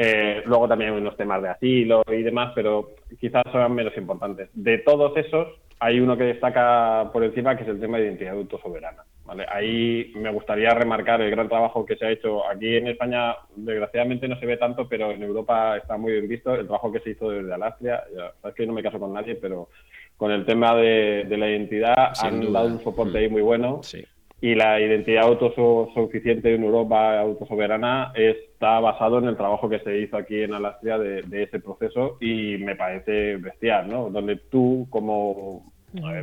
Eh, 0.00 0.42
luego 0.46 0.68
también 0.68 0.92
hay 0.92 1.00
unos 1.00 1.16
temas 1.16 1.42
de 1.42 1.48
asilo 1.48 2.04
y 2.08 2.22
demás, 2.22 2.52
pero 2.54 2.90
quizás 3.18 3.42
son 3.50 3.74
menos 3.74 3.96
importantes. 3.96 4.48
De 4.54 4.78
todos 4.78 5.16
esos, 5.16 5.48
hay 5.80 5.98
uno 5.98 6.16
que 6.16 6.22
destaca 6.22 7.10
por 7.12 7.24
encima, 7.24 7.56
que 7.56 7.64
es 7.64 7.68
el 7.68 7.80
tema 7.80 7.98
de 7.98 8.04
identidad 8.04 8.34
autosoberana. 8.34 9.02
¿vale? 9.24 9.44
Ahí 9.50 10.12
me 10.14 10.32
gustaría 10.32 10.70
remarcar 10.70 11.20
el 11.20 11.32
gran 11.32 11.48
trabajo 11.48 11.84
que 11.84 11.96
se 11.96 12.06
ha 12.06 12.10
hecho. 12.10 12.48
Aquí 12.48 12.76
en 12.76 12.86
España, 12.86 13.34
desgraciadamente, 13.56 14.28
no 14.28 14.38
se 14.38 14.46
ve 14.46 14.56
tanto, 14.56 14.88
pero 14.88 15.10
en 15.10 15.22
Europa 15.22 15.76
está 15.76 15.96
muy 15.96 16.12
bien 16.12 16.28
visto 16.28 16.54
el 16.54 16.66
trabajo 16.66 16.92
que 16.92 17.00
se 17.00 17.10
hizo 17.10 17.30
desde 17.30 17.52
Alastria. 17.52 18.04
Ya, 18.16 18.32
sabes 18.40 18.56
que 18.56 18.66
no 18.68 18.74
me 18.74 18.84
caso 18.84 19.00
con 19.00 19.12
nadie, 19.12 19.34
pero 19.34 19.68
con 20.16 20.30
el 20.30 20.46
tema 20.46 20.76
de, 20.76 21.26
la 21.28 21.50
identidad 21.50 22.12
han 22.22 22.52
dado 22.52 22.68
un 22.68 22.80
soporte 22.80 23.18
ahí 23.18 23.28
muy 23.28 23.42
bueno. 23.42 23.82
Sí 23.82 24.04
y 24.40 24.54
la 24.54 24.80
identidad 24.80 25.24
autosuficiente 25.24 26.54
en 26.54 26.62
Europa 26.62 27.18
autosoberana 27.18 28.12
está 28.14 28.78
basado 28.78 29.18
en 29.18 29.24
el 29.24 29.36
trabajo 29.36 29.68
que 29.68 29.80
se 29.80 29.98
hizo 29.98 30.16
aquí 30.16 30.42
en 30.42 30.54
Alastria 30.54 30.98
de, 30.98 31.42
ese 31.42 31.58
proceso 31.58 32.18
y 32.20 32.56
me 32.58 32.76
parece 32.76 33.36
bestial, 33.36 33.88
¿no? 33.88 34.10
Donde 34.10 34.36
tú 34.36 34.86
como 34.90 35.72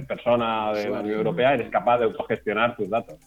persona 0.08 0.72
de 0.74 0.90
la 0.90 1.00
Unión 1.02 1.18
Europea 1.18 1.56
eres 1.56 1.70
capaz 1.70 1.98
de 1.98 2.06
autogestionar 2.06 2.78
tus 2.78 2.90
datos. 2.90 3.18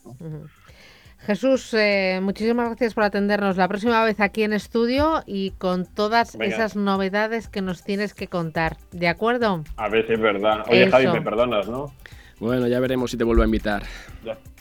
Jesús, 1.19 1.75
eh, 1.75 2.21
muchísimas 2.23 2.69
gracias 2.69 2.95
por 2.95 3.03
atendernos 3.03 3.57
la 3.57 3.69
próxima 3.69 4.05
vez 4.05 4.21
aquí 4.21 4.45
en 4.45 4.53
estudio 4.53 5.23
y 5.27 5.51
con 5.59 5.85
todas 5.85 6.37
esas 6.37 6.77
novedades 6.77 7.49
que 7.49 7.61
nos 7.61 7.83
tienes 7.83 8.15
que 8.15 8.29
contar. 8.29 8.77
¿De 8.93 9.09
acuerdo? 9.09 9.65
A 9.77 9.89
ver 9.89 10.07
si 10.07 10.13
es 10.15 10.21
verdad. 10.21 10.65
Oye, 10.71 10.89
Javi, 10.89 11.09
me 11.09 11.21
perdonas, 11.21 11.69
¿no? 11.69 11.93
Bueno, 12.41 12.67
ya 12.69 12.81
veremos 12.81 13.11
si 13.11 13.17
te 13.17 13.25
vuelvo 13.25 13.43
a 13.43 13.47
invitar. 13.47 13.83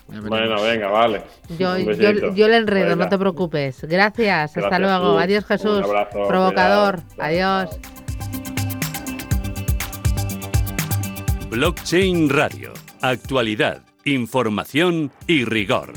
Bueno, 0.07 0.61
venga, 0.61 0.87
vale. 0.87 1.21
Yo, 1.59 1.77
yo, 1.77 2.47
le 2.47 2.57
enredo, 2.57 2.95
no 2.95 3.09
te 3.09 3.17
preocupes. 3.17 3.83
Gracias, 3.83 4.55
hasta 4.55 4.79
luego. 4.79 5.19
Adiós, 5.19 5.45
Jesús. 5.45 5.81
Provocador. 6.11 7.01
Adiós. 7.19 7.77
Blockchain 11.49 12.29
Radio. 12.29 12.73
Actualidad, 13.01 13.83
información 14.05 15.11
y 15.27 15.43
rigor. 15.45 15.93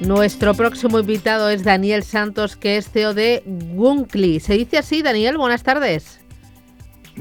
Nuestro 0.00 0.54
próximo 0.54 0.98
invitado 0.98 1.48
es 1.48 1.62
Daniel 1.62 2.02
Santos, 2.02 2.56
que 2.56 2.76
es 2.76 2.90
CEO 2.90 3.14
de 3.14 3.42
Wunkly. 3.46 4.40
¿Se 4.40 4.54
dice 4.54 4.78
así, 4.78 5.02
Daniel? 5.02 5.38
Buenas 5.38 5.62
tardes. 5.62 6.21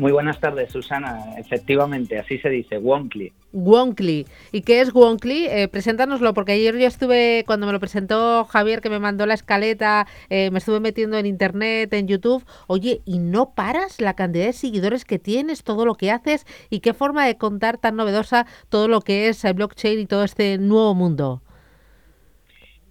Muy 0.01 0.11
buenas 0.11 0.39
tardes, 0.39 0.71
Susana. 0.71 1.35
Efectivamente, 1.37 2.17
así 2.17 2.39
se 2.39 2.49
dice, 2.49 2.79
Wonkly. 2.79 3.31
Wonkly. 3.53 4.25
¿Y 4.51 4.61
qué 4.61 4.81
es 4.81 4.95
Wonkly? 4.95 5.45
Eh, 5.45 5.67
preséntanoslo, 5.67 6.33
porque 6.33 6.53
ayer 6.53 6.75
yo 6.75 6.87
estuve, 6.87 7.43
cuando 7.45 7.67
me 7.67 7.71
lo 7.71 7.79
presentó 7.79 8.43
Javier, 8.45 8.81
que 8.81 8.89
me 8.89 8.97
mandó 8.97 9.27
la 9.27 9.35
escaleta, 9.35 10.07
eh, 10.31 10.49
me 10.49 10.57
estuve 10.57 10.79
metiendo 10.79 11.19
en 11.19 11.27
internet, 11.27 11.93
en 11.93 12.07
YouTube. 12.07 12.43
Oye, 12.65 13.03
¿y 13.05 13.19
no 13.19 13.53
paras 13.53 14.01
la 14.01 14.15
cantidad 14.15 14.47
de 14.47 14.53
seguidores 14.53 15.05
que 15.05 15.19
tienes, 15.19 15.63
todo 15.63 15.85
lo 15.85 15.93
que 15.93 16.09
haces 16.09 16.47
y 16.71 16.79
qué 16.79 16.95
forma 16.95 17.27
de 17.27 17.37
contar 17.37 17.77
tan 17.77 17.95
novedosa 17.95 18.47
todo 18.69 18.87
lo 18.87 19.01
que 19.01 19.27
es 19.27 19.45
eh, 19.45 19.53
blockchain 19.53 19.99
y 19.99 20.07
todo 20.07 20.23
este 20.23 20.57
nuevo 20.57 20.95
mundo? 20.95 21.43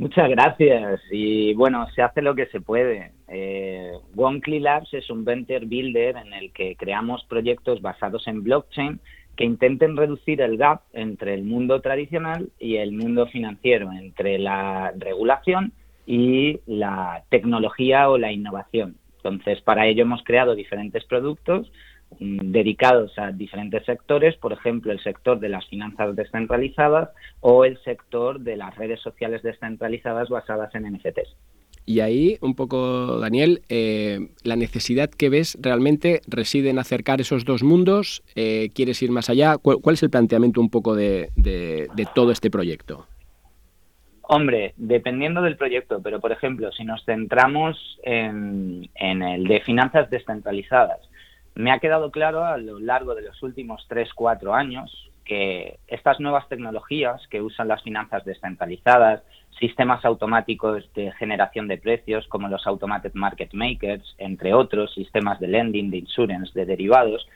Muchas 0.00 0.30
gracias. 0.30 1.02
Y 1.10 1.52
bueno, 1.52 1.86
se 1.94 2.00
hace 2.00 2.22
lo 2.22 2.34
que 2.34 2.46
se 2.46 2.62
puede. 2.62 3.12
Eh, 3.28 3.92
Labs 4.16 4.94
es 4.94 5.10
un 5.10 5.26
venture 5.26 5.66
builder 5.66 6.16
en 6.16 6.32
el 6.32 6.52
que 6.52 6.74
creamos 6.74 7.22
proyectos 7.24 7.82
basados 7.82 8.26
en 8.26 8.42
blockchain 8.42 8.98
que 9.36 9.44
intenten 9.44 9.98
reducir 9.98 10.40
el 10.40 10.56
gap 10.56 10.80
entre 10.94 11.34
el 11.34 11.44
mundo 11.44 11.82
tradicional 11.82 12.48
y 12.58 12.76
el 12.76 12.92
mundo 12.92 13.26
financiero, 13.26 13.92
entre 13.92 14.38
la 14.38 14.90
regulación 14.96 15.74
y 16.06 16.60
la 16.64 17.24
tecnología 17.28 18.08
o 18.08 18.16
la 18.16 18.32
innovación. 18.32 18.96
Entonces, 19.16 19.60
para 19.60 19.86
ello 19.86 20.04
hemos 20.04 20.24
creado 20.24 20.54
diferentes 20.54 21.04
productos 21.04 21.70
dedicados 22.18 23.16
a 23.18 23.32
diferentes 23.32 23.84
sectores, 23.84 24.36
por 24.36 24.52
ejemplo, 24.52 24.92
el 24.92 25.02
sector 25.02 25.38
de 25.38 25.48
las 25.48 25.66
finanzas 25.68 26.16
descentralizadas 26.16 27.10
o 27.40 27.64
el 27.64 27.78
sector 27.82 28.40
de 28.40 28.56
las 28.56 28.76
redes 28.76 29.00
sociales 29.00 29.42
descentralizadas 29.42 30.28
basadas 30.28 30.74
en 30.74 30.92
NFTs. 30.92 31.36
Y 31.86 32.00
ahí, 32.00 32.36
un 32.40 32.54
poco, 32.54 33.18
Daniel, 33.18 33.62
eh, 33.68 34.28
la 34.44 34.56
necesidad 34.56 35.10
que 35.10 35.28
ves 35.28 35.58
realmente 35.60 36.20
reside 36.28 36.70
en 36.70 36.78
acercar 36.78 37.20
esos 37.20 37.44
dos 37.44 37.62
mundos. 37.62 38.22
Eh, 38.36 38.70
¿Quieres 38.74 39.02
ir 39.02 39.10
más 39.10 39.30
allá? 39.30 39.56
¿Cuál, 39.58 39.94
es 39.94 40.02
el 40.02 40.10
planteamiento 40.10 40.60
un 40.60 40.70
poco 40.70 40.94
de, 40.94 41.30
todo 42.14 42.32
este 42.32 42.50
proyecto? 42.50 43.06
Hombre, 44.22 44.74
dependiendo 44.76 45.42
del 45.42 45.56
proyecto, 45.56 46.00
pero 46.00 46.20
por 46.20 46.30
ejemplo, 46.30 46.70
si 46.70 46.84
nos 46.84 47.04
centramos 47.04 47.76
en 48.04 48.88
el 49.02 49.44
de 49.44 49.60
finanzas 49.62 50.08
descentralizadas, 50.10 51.09
me 51.60 51.72
ha 51.72 51.78
quedado 51.78 52.10
claro 52.10 52.44
a 52.44 52.56
lo 52.56 52.80
largo 52.80 53.14
de 53.14 53.22
los 53.22 53.42
últimos 53.42 53.86
3-4 53.88 54.54
años 54.54 55.10
que 55.24 55.78
estas 55.86 56.18
nuevas 56.18 56.48
tecnologías 56.48 57.24
que 57.28 57.40
usan 57.40 57.68
las 57.68 57.82
finanzas 57.82 58.24
descentralizadas, 58.24 59.22
sistemas 59.58 60.04
automáticos 60.04 60.92
de 60.94 61.12
generación 61.12 61.68
de 61.68 61.78
precios 61.78 62.26
como 62.26 62.48
los 62.48 62.66
Automated 62.66 63.12
Market 63.14 63.52
Makers, 63.52 64.16
entre 64.18 64.54
otros, 64.54 64.92
sistemas 64.94 65.38
de 65.38 65.48
lending, 65.48 65.90
de 65.90 65.98
insurance, 65.98 66.52
de 66.58 66.64
derivados, 66.64 67.28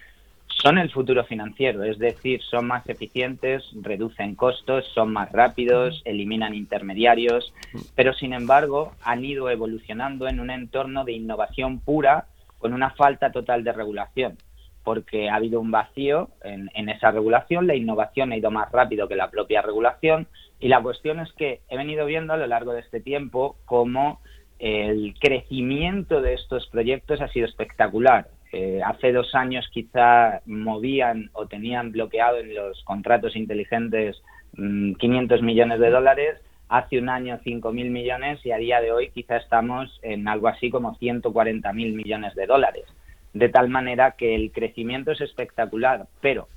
son 0.49 0.79
el 0.79 0.91
futuro 0.91 1.25
financiero, 1.25 1.85
es 1.85 1.99
decir, 1.99 2.41
son 2.43 2.67
más 2.67 2.89
eficientes, 2.89 3.65
reducen 3.83 4.35
costos, 4.35 4.87
son 4.95 5.13
más 5.13 5.31
rápidos, 5.31 6.01
eliminan 6.05 6.55
intermediarios, 6.55 7.53
pero 7.95 8.15
sin 8.15 8.33
embargo 8.33 8.93
han 9.03 9.25
ido 9.25 9.51
evolucionando 9.51 10.27
en 10.27 10.41
un 10.41 10.51
entorno 10.51 11.05
de 11.05 11.13
innovación 11.13 11.81
pura 11.81 12.27
con 12.65 12.73
una 12.73 12.93
falta 12.93 13.31
total 13.31 13.63
de 13.63 13.75
regulación, 13.75 14.39
porque 14.85 15.29
ha 15.29 15.35
habido 15.35 15.61
un 15.61 15.71
vacío 15.71 16.31
en, 16.43 16.89
esa 16.89 17.11
regulación, 17.11 17.67
la 17.67 17.75
innovación 17.75 18.33
ha 18.33 18.39
ido 18.39 18.51
más 18.51 18.73
rápido 18.73 19.07
que 19.07 19.17
la 19.17 19.31
propia 19.31 19.61
regulación 19.61 20.29
y 20.61 20.69
la 20.69 20.81
cuestión 20.81 21.21
es 21.21 21.31
que 21.35 21.61
he 21.69 21.77
venido 21.77 22.07
viendo 22.07 22.33
a 22.33 22.39
lo 22.39 22.47
largo 22.47 22.73
de 22.73 22.81
este 22.81 23.03
tiempo 23.03 23.57
cómo 23.67 24.23
el 24.59 25.15
crecimiento 25.21 26.23
de 26.23 26.33
estos 26.33 26.67
proyectos 26.69 27.21
ha 27.21 27.29
sido 27.29 27.45
espectacular. 27.45 28.29
Eh, 28.51 28.81
hace 28.83 29.13
dos 29.13 29.35
años 29.35 29.69
quizá 29.71 30.41
movían 30.47 31.29
o 31.35 31.47
tenían 31.47 31.93
bloqueado 31.93 32.39
en 32.39 32.55
los 32.55 32.83
contratos 32.85 33.37
inteligentes 33.37 34.23
500 34.57 35.43
mm, 35.43 35.45
millones 35.45 35.81
de 35.81 35.91
dólares 35.91 36.41
hace 36.69 36.99
un 36.99 37.09
año 37.09 37.39
5.000 37.45 37.91
millones 37.91 38.45
y 38.45 38.53
a 38.53 38.57
día 38.57 38.81
de 38.81 38.93
hoy 38.93 39.11
quizá 39.11 39.37
estamos 39.37 39.99
en 40.03 40.29
algo 40.29 40.49
así 40.49 40.71
como 40.71 40.97
140.000 40.97 41.73
millones 41.73 42.35
de 42.35 42.47
dólares. 42.47 42.85
De 43.33 43.49
tal 43.49 43.69
manera 43.69 44.13
que 44.13 44.35
el 44.35 44.53
crecimiento 44.53 45.13
es 45.13 45.21
espectacular, 45.21 46.07
pero 46.21 46.49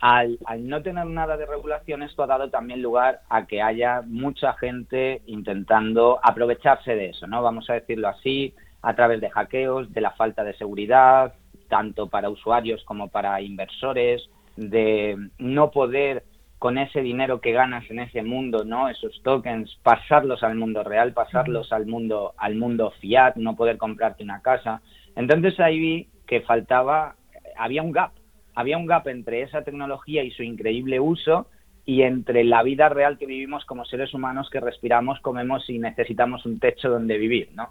al, 0.00 0.38
no 0.60 0.82
tener 0.82 1.06
nada 1.06 1.36
de 1.36 1.46
regulación 1.46 2.02
esto 2.02 2.22
ha 2.22 2.26
dado 2.26 2.50
también 2.50 2.82
lugar 2.82 3.20
a 3.28 3.46
que 3.46 3.62
haya 3.62 4.02
mucha 4.06 4.52
gente 4.54 5.22
intentando 5.26 6.20
aprovecharse 6.22 6.94
de 6.94 7.10
eso, 7.10 7.26
¿no? 7.26 7.42
Vamos 7.42 7.70
a 7.70 7.74
decirlo 7.74 8.08
así, 8.08 8.54
a 8.82 8.94
través 8.94 9.20
de 9.20 9.30
hackeos, 9.30 9.92
de 9.92 10.00
la 10.00 10.10
falta 10.12 10.44
de 10.44 10.56
seguridad, 10.56 11.34
tanto 11.68 12.08
para 12.08 12.28
usuarios 12.28 12.84
como 12.84 13.08
para 13.08 13.40
inversores, 13.40 14.28
de 14.56 15.16
no 15.38 15.70
poder 15.70 16.24
con 16.58 16.78
ese 16.78 17.02
dinero 17.02 17.40
que 17.40 17.52
ganas 17.52 17.88
en 17.90 17.98
ese 17.98 18.22
mundo, 18.22 18.64
¿no? 18.64 18.88
Esos 18.88 19.22
tokens, 19.22 19.78
pasarlos 19.82 20.42
al 20.42 20.54
mundo 20.54 20.82
real, 20.82 21.12
pasarlos 21.12 21.72
al 21.72 21.86
mundo, 21.86 22.34
al 22.38 22.54
mundo 22.54 22.92
fiat, 23.00 23.36
no 23.36 23.56
poder 23.56 23.76
comprarte 23.76 24.24
una 24.24 24.40
casa. 24.40 24.80
Entonces 25.14 25.60
ahí 25.60 25.78
vi 25.78 26.08
que 26.26 26.40
faltaba, 26.40 27.16
había 27.56 27.82
un 27.82 27.92
gap, 27.92 28.12
había 28.54 28.78
un 28.78 28.86
gap 28.86 29.06
entre 29.08 29.42
esa 29.42 29.62
tecnología 29.62 30.22
y 30.22 30.30
su 30.30 30.42
increíble 30.42 30.98
uso 30.98 31.46
y 31.84 32.02
entre 32.02 32.42
la 32.42 32.62
vida 32.62 32.88
real 32.88 33.18
que 33.18 33.26
vivimos 33.26 33.64
como 33.66 33.84
seres 33.84 34.12
humanos 34.14 34.48
que 34.50 34.60
respiramos, 34.60 35.20
comemos 35.20 35.68
y 35.68 35.78
necesitamos 35.78 36.46
un 36.46 36.58
techo 36.58 36.88
donde 36.88 37.18
vivir, 37.18 37.50
¿no? 37.54 37.68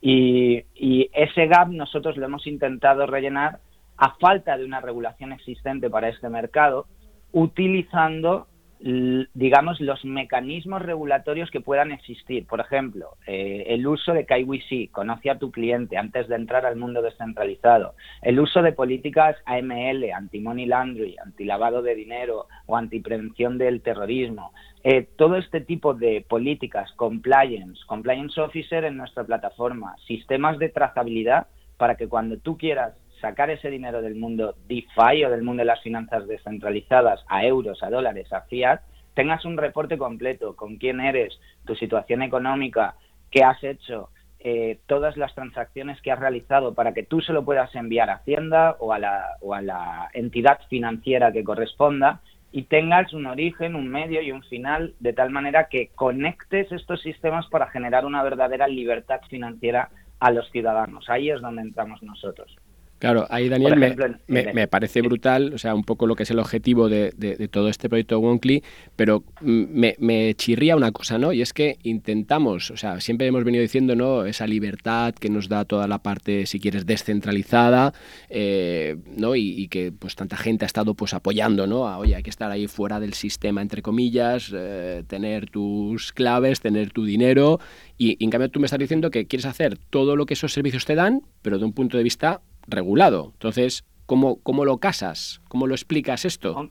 Y, 0.00 0.62
y 0.74 1.10
ese 1.14 1.46
gap 1.46 1.68
nosotros 1.68 2.16
lo 2.16 2.26
hemos 2.26 2.46
intentado 2.46 3.06
rellenar 3.06 3.58
a 3.96 4.14
falta 4.16 4.56
de 4.56 4.64
una 4.64 4.80
regulación 4.80 5.32
existente 5.32 5.88
para 5.88 6.10
este 6.10 6.28
mercado, 6.28 6.86
utilizando 7.32 8.46
digamos, 8.78 9.80
los 9.80 10.04
mecanismos 10.04 10.82
regulatorios 10.82 11.50
que 11.50 11.60
puedan 11.60 11.92
existir. 11.92 12.46
Por 12.46 12.60
ejemplo, 12.60 13.16
eh, 13.26 13.64
el 13.68 13.86
uso 13.86 14.12
de 14.12 14.26
KYC, 14.26 14.90
conoce 14.92 15.30
a 15.30 15.38
tu 15.38 15.50
cliente 15.50 15.96
antes 15.96 16.28
de 16.28 16.36
entrar 16.36 16.66
al 16.66 16.76
mundo 16.76 17.00
descentralizado. 17.00 17.94
El 18.20 18.38
uso 18.38 18.60
de 18.62 18.72
políticas 18.72 19.36
AML, 19.46 20.12
anti-money 20.12 20.66
laundry, 20.66 21.16
anti-lavado 21.24 21.80
de 21.80 21.94
dinero 21.94 22.46
o 22.66 22.76
anti-prevención 22.76 23.56
del 23.56 23.80
terrorismo. 23.80 24.52
Eh, 24.84 25.08
todo 25.16 25.36
este 25.36 25.62
tipo 25.62 25.94
de 25.94 26.24
políticas, 26.28 26.92
compliance, 26.92 27.80
compliance 27.86 28.38
officer 28.40 28.84
en 28.84 28.98
nuestra 28.98 29.24
plataforma, 29.24 29.96
sistemas 30.06 30.58
de 30.58 30.68
trazabilidad 30.68 31.46
para 31.78 31.96
que 31.96 32.08
cuando 32.08 32.38
tú 32.38 32.56
quieras 32.56 32.94
sacar 33.20 33.50
ese 33.50 33.70
dinero 33.70 34.02
del 34.02 34.14
mundo 34.14 34.54
DeFi 34.68 35.24
o 35.24 35.30
del 35.30 35.42
mundo 35.42 35.62
de 35.62 35.66
las 35.66 35.82
finanzas 35.82 36.26
descentralizadas 36.26 37.24
a 37.28 37.44
euros, 37.44 37.82
a 37.82 37.90
dólares, 37.90 38.32
a 38.32 38.42
fiat, 38.42 38.80
tengas 39.14 39.44
un 39.44 39.56
reporte 39.56 39.98
completo 39.98 40.56
con 40.56 40.76
quién 40.76 41.00
eres, 41.00 41.38
tu 41.64 41.74
situación 41.74 42.22
económica, 42.22 42.96
qué 43.30 43.42
has 43.42 43.62
hecho, 43.64 44.10
eh, 44.38 44.78
todas 44.86 45.16
las 45.16 45.34
transacciones 45.34 46.00
que 46.02 46.12
has 46.12 46.18
realizado 46.18 46.74
para 46.74 46.92
que 46.94 47.02
tú 47.02 47.20
se 47.20 47.32
lo 47.32 47.44
puedas 47.44 47.74
enviar 47.74 48.10
a 48.10 48.16
Hacienda 48.16 48.76
o 48.78 48.92
a, 48.92 48.98
la, 48.98 49.36
o 49.40 49.54
a 49.54 49.62
la 49.62 50.08
entidad 50.12 50.60
financiera 50.68 51.32
que 51.32 51.42
corresponda 51.42 52.20
y 52.52 52.64
tengas 52.64 53.12
un 53.12 53.26
origen, 53.26 53.74
un 53.74 53.88
medio 53.88 54.22
y 54.22 54.32
un 54.32 54.42
final 54.42 54.94
de 55.00 55.12
tal 55.12 55.30
manera 55.30 55.68
que 55.68 55.88
conectes 55.94 56.70
estos 56.70 57.02
sistemas 57.02 57.46
para 57.48 57.68
generar 57.68 58.06
una 58.06 58.22
verdadera 58.22 58.68
libertad 58.68 59.20
financiera 59.28 59.90
a 60.20 60.30
los 60.30 60.50
ciudadanos. 60.50 61.08
Ahí 61.10 61.30
es 61.30 61.40
donde 61.40 61.62
entramos 61.62 62.02
nosotros. 62.02 62.56
Claro, 62.98 63.26
ahí 63.28 63.50
Daniel 63.50 64.16
me, 64.26 64.52
me, 64.54 64.68
parece 64.68 65.02
brutal, 65.02 65.52
o 65.52 65.58
sea, 65.58 65.74
un 65.74 65.84
poco 65.84 66.06
lo 66.06 66.16
que 66.16 66.22
es 66.22 66.30
el 66.30 66.38
objetivo 66.38 66.88
de, 66.88 67.12
de, 67.14 67.46
todo 67.48 67.68
este 67.68 67.90
proyecto 67.90 68.18
Wonkly, 68.18 68.62
pero 68.96 69.22
me, 69.42 69.96
me, 69.98 70.34
chirría 70.34 70.76
una 70.76 70.92
cosa, 70.92 71.18
¿no? 71.18 71.34
Y 71.34 71.42
es 71.42 71.52
que 71.52 71.76
intentamos, 71.82 72.70
o 72.70 72.76
sea, 72.78 73.00
siempre 73.00 73.26
hemos 73.26 73.44
venido 73.44 73.60
diciendo, 73.60 73.94
¿no? 73.94 74.24
Esa 74.24 74.46
libertad 74.46 75.12
que 75.12 75.28
nos 75.28 75.50
da 75.50 75.66
toda 75.66 75.86
la 75.86 75.98
parte, 75.98 76.46
si 76.46 76.58
quieres, 76.58 76.86
descentralizada, 76.86 77.92
eh, 78.30 78.96
¿no? 79.14 79.36
Y, 79.36 79.68
que 79.68 79.92
pues 79.92 80.14
tanta 80.14 80.36
gente 80.36 80.64
ha 80.64 80.66
estado 80.66 80.94
pues 80.94 81.12
apoyando, 81.12 81.66
¿no? 81.66 81.88
A, 81.88 81.98
oye, 81.98 82.14
hay 82.14 82.22
que 82.22 82.30
estar 82.30 82.50
ahí 82.50 82.66
fuera 82.66 82.98
del 82.98 83.12
sistema, 83.12 83.60
entre 83.60 83.82
comillas, 83.82 84.52
eh, 84.56 85.02
tener 85.06 85.50
tus 85.50 86.14
claves, 86.14 86.60
tener 86.60 86.92
tu 86.92 87.04
dinero, 87.04 87.60
y 87.98 88.22
en 88.24 88.30
cambio 88.30 88.48
tú 88.48 88.58
me 88.58 88.66
estás 88.66 88.78
diciendo 88.78 89.10
que 89.10 89.26
quieres 89.26 89.44
hacer 89.44 89.76
todo 89.90 90.16
lo 90.16 90.24
que 90.24 90.32
esos 90.32 90.52
servicios 90.52 90.86
te 90.86 90.94
dan, 90.94 91.20
pero 91.42 91.58
de 91.58 91.64
un 91.66 91.72
punto 91.72 91.98
de 91.98 92.02
vista 92.02 92.40
regulado. 92.66 93.30
Entonces, 93.32 93.84
¿Cómo, 94.06 94.40
¿Cómo 94.44 94.64
lo 94.64 94.78
casas? 94.78 95.42
¿Cómo 95.48 95.66
lo 95.66 95.74
explicas 95.74 96.24
esto? 96.24 96.70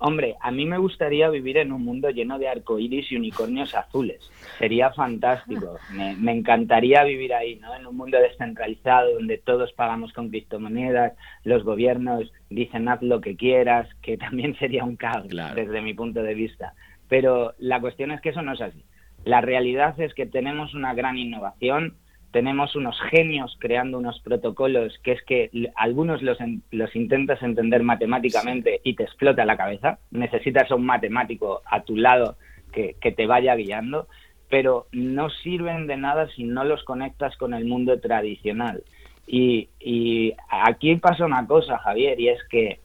Hombre, 0.00 0.36
a 0.40 0.52
mí 0.52 0.64
me 0.64 0.78
gustaría 0.78 1.28
vivir 1.28 1.56
en 1.56 1.72
un 1.72 1.84
mundo 1.84 2.10
lleno 2.10 2.38
de 2.38 2.46
arcoíris 2.46 3.10
y 3.10 3.16
unicornios 3.16 3.74
azules. 3.74 4.30
Sería 4.56 4.92
fantástico. 4.92 5.76
Me, 5.90 6.30
encantaría 6.30 7.02
vivir 7.02 7.34
ahí, 7.34 7.56
¿no? 7.56 7.74
En 7.74 7.84
un 7.84 7.96
mundo 7.96 8.16
descentralizado 8.18 9.14
donde 9.14 9.38
todos 9.38 9.72
pagamos 9.72 10.12
con 10.12 10.28
criptomonedas, 10.28 11.14
los 11.42 11.64
gobiernos 11.64 12.32
dicen 12.48 12.88
haz 12.88 13.02
lo 13.02 13.20
que 13.20 13.34
quieras, 13.34 13.88
que 14.00 14.16
también 14.16 14.56
sería 14.56 14.84
un 14.84 14.94
caos 14.94 15.26
desde 15.26 15.82
mi 15.82 15.94
punto 15.94 16.22
de 16.22 16.34
vista. 16.34 16.74
Pero 17.08 17.54
la 17.58 17.80
cuestión 17.80 18.12
es 18.12 18.20
que 18.20 18.28
eso 18.28 18.42
no 18.42 18.52
es 18.52 18.60
así. 18.60 18.84
La 19.24 19.40
realidad 19.40 19.98
es 20.00 20.14
que 20.14 20.26
tenemos 20.26 20.74
una 20.74 20.94
gran 20.94 21.18
innovación, 21.18 21.96
tenemos 22.30 22.76
unos 22.76 23.00
genios 23.10 23.56
creando 23.58 23.98
unos 23.98 24.20
protocolos 24.20 24.98
que 25.02 25.12
es 25.12 25.22
que 25.22 25.50
algunos 25.76 26.22
los, 26.22 26.38
los 26.70 26.94
intentas 26.94 27.42
entender 27.42 27.82
matemáticamente 27.82 28.80
y 28.84 28.94
te 28.94 29.04
explota 29.04 29.44
la 29.44 29.56
cabeza. 29.56 29.98
Necesitas 30.10 30.70
a 30.70 30.74
un 30.74 30.84
matemático 30.84 31.62
a 31.64 31.82
tu 31.82 31.96
lado 31.96 32.36
que, 32.72 32.94
te 33.00 33.26
vaya 33.26 33.56
guiando, 33.56 34.06
pero 34.48 34.86
no 34.92 35.30
sirven 35.30 35.86
de 35.86 35.96
nada 35.96 36.28
si 36.36 36.44
no 36.44 36.64
los 36.64 36.84
conectas 36.84 37.36
con 37.36 37.54
el 37.54 37.64
mundo 37.64 37.98
tradicional. 37.98 38.82
Y, 39.26 39.68
y 39.80 40.34
aquí 40.48 40.94
pasa 40.96 41.24
una 41.24 41.46
cosa, 41.46 41.78
Javier, 41.78 42.20
y 42.20 42.28
es 42.28 42.38
que 42.50 42.80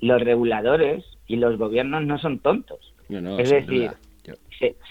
los 0.00 0.20
reguladores 0.20 1.04
y 1.26 1.36
los 1.36 1.56
gobiernos 1.56 2.04
no 2.04 2.18
son 2.18 2.40
tontos. 2.40 2.94
es 3.08 3.50
decir, 3.50 3.92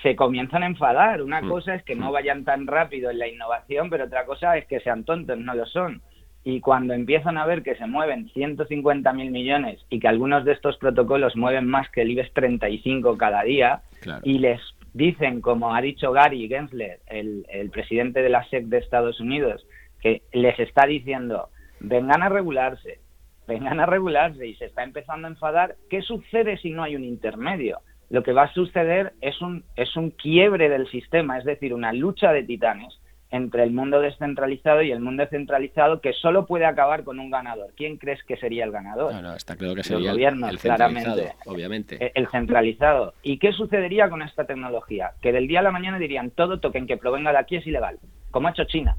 se, 0.01 0.15
comienzan 0.15 0.63
a 0.63 0.67
enfadar. 0.67 1.21
Una 1.21 1.41
mm. 1.41 1.49
cosa 1.49 1.75
es 1.75 1.83
que 1.83 1.95
no 1.95 2.09
mm. 2.09 2.13
vayan 2.13 2.43
tan 2.45 2.67
rápido 2.67 3.09
en 3.09 3.19
la 3.19 3.27
innovación, 3.27 3.89
pero 3.89 4.05
otra 4.05 4.25
cosa 4.25 4.57
es 4.57 4.65
que 4.67 4.79
sean 4.79 5.03
tontos, 5.03 5.38
no 5.38 5.53
lo 5.53 5.65
son. 5.65 6.01
Y 6.43 6.61
cuando 6.61 6.93
empiezan 6.93 7.38
a 7.38 7.45
ver 7.45 7.61
que 7.61 7.75
se 7.75 7.88
mueven 7.88 8.29
150 8.29 9.11
mil 9.13 9.31
millones 9.31 9.85
y 9.89 9.99
que 9.99 10.07
algunos 10.07 10.45
de 10.45 10.53
estos 10.53 10.77
protocolos 10.77 11.35
mueven 11.35 11.67
más 11.67 11.89
que 11.89 12.03
el 12.03 12.11
IBEX 12.11 12.31
35 12.33 13.17
cada 13.17 13.43
día, 13.43 13.81
y 14.23 14.39
les 14.39 14.61
dicen, 14.93 15.41
como 15.41 15.75
ha 15.75 15.81
dicho 15.81 16.13
Gary 16.13 16.47
Gensler, 16.47 16.99
el, 17.07 17.45
el 17.49 17.69
presidente 17.69 18.21
de 18.21 18.29
la 18.29 18.45
SEC 18.45 18.65
de 18.67 18.77
Estados 18.77 19.19
Unidos, 19.19 19.67
que 20.01 20.21
les 20.31 20.57
está 20.59 20.85
diciendo, 20.85 21.49
vengan 21.81 22.23
a 22.23 22.29
regularse, 22.29 22.99
vengan 23.47 23.79
a 23.79 23.85
regularse 23.85 24.47
y 24.47 24.55
se 24.55 24.65
está 24.65 24.83
empezando 24.83 25.27
a 25.27 25.31
enfadar, 25.31 25.75
¿qué 25.89 26.01
sucede 26.01 26.57
si 26.57 26.71
no 26.71 26.83
hay 26.83 26.95
un 26.95 27.03
intermedio? 27.03 27.79
Lo 28.09 28.23
que 28.23 28.33
va 28.33 28.43
a 28.43 28.53
suceder 28.53 29.13
es 29.21 29.41
un, 29.41 29.63
es 29.75 29.95
un 29.95 30.11
quiebre 30.11 30.69
del 30.69 30.87
sistema, 30.89 31.37
es 31.37 31.45
decir, 31.45 31.73
una 31.73 31.93
lucha 31.93 32.31
de 32.31 32.43
titanes 32.43 32.99
entre 33.29 33.63
el 33.63 33.71
mundo 33.71 33.99
descentralizado 33.99 34.81
y 34.81 34.91
el 34.91 35.01
mundo 35.01 35.25
centralizado 35.29 35.99
que 35.99 36.13
solo 36.13 36.45
puede 36.45 36.65
acabar 36.65 37.03
con 37.03 37.19
un 37.19 37.29
ganador. 37.29 37.73
¿Quién 37.75 37.97
crees 37.97 38.23
que 38.23 38.37
sería 38.37 38.63
el 38.63 38.71
ganador? 38.71 39.13
No, 39.13 39.21
no, 39.21 39.35
está 39.35 39.57
claro 39.57 39.75
que 39.75 39.83
sería 39.83 40.11
el, 40.11 40.57
claramente. 40.59 41.33
Obviamente. 41.45 41.97
El, 41.99 42.11
el, 42.15 42.27
centralizado. 42.29 43.13
¿Y 43.23 43.37
qué 43.37 43.51
sucedería 43.51 44.09
con 44.09 44.21
esta 44.21 44.45
tecnología? 44.45 45.11
Que 45.21 45.33
del 45.33 45.47
día 45.47 45.59
a 45.59 45.63
la 45.63 45.71
mañana 45.71 45.99
dirían 45.99 46.31
todo 46.31 46.61
token 46.61 46.87
que 46.87 46.95
provenga 46.95 47.33
de 47.33 47.39
aquí 47.39 47.57
es 47.57 47.67
ilegal, 47.67 47.99
como 48.31 48.47
ha 48.47 48.51
hecho 48.51 48.63
China. 48.63 48.95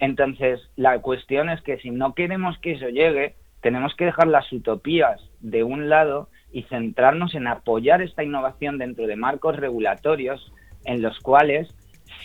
Entonces, 0.00 0.60
la 0.76 0.98
cuestión 1.00 1.50
es 1.50 1.60
que 1.62 1.78
si 1.78 1.90
no 1.90 2.14
queremos 2.14 2.58
que 2.58 2.72
eso 2.72 2.88
llegue, 2.88 3.36
tenemos 3.60 3.94
que 3.94 4.06
dejar 4.06 4.26
las 4.26 4.50
utopías 4.52 5.20
de 5.40 5.62
un 5.62 5.88
lado 5.88 6.30
y 6.52 6.62
centrarnos 6.64 7.34
en 7.34 7.46
apoyar 7.46 8.02
esta 8.02 8.24
innovación 8.24 8.78
dentro 8.78 9.06
de 9.06 9.16
marcos 9.16 9.56
regulatorios 9.56 10.52
en 10.84 11.02
los 11.02 11.18
cuales 11.20 11.72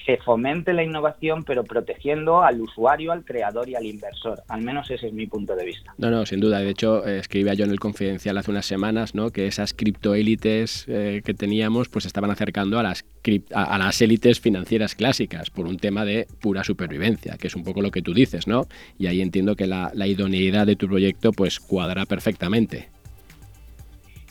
se 0.06 0.18
fomente 0.18 0.74
la 0.74 0.84
innovación, 0.84 1.44
pero 1.44 1.64
protegiendo 1.64 2.44
al 2.44 2.62
usuario, 2.62 3.12
al 3.12 3.26
creador 3.26 3.70
y 3.70 3.76
al 3.76 3.86
inversor. 3.86 4.44
Al 4.48 4.62
menos 4.62 4.90
ese 4.92 5.08
es 5.08 5.14
mi 5.14 5.26
punto 5.28 5.56
de 5.56 5.66
vista. 5.66 5.94
No, 5.98 6.12
no, 6.12 6.26
sin 6.26 6.40
duda. 6.40 6.60
De 6.60 6.70
hecho, 6.70 7.06
eh, 7.08 7.20
escribía 7.20 7.54
yo 7.54 7.66
en 7.66 7.72
el 7.72 7.80
Confidencial 7.80 8.38
hace 8.38 8.52
unas 8.52 8.66
semanas 8.66 9.16
¿no? 9.16 9.32
que 9.32 9.48
esas 9.48 9.74
criptoélites 9.74 10.86
eh, 10.88 11.22
que 11.26 11.34
teníamos 11.34 11.90
pues 11.90 12.06
estaban 12.06 12.32
acercando 12.32 12.80
a 12.80 12.84
las, 12.84 13.06
a, 13.54 13.78
las 13.78 14.02
élites 14.02 14.40
financieras 14.40 14.96
clásicas 14.96 15.50
por 15.50 15.66
un 15.66 15.78
tema 15.78 16.06
de 16.06 16.28
pura 16.42 16.64
supervivencia, 16.64 17.38
que 17.38 17.48
es 17.48 17.56
un 17.56 17.64
poco 17.64 17.82
lo 17.82 17.92
que 17.92 18.02
tú 18.02 18.14
dices, 18.14 18.48
¿no? 18.48 18.68
Y 18.98 19.08
ahí 19.08 19.22
entiendo 19.22 19.56
que 19.56 19.68
la, 19.68 19.92
la 19.94 20.08
idoneidad 20.08 20.68
de 20.68 20.76
tu 20.76 20.88
proyecto 20.88 21.32
pues 21.32 21.60
cuadra 21.60 22.06
perfectamente. 22.06 22.95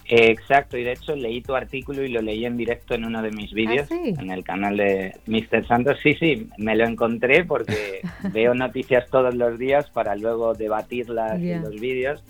Exacto, 0.06 0.76
y 0.76 0.84
de 0.84 0.92
hecho 0.92 1.16
leí 1.16 1.40
tu 1.40 1.54
artículo 1.54 2.02
y 2.02 2.08
lo 2.08 2.20
leí 2.20 2.44
en 2.44 2.56
directo 2.56 2.94
en 2.94 3.04
uno 3.04 3.22
de 3.22 3.30
mis 3.30 3.52
vídeos, 3.52 3.88
¿Ah, 3.90 3.96
en 4.04 4.30
el 4.30 4.44
canal 4.44 4.76
de 4.76 5.14
Mr. 5.26 5.66
Santos. 5.66 5.98
Sí, 6.02 6.14
sí, 6.14 6.48
me 6.58 6.76
lo 6.76 6.84
encontré 6.84 7.44
porque 7.44 8.02
veo 8.32 8.54
noticias 8.54 9.08
todos 9.10 9.34
los 9.34 9.58
días 9.58 9.88
para 9.90 10.14
luego 10.14 10.54
debatirlas 10.54 11.40
en 11.40 11.62
los 11.62 11.80
vídeos 11.80 12.22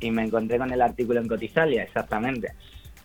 y 0.00 0.10
me 0.10 0.24
encontré 0.24 0.58
con 0.58 0.72
el 0.72 0.82
artículo 0.82 1.20
en 1.20 1.28
Cotizalia, 1.28 1.82
exactamente. 1.82 2.52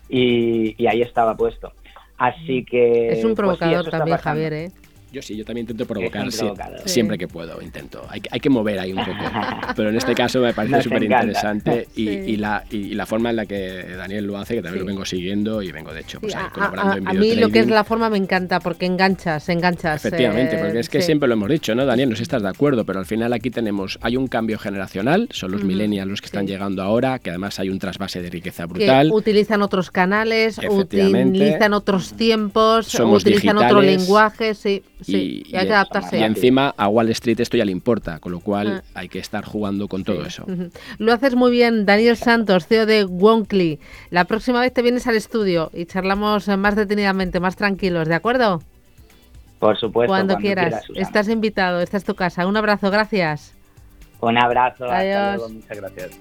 Y, 0.10 0.86
ahí 0.88 1.02
estaba 1.02 1.36
puesto. 1.36 1.74
Así 2.18 2.64
que... 2.64 3.10
Es 3.10 3.24
un 3.24 3.36
pues 3.36 3.58
provocador 3.58 3.90
también, 3.90 4.18
Javier, 4.18 4.54
¿eh? 4.54 4.72
Yo 5.16 5.22
sí, 5.22 5.38
yo 5.38 5.46
también 5.46 5.64
intento 5.64 5.86
provocar, 5.86 6.28
siempre 6.84 7.18
que 7.18 7.30
puedo, 7.30 7.62
intento. 7.62 8.06
Hay, 8.10 8.22
hay, 8.32 8.40
que 8.42 8.50
mover 8.50 8.78
ahí 8.80 8.92
un 8.92 9.00
poco. 9.00 9.14
Pero 9.78 9.88
en 9.88 9.96
este 9.96 10.14
caso 10.14 10.42
me 10.42 10.54
parece 10.54 10.82
súper 10.82 11.04
interesante 11.04 11.88
y, 11.96 12.36
la, 12.36 12.66
y, 12.70 12.96
la 12.96 13.06
forma 13.06 13.30
en 13.30 13.38
la 13.38 13.46
que 13.46 13.96
Daniel 13.96 14.26
lo 14.26 14.38
hace, 14.38 14.56
que 14.56 14.62
también 14.62 14.84
lo 14.84 14.88
vengo 14.88 15.06
siguiendo 15.06 15.62
y 15.62 15.72
vengo, 15.72 15.94
de 15.94 16.02
hecho, 16.02 16.20
pues, 16.20 16.36
ahí, 16.36 16.44
colaborando 16.54 16.98
en 16.98 17.08
A 17.08 17.14
mí 17.14 17.34
lo 17.36 17.48
que 17.48 17.60
es 17.60 17.68
la 17.68 17.86
forma 17.86 18.10
me 18.10 18.18
encanta 18.18 18.60
porque 18.60 18.86
enganchas, 18.86 19.48
enganchas. 19.48 20.04
Efectivamente, 20.06 20.58
porque 20.58 20.80
es 20.80 20.90
que 20.90 21.02
siempre 21.02 21.30
lo 21.30 21.36
hemos 21.36 21.50
dicho, 21.50 21.74
¿no, 21.76 21.86
Daniel? 21.86 22.10
No 22.10 22.16
sé 22.16 22.18
si 22.18 22.24
estás 22.24 22.42
de 22.42 22.50
acuerdo, 22.50 22.84
pero 22.84 23.00
al 23.00 23.06
final 23.06 23.32
aquí 23.32 23.52
tenemos, 23.52 23.98
hay 24.02 24.18
un 24.18 24.28
cambio 24.28 24.60
generacional, 24.60 25.30
son 25.32 25.54
los 25.54 25.64
millennials 25.64 26.10
los 26.10 26.20
que 26.20 26.26
están 26.26 26.46
llegando 26.46 26.84
ahora, 26.84 27.20
que 27.20 27.30
además 27.30 27.58
hay 27.58 27.70
un 27.70 27.80
trasvase 27.80 28.22
de 28.22 28.30
riqueza 28.30 28.66
brutal. 28.66 29.12
utilizan 29.14 29.62
otros 29.62 29.92
canales, 29.92 30.60
utilizan 30.70 31.74
otros 31.74 32.18
tiempos, 32.18 32.94
utilizan 33.00 33.58
otro 33.60 33.82
lenguaje, 33.82 34.54
sí 34.56 34.84
y, 35.08 35.56
hay 35.56 35.68
que 35.68 35.74
adaptarse. 35.74 36.20
Y 36.20 36.24
encima 36.24 36.74
a 36.78 36.88
Wall 36.88 37.10
Street 37.10 37.40
esto 37.40 37.58
ya 37.58 37.66
le 37.66 37.72
importa, 37.72 38.20
con 38.20 38.32
lo 38.32 38.40
cual 38.40 38.82
ah. 38.84 38.84
hay 38.94 39.10
que 39.10 39.20
estar 39.20 39.46
jugando 39.46 39.88
con 39.88 40.04
todo 40.04 40.26
eso. 40.26 40.46
Lo 40.98 41.14
haces 41.14 41.36
muy 41.36 41.52
bien, 41.52 41.86
Daniel 41.86 42.18
Santos, 42.18 42.68
CEO 42.68 42.86
de 42.86 43.06
Wonkly. 43.06 43.80
La 44.10 44.26
próxima 44.26 44.62
vez 44.62 44.74
te 44.74 44.82
vienes 44.82 45.08
al 45.08 45.16
estudio 45.16 45.70
y 45.74 45.86
charlamos 45.86 46.48
más 46.48 46.76
detenidamente, 46.76 47.40
más 47.40 47.56
tranquilos, 47.56 48.08
¿de 48.08 48.16
acuerdo? 48.16 48.62
Por 49.60 49.78
supuesto. 49.80 50.12
Cuando, 50.12 50.38
quieras. 50.38 50.84
Estás 50.96 51.30
invitado, 51.30 51.82
esta 51.82 51.98
es 51.98 52.04
tu 52.04 52.16
casa. 52.16 52.46
Un 52.46 52.58
abrazo, 52.58 52.92
gracias. 52.92 53.54
Un 54.20 54.38
abrazo, 54.38 54.86
Adiós. 54.86 55.52
muchas 55.52 55.78
gracias. 55.78 56.20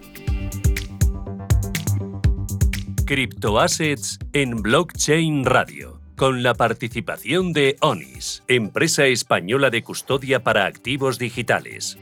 Criptoassets 3.07 4.18
en 4.32 4.62
Blockchain 4.62 5.45
Radio 5.45 5.93
con 6.17 6.43
la 6.43 6.55
participación 6.55 7.53
de 7.53 7.77
ONIS, 7.81 8.43
empresa 8.49 9.07
española 9.07 9.71
de 9.71 9.83
custodia 9.83 10.43
para 10.43 10.67
activos 10.67 11.19
digitales. 11.19 11.99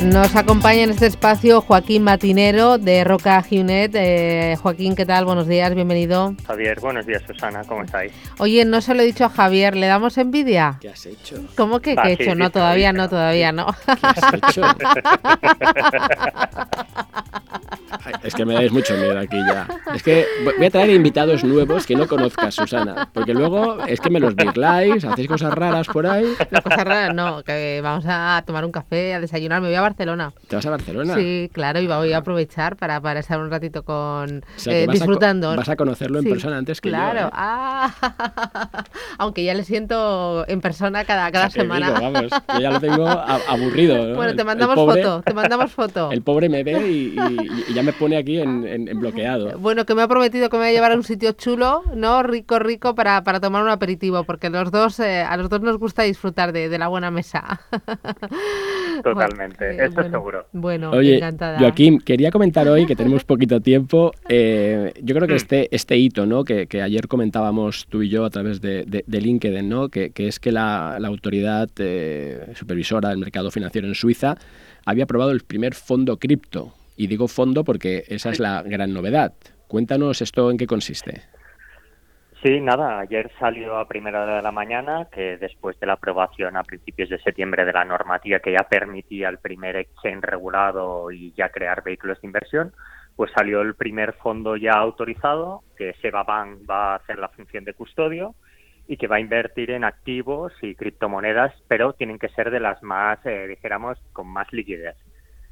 Nos 0.00 0.36
acompaña 0.36 0.82
en 0.82 0.90
este 0.90 1.06
espacio 1.06 1.62
Joaquín 1.62 2.02
Matinero 2.02 2.76
de 2.76 3.04
Roca 3.04 3.42
Hunet. 3.50 3.92
Eh, 3.94 4.54
Joaquín, 4.60 4.94
¿qué 4.94 5.06
tal? 5.06 5.24
Buenos 5.24 5.48
días, 5.48 5.74
bienvenido. 5.74 6.34
Javier, 6.46 6.78
buenos 6.80 7.06
días, 7.06 7.22
Susana, 7.26 7.64
¿cómo 7.64 7.84
estáis? 7.84 8.12
Oye, 8.38 8.66
no 8.66 8.82
se 8.82 8.94
lo 8.94 9.00
he 9.00 9.06
dicho 9.06 9.24
a 9.24 9.30
Javier, 9.30 9.74
¿le 9.74 9.86
damos 9.86 10.18
envidia? 10.18 10.76
¿Qué 10.80 10.90
has 10.90 11.06
hecho? 11.06 11.36
¿Cómo 11.56 11.80
que 11.80 11.96
qué 11.96 12.08
he 12.08 12.12
hecho? 12.12 12.34
no, 12.34 12.50
todavía 12.50 12.92
no, 12.92 13.08
todavía 13.08 13.50
no. 13.52 13.66
¿Qué 13.86 13.92
has 14.02 14.34
hecho? 14.34 14.62
es 18.22 18.34
que 18.34 18.44
me 18.44 18.54
dais 18.54 18.72
mucho 18.72 18.94
miedo 18.96 19.18
aquí 19.18 19.36
ya. 19.36 19.66
Es 19.94 20.02
que 20.02 20.26
voy 20.44 20.66
a 20.66 20.70
traer 20.70 20.90
invitados 20.90 21.44
nuevos 21.44 21.86
que 21.86 21.94
no 21.94 22.06
conozcas, 22.06 22.54
Susana, 22.54 23.08
porque 23.12 23.34
luego 23.34 23.84
es 23.86 24.00
que 24.00 24.10
me 24.10 24.20
los 24.20 24.34
virláis, 24.34 25.04
hacéis 25.04 25.28
cosas 25.28 25.52
raras 25.52 25.86
por 25.88 26.06
ahí. 26.06 26.34
cosas 26.62 26.84
raras 26.84 27.14
no, 27.14 27.42
que 27.42 27.80
vamos 27.82 28.04
a 28.06 28.42
tomar 28.46 28.64
un 28.64 28.72
café, 28.72 29.14
a 29.14 29.20
desayunar, 29.20 29.60
me 29.60 29.68
voy 29.68 29.76
a 29.76 29.80
Barcelona. 29.80 30.32
¿Te 30.48 30.56
vas 30.56 30.66
a 30.66 30.70
Barcelona? 30.70 31.14
Sí, 31.14 31.50
claro, 31.52 31.80
y 31.80 31.86
voy 31.86 32.12
a 32.12 32.18
aprovechar 32.18 32.76
para, 32.76 33.00
para 33.00 33.20
estar 33.20 33.38
un 33.38 33.50
ratito 33.50 33.84
con 33.84 34.44
eh, 34.66 34.86
disfrutando. 34.90 35.56
vas 35.56 35.68
a 35.68 35.76
conocerlo 35.76 36.18
en 36.18 36.24
persona 36.24 36.58
antes 36.58 36.80
que 36.80 36.88
claro. 36.90 37.04
yo. 37.04 37.12
Claro, 37.12 37.28
¿eh? 37.28 37.32
ah, 37.34 38.84
aunque 39.18 39.44
ya 39.44 39.54
le 39.54 39.64
siento 39.64 40.44
en 40.48 40.60
persona 40.60 41.04
cada, 41.04 41.30
cada 41.30 41.50
semana. 41.50 41.90
vamos, 41.90 42.30
yo 42.54 42.60
ya 42.60 42.70
lo 42.70 42.80
tengo 42.80 43.08
aburrido. 43.08 44.14
Bueno, 44.14 44.34
te 44.34 44.44
mandamos 44.44 44.76
foto, 44.76 45.22
te 45.22 45.34
mandamos 45.34 45.72
foto. 45.72 46.10
El 46.10 46.22
pobre 46.22 46.48
me 46.48 46.62
ve 46.64 46.88
y, 46.88 47.16
y 47.68 47.74
ya 47.74 47.82
me 47.84 47.92
pone 47.92 48.16
aquí 48.16 48.38
en, 48.38 48.84
bloqueado. 48.98 49.58
Bueno, 49.58 49.84
que 49.84 49.94
me 49.94 50.02
ha 50.02 50.08
prometido 50.08 50.48
que 50.48 50.56
me 50.56 50.62
va 50.62 50.68
a 50.68 50.72
llevar 50.72 50.92
a 50.92 50.96
un 50.96 51.04
sitio 51.04 51.32
chulo, 51.32 51.82
¿no? 51.94 52.22
Rico, 52.22 52.58
rico, 52.58 52.94
para, 52.94 53.22
para 53.24 53.40
tomar 53.40 53.62
un 53.62 53.68
aperitivo, 53.68 54.24
porque 54.24 54.50
los 54.50 54.70
dos, 54.70 55.00
eh, 55.00 55.22
a 55.22 55.36
los 55.36 55.48
dos 55.48 55.60
nos 55.60 55.78
gusta 55.78 56.02
disfrutar 56.02 56.52
de, 56.52 56.68
de 56.68 56.78
la 56.78 56.88
buena 56.88 57.10
mesa. 57.10 57.60
Totalmente, 59.02 59.84
eso 59.84 60.00
es 60.00 60.10
seguro. 60.10 60.46
Bueno, 60.52 60.90
Oye, 60.90 61.16
encantada. 61.16 61.58
Joaquín, 61.58 61.98
quería 61.98 62.30
comentar 62.30 62.66
hoy 62.68 62.86
que 62.86 62.96
tenemos 62.96 63.24
poquito 63.24 63.60
tiempo. 63.60 64.12
Eh, 64.28 64.92
yo 65.02 65.14
creo 65.14 65.26
que 65.26 65.34
mm. 65.34 65.36
este, 65.36 65.68
este 65.74 65.96
hito, 65.96 66.26
¿no? 66.26 66.44
Que, 66.44 66.66
que, 66.66 66.82
ayer 66.82 67.08
comentábamos 67.08 67.86
tú 67.88 68.02
y 68.02 68.08
yo 68.08 68.24
a 68.24 68.30
través 68.30 68.60
de, 68.60 68.84
de, 68.84 69.20
LinkedIn, 69.20 69.68
¿no? 69.68 69.88
Que, 69.88 70.10
que, 70.10 70.28
es 70.28 70.38
que 70.38 70.52
la, 70.52 70.96
la 71.00 71.08
autoridad 71.08 71.68
eh, 71.78 72.52
supervisora 72.54 73.08
del 73.08 73.18
mercado 73.18 73.50
financiero 73.50 73.88
en 73.88 73.94
Suiza 73.94 74.36
había 74.84 75.04
aprobado 75.04 75.30
el 75.32 75.40
primer 75.40 75.74
fondo 75.74 76.16
cripto. 76.16 76.72
Y 76.96 77.06
digo 77.06 77.28
fondo 77.28 77.64
porque 77.64 78.04
esa 78.08 78.30
es 78.30 78.38
la 78.38 78.62
gran 78.62 78.92
novedad. 78.92 79.34
Cuéntanos 79.68 80.22
esto 80.22 80.50
en 80.50 80.56
qué 80.56 80.66
consiste. 80.66 81.22
Sí, 82.44 82.60
nada, 82.60 82.98
ayer 82.98 83.30
salió 83.38 83.78
a 83.78 83.88
primera 83.88 84.22
hora 84.22 84.36
de 84.36 84.42
la 84.42 84.52
mañana 84.52 85.08
que 85.10 85.38
después 85.38 85.80
de 85.80 85.86
la 85.86 85.94
aprobación 85.94 86.58
a 86.58 86.62
principios 86.62 87.08
de 87.08 87.18
septiembre 87.18 87.64
de 87.64 87.72
la 87.72 87.86
normativa 87.86 88.38
que 88.38 88.52
ya 88.52 88.68
permitía 88.68 89.30
el 89.30 89.38
primer 89.38 89.76
exchange 89.76 90.22
regulado 90.22 91.10
y 91.10 91.32
ya 91.32 91.48
crear 91.48 91.82
vehículos 91.82 92.20
de 92.20 92.26
inversión, 92.26 92.74
pues 93.16 93.30
salió 93.34 93.62
el 93.62 93.74
primer 93.74 94.12
fondo 94.12 94.56
ya 94.56 94.72
autorizado, 94.72 95.62
que 95.78 95.94
Bank 96.10 96.68
va 96.68 96.92
a 96.92 96.96
hacer 96.96 97.18
la 97.18 97.28
función 97.28 97.64
de 97.64 97.72
custodio 97.72 98.34
y 98.86 98.98
que 98.98 99.06
va 99.06 99.16
a 99.16 99.20
invertir 99.20 99.70
en 99.70 99.84
activos 99.84 100.52
y 100.60 100.74
criptomonedas, 100.74 101.54
pero 101.66 101.94
tienen 101.94 102.18
que 102.18 102.28
ser 102.28 102.50
de 102.50 102.60
las 102.60 102.82
más, 102.82 103.24
eh, 103.24 103.46
dijéramos, 103.46 103.98
con 104.12 104.28
más 104.28 104.52
liquidez. 104.52 104.96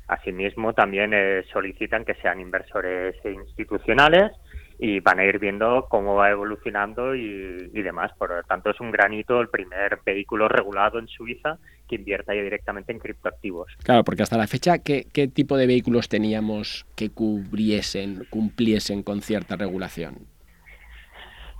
Asimismo, 0.08 0.72
también 0.72 1.12
eh, 1.14 1.44
solicitan 1.52 2.04
que 2.04 2.14
sean 2.16 2.40
inversores 2.40 3.16
institucionales 3.24 4.32
y 4.78 4.98
van 5.00 5.20
a 5.20 5.24
ir 5.24 5.38
viendo 5.38 5.86
cómo 5.88 6.16
va 6.16 6.30
evolucionando 6.30 7.14
y, 7.14 7.68
demás. 7.70 8.10
Por 8.18 8.30
lo 8.30 8.42
tanto, 8.42 8.70
es 8.70 8.80
un 8.80 8.90
granito 8.90 9.40
el 9.40 9.48
primer 9.48 10.00
vehículo 10.04 10.48
regulado 10.48 10.98
en 10.98 11.06
Suiza 11.06 11.58
que 11.88 11.96
invierta 11.96 12.34
ya 12.34 12.42
directamente 12.42 12.90
en 12.90 12.98
criptoactivos. 12.98 13.70
Claro, 13.84 14.02
porque 14.02 14.24
hasta 14.24 14.36
la 14.36 14.46
fecha, 14.48 14.78
¿qué, 14.78 15.06
¿qué 15.12 15.28
tipo 15.28 15.56
de 15.56 15.66
vehículos 15.66 16.08
teníamos 16.08 16.84
que 16.96 17.10
cubriesen, 17.10 18.26
cumpliesen 18.28 19.02
con 19.02 19.20
cierta 19.20 19.56
regulación? 19.56 20.31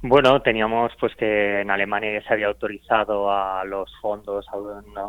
Bueno, 0.05 0.42
teníamos 0.42 0.90
pues 0.98 1.14
que 1.14 1.61
en 1.61 1.70
Alemania 1.70 2.12
ya 2.12 2.26
se 2.26 2.34
había 2.34 2.48
autorizado 2.48 3.30
a 3.30 3.64
los 3.64 3.88
fondos 4.00 4.44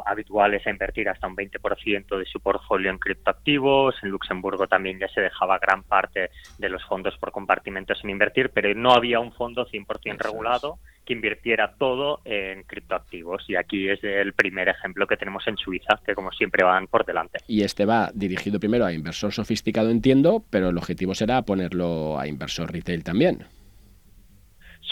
habituales 0.06 0.66
a 0.68 0.70
invertir 0.70 1.10
hasta 1.10 1.26
un 1.26 1.36
20% 1.36 2.16
de 2.16 2.26
su 2.26 2.40
portfolio 2.40 2.92
en 2.92 3.00
criptoactivos. 3.00 3.96
En 4.04 4.10
Luxemburgo 4.10 4.68
también 4.68 5.00
ya 5.00 5.08
se 5.08 5.22
dejaba 5.22 5.58
gran 5.58 5.82
parte 5.82 6.30
de 6.60 6.70
los 6.70 6.84
fondos 6.86 7.18
por 7.18 7.32
compartimentos 7.32 8.04
en 8.04 8.12
invertir, 8.12 8.52
pero 8.54 8.72
no 8.76 8.92
había 8.92 9.20
un 9.20 9.34
fondo 9.34 9.66
100% 9.66 10.20
regulado 10.20 10.78
que 11.04 11.14
invirtiera 11.14 11.74
todo 11.80 12.22
en 12.24 12.62
criptoactivos. 12.62 13.50
Y 13.50 13.56
aquí 13.56 13.90
es 13.90 14.04
el 14.04 14.34
primer 14.34 14.70
ejemplo 14.70 15.08
que 15.08 15.18
tenemos 15.18 15.48
en 15.48 15.58
Suiza, 15.58 16.00
que 16.06 16.14
como 16.14 16.32
siempre 16.32 16.64
van 16.64 16.86
por 16.86 17.04
delante. 17.04 17.40
Y 17.48 17.64
este 17.64 17.86
va 17.86 18.12
dirigido 18.14 18.60
primero 18.60 18.86
a 18.86 18.94
inversor 18.94 19.34
sofisticado, 19.34 19.90
entiendo, 19.90 20.44
pero 20.52 20.70
el 20.70 20.78
objetivo 20.78 21.16
será 21.16 21.42
ponerlo 21.42 22.20
a 22.20 22.28
inversor 22.28 22.72
retail 22.72 23.04
también. 23.04 23.48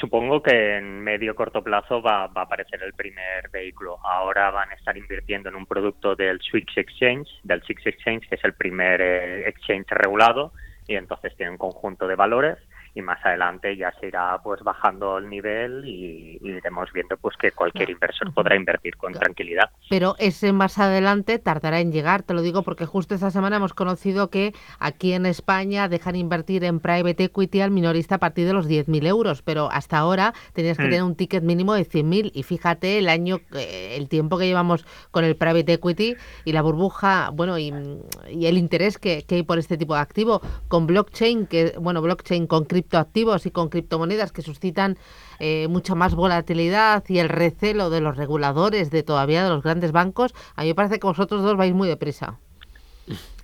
Supongo 0.02 0.42
que 0.42 0.78
en 0.78 1.00
medio 1.00 1.36
corto 1.36 1.64
plazo 1.64 2.02
va, 2.02 2.24
a 2.24 2.42
aparecer 2.42 2.82
el 2.82 2.94
primer 2.94 3.50
vehículo. 3.52 4.00
Ahora 4.04 4.50
van 4.50 4.72
a 4.72 4.74
estar 4.74 4.98
invirtiendo 4.98 5.50
en 5.50 5.56
un 5.56 5.68
producto 5.68 6.16
del 6.16 6.42
Swix 6.42 6.76
Exchange, 6.76 7.30
del 7.44 7.62
Six 7.62 7.86
Exchange, 7.86 8.28
que 8.28 8.34
es 8.34 8.44
el 8.44 8.56
primer 8.56 9.00
eh, 9.00 9.48
exchange 9.48 9.86
regulado, 9.92 10.54
y 10.88 10.96
entonces 10.96 11.38
tiene 11.38 11.52
un 11.52 11.60
conjunto 11.60 12.08
de 12.08 12.16
valores 12.16 12.58
y 12.94 13.02
más 13.02 13.24
adelante 13.26 13.76
ya 13.78 13.94
se 14.00 14.08
irá 14.08 14.40
pues 14.44 14.62
bajando 14.62 15.18
el 15.18 15.30
nivel 15.30 15.84
y, 15.86 16.40
iremos 16.42 16.92
viendo 16.92 17.18
pues 17.18 17.38
que 17.38 17.52
cualquier 17.52 17.90
inversor 17.90 18.34
podrá 18.34 18.56
invertir 18.56 18.98
con 18.98 19.14
tranquilidad. 19.14 19.70
Pero 19.90 20.16
ese 20.20 20.52
más 20.52 20.78
adelante 20.80 21.40
tardará 21.40 21.80
en 21.80 21.92
llegar, 21.92 22.24
te 22.24 22.34
lo 22.34 22.42
digo 22.42 22.64
porque 22.64 22.86
justo 22.86 23.16
esta 23.16 23.32
semana 23.32 23.58
hemos 23.58 23.74
conocido 23.74 24.30
que 24.30 24.54
aquí 24.80 25.14
en 25.14 25.26
España 25.26 25.88
dejan 25.88 26.16
invertir 26.16 26.64
en 26.64 26.80
private 26.80 27.26
equity 27.26 27.62
al 27.62 27.72
minorista 27.72 28.16
a 28.16 28.18
partir 28.18 28.46
de 28.48 28.54
los 28.54 28.68
10.000 28.68 29.08
euros, 29.08 29.42
pero 29.42 29.70
hasta 29.72 29.98
ahora 29.98 30.34
tenías 30.54 30.78
que 30.78 30.84
mm. 30.84 30.90
tener 30.90 31.04
un 31.04 31.16
ticket 31.16 31.44
mínimo 31.44 31.74
de 31.74 31.88
100.000 31.88 32.32
y 32.34 32.44
fíjate 32.44 32.98
el 32.98 33.08
año, 33.08 33.40
eh, 33.56 33.96
el 33.98 34.10
tiempo 34.10 34.38
que 34.38 34.48
llevamos 34.48 34.86
con 35.12 35.24
el 35.24 35.36
private 35.36 35.74
equity 35.74 36.16
y 36.44 36.52
la 36.52 36.62
burbuja, 36.62 37.30
bueno, 37.34 37.58
y, 37.58 37.72
el 38.42 38.58
interés 38.58 38.98
que, 38.98 39.24
que 39.24 39.36
hay 39.36 39.44
por 39.44 39.60
este 39.60 39.78
tipo 39.78 39.94
de 39.94 40.02
activo, 40.02 40.42
con 40.68 40.88
blockchain, 40.88 41.48
que 41.48 41.74
bueno, 41.80 42.02
blockchain 42.02 42.48
con 42.48 42.66
cripto 42.66 42.81
criptoactivos 42.82 43.46
y 43.46 43.52
con 43.52 43.70
criptomonedas 43.70 44.32
que 44.32 44.42
suscitan 44.42 44.98
eh, 45.40 45.68
mucha 45.68 45.96
más 45.96 46.16
volatilidad 46.16 47.04
y 47.08 47.20
el 47.20 47.30
recelo 47.30 47.90
de 47.90 48.02
los 48.02 48.18
reguladores, 48.18 48.90
de 48.92 49.04
todavía 49.04 49.44
de 49.44 49.50
los 49.50 49.64
grandes 49.64 49.92
bancos, 49.92 50.34
a 50.56 50.64
mí 50.64 50.70
me 50.70 50.76
parece 50.76 51.00
que 51.00 51.08
vosotros 51.08 51.44
dos 51.44 51.58
vais 51.58 51.74
muy 51.74 51.88
deprisa. 51.88 52.40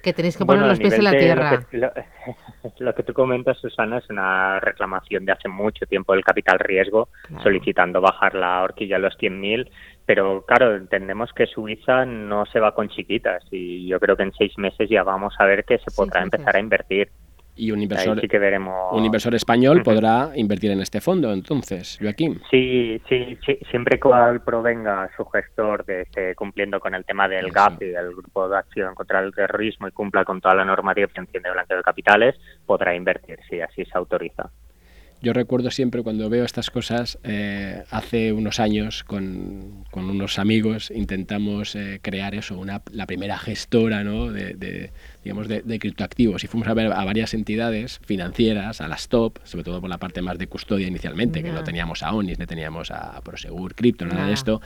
Que 0.02 0.14
tenéis 0.14 0.38
que 0.38 0.46
poner 0.46 0.66
los 0.66 0.80
pies 0.80 0.94
en 0.94 1.04
la 1.04 1.12
tierra. 1.12 1.66
Lo 2.80 2.94
que, 2.94 3.04
tú 3.04 3.14
comentas, 3.14 3.58
Susana, 3.60 3.98
es 3.98 4.10
una 4.10 4.60
reclamación 4.60 5.26
de 5.26 5.32
hace 5.32 5.48
mucho 5.48 5.86
tiempo 5.86 6.14
del 6.14 6.24
capital 6.24 6.60
riesgo, 6.60 7.10
solicitando 7.42 8.02
bajar 8.02 8.36
la 8.36 8.62
horquilla 8.64 8.98
a 8.98 9.00
los 9.00 9.18
100.000 9.18 9.70
pero 10.08 10.46
claro, 10.46 10.74
entendemos 10.74 11.34
que 11.34 11.48
Suiza 11.48 12.06
no 12.06 12.46
se 12.46 12.62
va 12.62 12.74
con 12.74 12.88
chiquitas 12.88 13.44
y 13.52 13.88
yo 13.88 14.00
creo 14.00 14.16
que 14.16 14.24
en 14.24 14.32
seis 14.32 14.58
meses 14.58 14.90
ya 14.90 15.04
vamos 15.04 15.36
a 15.38 15.44
ver 15.44 15.66
que 15.66 15.80
se 15.80 15.92
podrá 15.92 16.24
empezar 16.24 16.56
a 16.56 16.62
invertir 16.62 17.10
y 17.58 17.72
un 17.72 17.82
inversor, 17.82 18.22
un 18.92 19.06
inversor 19.06 19.36
español 19.36 19.82
podrá 19.84 20.32
invertir 20.36 20.72
en 20.72 20.82
este 20.82 21.02
fondo, 21.02 21.34
entonces, 21.34 21.98
Joaquín. 22.02 22.42
Sí, 22.50 23.02
sí, 23.10 23.38
sí, 23.46 23.58
siempre 23.70 24.00
cual 24.00 24.42
provenga 24.42 25.10
su 25.18 25.26
gestor 25.26 25.86
de 25.86 26.02
esté 26.02 26.36
cumpliendo 26.36 26.80
con 26.80 26.94
el 26.94 27.04
tema 27.06 27.28
del 27.28 27.52
GAP 27.52 27.82
y 27.82 27.88
del 27.88 28.12
Grupo 28.16 28.48
de 28.48 28.58
Acción 28.58 28.96
contra 28.96 29.20
el 29.20 29.34
Terrorismo 29.34 29.88
y 29.88 29.92
cumpla 29.92 30.24
con 30.24 30.40
toda 30.40 30.56
la 30.56 30.66
normativa 30.66 31.08
de 31.08 31.40
de 31.40 31.52
blanqueo 31.52 31.78
de 31.78 31.84
capitales, 31.84 32.36
podrá 32.66 32.96
invertir, 32.96 33.40
si 33.50 33.60
así 33.62 33.84
se 33.86 33.98
autoriza. 33.98 34.50
Yo 35.22 35.34
recuerdo 35.34 35.72
siempre 35.72 36.04
cuando 36.04 36.30
veo 36.30 36.46
estas 36.46 36.70
cosas, 36.70 37.18
eh, 37.24 37.84
hace 37.90 38.34
unos 38.34 38.60
años 38.60 39.04
con, 39.04 39.84
con 39.90 40.10
unos 40.10 40.38
amigos 40.38 40.92
intentamos 40.92 41.76
eh, 41.76 42.00
crear 42.04 42.36
eso, 42.36 42.58
una, 42.58 42.84
la 42.92 43.08
primera 43.08 43.38
gestora 43.40 44.04
¿no? 44.04 44.32
de, 44.32 44.54
de 44.54 44.92
digamos, 45.24 45.48
de, 45.48 45.64
de, 45.64 45.80
criptoactivos. 45.80 46.44
Y 46.44 46.48
fuimos 46.48 46.68
a 46.68 46.76
ver 46.76 46.92
a 46.94 47.04
varias 47.04 47.34
entidades 47.34 48.00
financieras, 48.06 48.80
a 48.80 48.88
las 48.88 49.08
top, 49.08 49.40
sobre 49.44 49.64
todo 49.64 49.82
por 49.82 49.90
la 49.90 49.98
parte 49.98 50.22
más 50.22 50.38
de 50.38 50.48
custodia 50.48 50.88
inicialmente, 50.88 51.42
que 51.42 51.52
no 51.52 51.64
teníamos 51.64 52.04
a 52.04 52.14
Onis, 52.14 52.38
no 52.38 52.46
teníamos 52.46 52.92
a 52.92 53.20
Prosegur 53.22 53.74
Crypto, 53.74 54.06
nada 54.06 54.28
de 54.28 54.34
esto, 54.34 54.62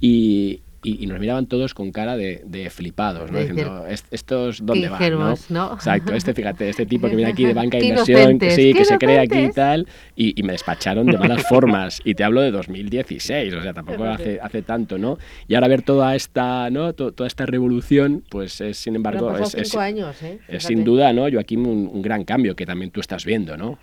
y, 0.00 0.62
y, 0.86 1.06
nos 1.06 1.18
miraban 1.18 1.46
todos 1.46 1.74
con 1.74 1.90
cara 1.90 2.16
de, 2.16 2.70
flipados, 2.70 3.30
¿no? 3.30 3.38
Diciendo, 3.38 3.84
¿estos 4.10 4.64
dónde 4.64 4.88
van? 4.88 5.36
¿no? 5.48 5.72
Exacto, 5.74 6.14
este, 6.14 6.32
fíjate, 6.32 6.68
este 6.68 6.86
tipo 6.86 7.08
que 7.08 7.16
viene 7.16 7.32
aquí 7.32 7.44
de 7.44 7.54
banca 7.54 7.78
de 7.78 7.86
inversión, 7.86 8.38
que, 8.38 8.50
sí, 8.52 8.72
que 8.72 8.84
se 8.84 8.96
cree 8.98 9.18
aquí 9.18 9.38
y 9.38 9.50
tal, 9.50 9.86
y, 10.14 10.42
me 10.42 10.52
despacharon 10.52 11.06
de 11.06 11.18
malas 11.18 11.44
formas. 11.48 12.00
Y 12.04 12.14
te 12.14 12.22
hablo 12.22 12.40
de 12.40 12.52
2016, 12.52 13.54
o 13.54 13.62
sea, 13.62 13.72
tampoco 13.72 14.04
hace, 14.04 14.38
hace 14.40 14.62
tanto, 14.62 14.96
¿no? 14.96 15.18
Y 15.48 15.54
ahora 15.54 15.68
ver 15.68 15.82
toda 15.82 16.14
esta, 16.14 16.70
¿no? 16.70 16.92
toda 16.92 17.26
esta 17.26 17.46
revolución, 17.46 18.22
pues 18.30 18.60
es, 18.60 18.78
sin 18.78 18.94
embargo, 18.94 19.36
es, 19.36 19.54
es, 19.54 19.74
años, 19.74 20.22
¿eh? 20.22 20.38
es, 20.46 20.64
sin 20.64 20.84
duda, 20.84 21.12
¿no, 21.12 21.28
Joaquín, 21.30 21.66
un, 21.66 21.90
un 21.92 22.02
gran 22.02 22.24
cambio 22.24 22.54
que 22.54 22.64
también 22.64 22.90
tú 22.90 23.00
estás 23.00 23.24
viendo, 23.24 23.56
¿no? 23.56 23.78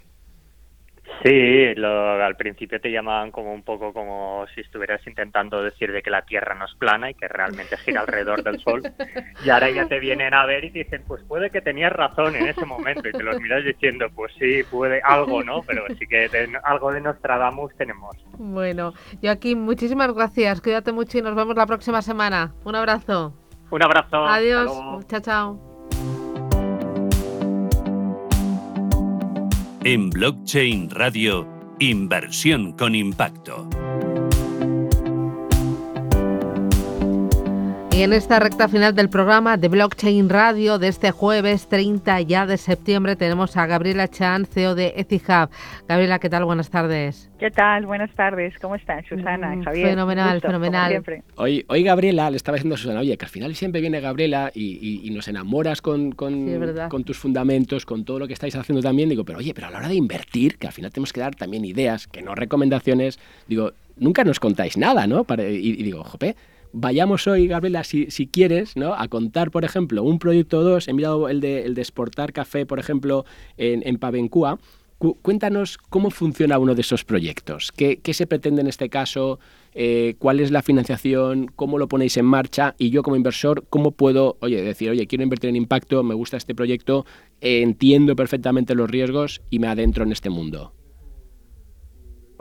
Sí, 1.23 1.73
lo, 1.75 2.21
al 2.21 2.35
principio 2.35 2.81
te 2.81 2.91
llamaban 2.91 3.31
como 3.31 3.53
un 3.53 3.63
poco 3.63 3.93
como 3.93 4.45
si 4.53 4.59
estuvieras 4.59 5.05
intentando 5.07 5.63
decir 5.63 5.91
de 5.93 6.01
que 6.01 6.09
la 6.09 6.23
Tierra 6.23 6.53
no 6.53 6.65
es 6.65 6.75
plana 6.75 7.09
y 7.09 7.13
que 7.13 7.29
realmente 7.29 7.77
gira 7.77 8.01
alrededor 8.01 8.43
del 8.43 8.59
Sol. 8.59 8.81
Y 9.45 9.49
ahora 9.49 9.69
ya 9.69 9.87
te 9.87 9.99
vienen 9.99 10.33
a 10.33 10.45
ver 10.45 10.65
y 10.65 10.71
te 10.71 10.79
dicen, 10.79 11.03
pues 11.07 11.23
puede 11.23 11.49
que 11.49 11.61
tenías 11.61 11.93
razón 11.93 12.35
en 12.35 12.47
ese 12.47 12.65
momento. 12.65 13.07
Y 13.07 13.13
te 13.13 13.23
los 13.23 13.39
miras 13.39 13.63
diciendo, 13.63 14.07
pues 14.13 14.33
sí, 14.37 14.63
puede, 14.69 15.01
algo, 15.01 15.43
¿no? 15.43 15.61
Pero 15.63 15.85
sí 15.97 16.05
que 16.07 16.29
algo 16.63 16.91
de 16.91 16.99
Nostradamus 16.99 17.73
tenemos. 17.77 18.17
Bueno, 18.37 18.93
Joaquín, 19.21 19.61
muchísimas 19.61 20.13
gracias. 20.13 20.59
Cuídate 20.59 20.91
mucho 20.91 21.17
y 21.17 21.21
nos 21.21 21.35
vemos 21.35 21.55
la 21.55 21.65
próxima 21.65 22.01
semana. 22.01 22.53
Un 22.65 22.75
abrazo. 22.75 23.33
Un 23.71 23.81
abrazo. 23.81 24.25
Adiós. 24.25 24.71
Chao, 25.07 25.21
chao. 25.21 25.72
En 29.85 30.09
Blockchain 30.09 30.89
Radio, 30.89 31.45
Inversión 31.79 32.71
con 32.71 32.95
Impacto. 32.95 33.67
Y 37.95 38.01
en 38.01 38.11
esta 38.11 38.39
recta 38.39 38.67
final 38.67 38.95
del 38.95 39.07
programa 39.07 39.55
de 39.55 39.67
Blockchain 39.67 40.27
Radio 40.27 40.79
de 40.79 40.87
este 40.87 41.11
jueves 41.11 41.67
30 41.67 42.21
ya 42.21 42.47
de 42.47 42.57
septiembre 42.57 43.15
tenemos 43.15 43.55
a 43.55 43.67
Gabriela 43.67 44.07
Chan, 44.07 44.47
CEO 44.47 44.73
de 44.73 44.95
Etihub. 44.97 45.51
Gabriela, 45.87 46.17
¿qué 46.17 46.27
tal? 46.27 46.43
Buenas 46.43 46.71
tardes. 46.71 47.29
¿Qué 47.37 47.51
tal? 47.51 47.85
Buenas 47.85 48.09
tardes. 48.15 48.55
¿Cómo 48.59 48.73
estás, 48.73 49.05
Susana, 49.05 49.55
mm, 49.55 49.63
Javier? 49.63 49.89
Fenomenal, 49.89 50.41
fenomenal. 50.41 51.03
Hoy, 51.35 51.65
hoy 51.67 51.83
Gabriela 51.83 52.31
le 52.31 52.37
estaba 52.37 52.55
diciendo 52.55 52.73
a 52.73 52.77
Susana, 52.79 53.01
oye, 53.01 53.15
que 53.15 53.25
al 53.25 53.31
final 53.31 53.53
siempre 53.53 53.79
viene 53.79 54.01
Gabriela 54.01 54.51
y, 54.55 55.07
nos 55.13 55.27
enamoras 55.27 55.83
con, 55.83 56.13
con, 56.13 56.89
con, 56.89 57.03
tus 57.03 57.19
fundamentos, 57.19 57.85
con 57.85 58.05
todo 58.05 58.17
lo 58.17 58.27
que 58.27 58.33
estáis 58.33 58.55
haciendo 58.55 58.81
también. 58.81 59.07
Digo, 59.07 59.23
pero 59.23 59.37
oye, 59.37 59.53
pero 59.53 59.67
a 59.67 59.69
la 59.69 59.77
hora 59.77 59.87
de 59.87 59.95
invertir, 59.95 60.57
que 60.57 60.65
al 60.65 60.73
final 60.73 60.89
tenemos 60.91 61.13
que 61.13 61.19
dar 61.19 61.35
también 61.35 61.63
ideas, 61.63 62.07
que 62.07 62.23
no 62.23 62.33
recomendaciones, 62.33 63.19
digo, 63.47 63.73
nunca 63.97 64.23
nos 64.23 64.39
contáis 64.39 64.77
nada, 64.77 65.05
¿no? 65.05 65.27
y, 65.37 65.79
y 65.79 65.83
digo, 65.83 66.03
jope, 66.03 66.35
vayamos 66.73 67.27
hoy, 67.27 67.47
Gabriela, 67.47 67.83
si, 67.83 68.11
si, 68.11 68.27
quieres, 68.27 68.75
¿no? 68.75 68.93
a 68.93 69.07
contar, 69.07 69.51
por 69.51 69.63
ejemplo, 69.63 70.03
un 70.03 70.19
proyecto 70.19 70.61
2, 70.63 70.87
he 70.87 70.93
mirado 70.93 71.29
el 71.29 71.39
de, 71.39 71.63
el 71.63 71.75
de 71.75 71.81
exportar 71.81 72.33
café, 72.33 72.65
por 72.65 72.79
ejemplo, 72.79 73.25
en, 73.57 73.81
en 73.85 73.97
cuéntanos 75.21 75.77
cómo 75.77 76.09
funciona 76.09 76.57
uno 76.57 76.75
de 76.75 76.81
esos 76.81 77.03
proyectos, 77.03 77.71
qué, 77.75 77.99
qué 78.01 78.13
se 78.13 78.25
pretende 78.25 78.61
en 78.61 78.67
este 78.67 78.89
caso, 78.89 79.39
eh, 79.73 80.15
cuál 80.17 80.39
es 80.39 80.49
la 80.49 80.61
financiación, 80.61 81.51
cómo 81.55 81.77
lo 81.77 81.87
ponéis 81.87 82.15
en 82.17 82.25
marcha 82.25 82.73
y 82.77 82.89
yo 82.89 83.03
como 83.03 83.17
inversor, 83.17 83.65
cómo 83.69 83.91
puedo, 83.91 84.37
oye, 84.39 84.61
decir, 84.61 84.89
oye, 84.89 85.07
quiero 85.07 85.23
invertir 85.23 85.49
en 85.49 85.57
impacto, 85.57 86.03
me 86.03 86.13
gusta 86.13 86.37
este 86.37 86.55
proyecto, 86.55 87.05
entiendo 87.41 88.15
perfectamente 88.15 88.75
los 88.75 88.89
riesgos 88.89 89.41
y 89.49 89.59
me 89.59 89.67
adentro 89.67 90.03
en 90.03 90.13
este 90.13 90.29
mundo. 90.29 90.73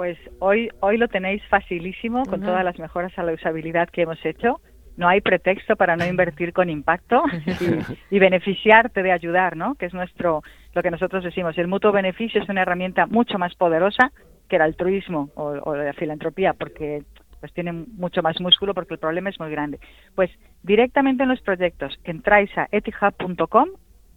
Pues 0.02 0.18
hoy, 0.40 0.68
hoy 0.80 0.96
lo 0.96 1.06
tenéis 1.06 1.44
facilísimo 1.48 2.24
con 2.24 2.40
todas 2.40 2.64
las 2.64 2.76
mejoras 2.76 3.16
a 3.16 3.22
la 3.22 3.34
usabilidad 3.34 3.88
que 3.88 4.02
hemos 4.02 4.18
hecho. 4.24 4.60
No 4.96 5.06
hay 5.06 5.20
pretexto 5.20 5.76
para 5.76 5.94
no 5.94 6.04
invertir 6.04 6.52
con 6.52 6.68
impacto 6.68 7.22
y, 8.10 8.18
beneficiarte 8.18 9.04
de 9.04 9.12
ayudar, 9.12 9.56
¿no? 9.56 9.76
Que 9.76 9.86
es 9.86 9.94
nuestro, 9.94 10.42
lo 10.74 10.82
que 10.82 10.90
nosotros 10.90 11.22
decimos. 11.22 11.56
El 11.56 11.68
mutuo 11.68 11.92
beneficio 11.92 12.42
es 12.42 12.48
una 12.48 12.62
herramienta 12.62 13.06
mucho 13.06 13.38
más 13.38 13.54
poderosa 13.54 14.10
que 14.48 14.56
el 14.56 14.62
altruismo 14.62 15.30
o, 15.36 15.76
la 15.76 15.92
filantropía, 15.92 16.54
porque 16.54 17.04
pues 17.38 17.52
tiene 17.52 17.70
mucho 17.70 18.22
más 18.22 18.40
músculo 18.40 18.74
porque 18.74 18.94
el 18.94 18.98
problema 19.00 19.30
es 19.30 19.38
muy 19.38 19.52
grande. 19.52 19.78
Pues 20.16 20.32
directamente 20.64 21.22
en 21.22 21.28
los 21.28 21.42
proyectos 21.42 21.96
entráis 22.02 22.50
a 22.58 22.66
etihub.com, 22.72 23.68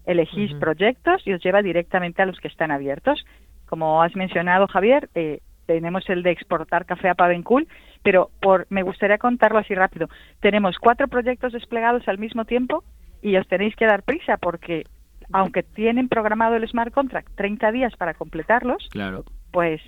elegís 0.07 0.51
proyectos 0.55 1.21
y 1.27 1.33
os 1.33 1.43
lleva 1.43 1.61
directamente 1.61 2.23
a 2.23 2.25
los 2.25 2.39
que 2.39 2.47
están 2.47 2.71
abiertos. 2.71 3.23
Como 3.67 4.01
has 4.01 4.15
mencionado, 4.15 4.65
Javier, 4.65 5.09
eh, 5.13 5.41
tenemos 5.65 6.09
el 6.09 6.23
de 6.23 6.31
exportar 6.31 6.85
café 6.85 7.09
a 7.09 7.15
Pavencul, 7.15 7.67
pero 8.03 8.29
por, 8.41 8.67
me 8.69 8.83
gustaría 8.83 9.17
contarlo 9.17 9.59
así 9.59 9.73
rápido. 9.73 10.07
Tenemos 10.39 10.77
cuatro 10.77 11.07
proyectos 11.07 11.53
desplegados 11.53 12.07
al 12.07 12.17
mismo 12.17 12.45
tiempo 12.45 12.83
y 13.21 13.37
os 13.37 13.47
tenéis 13.47 13.75
que 13.75 13.85
dar 13.85 14.03
prisa 14.03 14.37
porque 14.37 14.83
aunque 15.31 15.63
tienen 15.63 16.07
programado 16.07 16.55
el 16.55 16.67
smart 16.67 16.93
contract 16.93 17.29
30 17.35 17.71
días 17.71 17.95
para 17.97 18.13
completarlos, 18.13 18.87
claro. 18.91 19.23
pues 19.51 19.81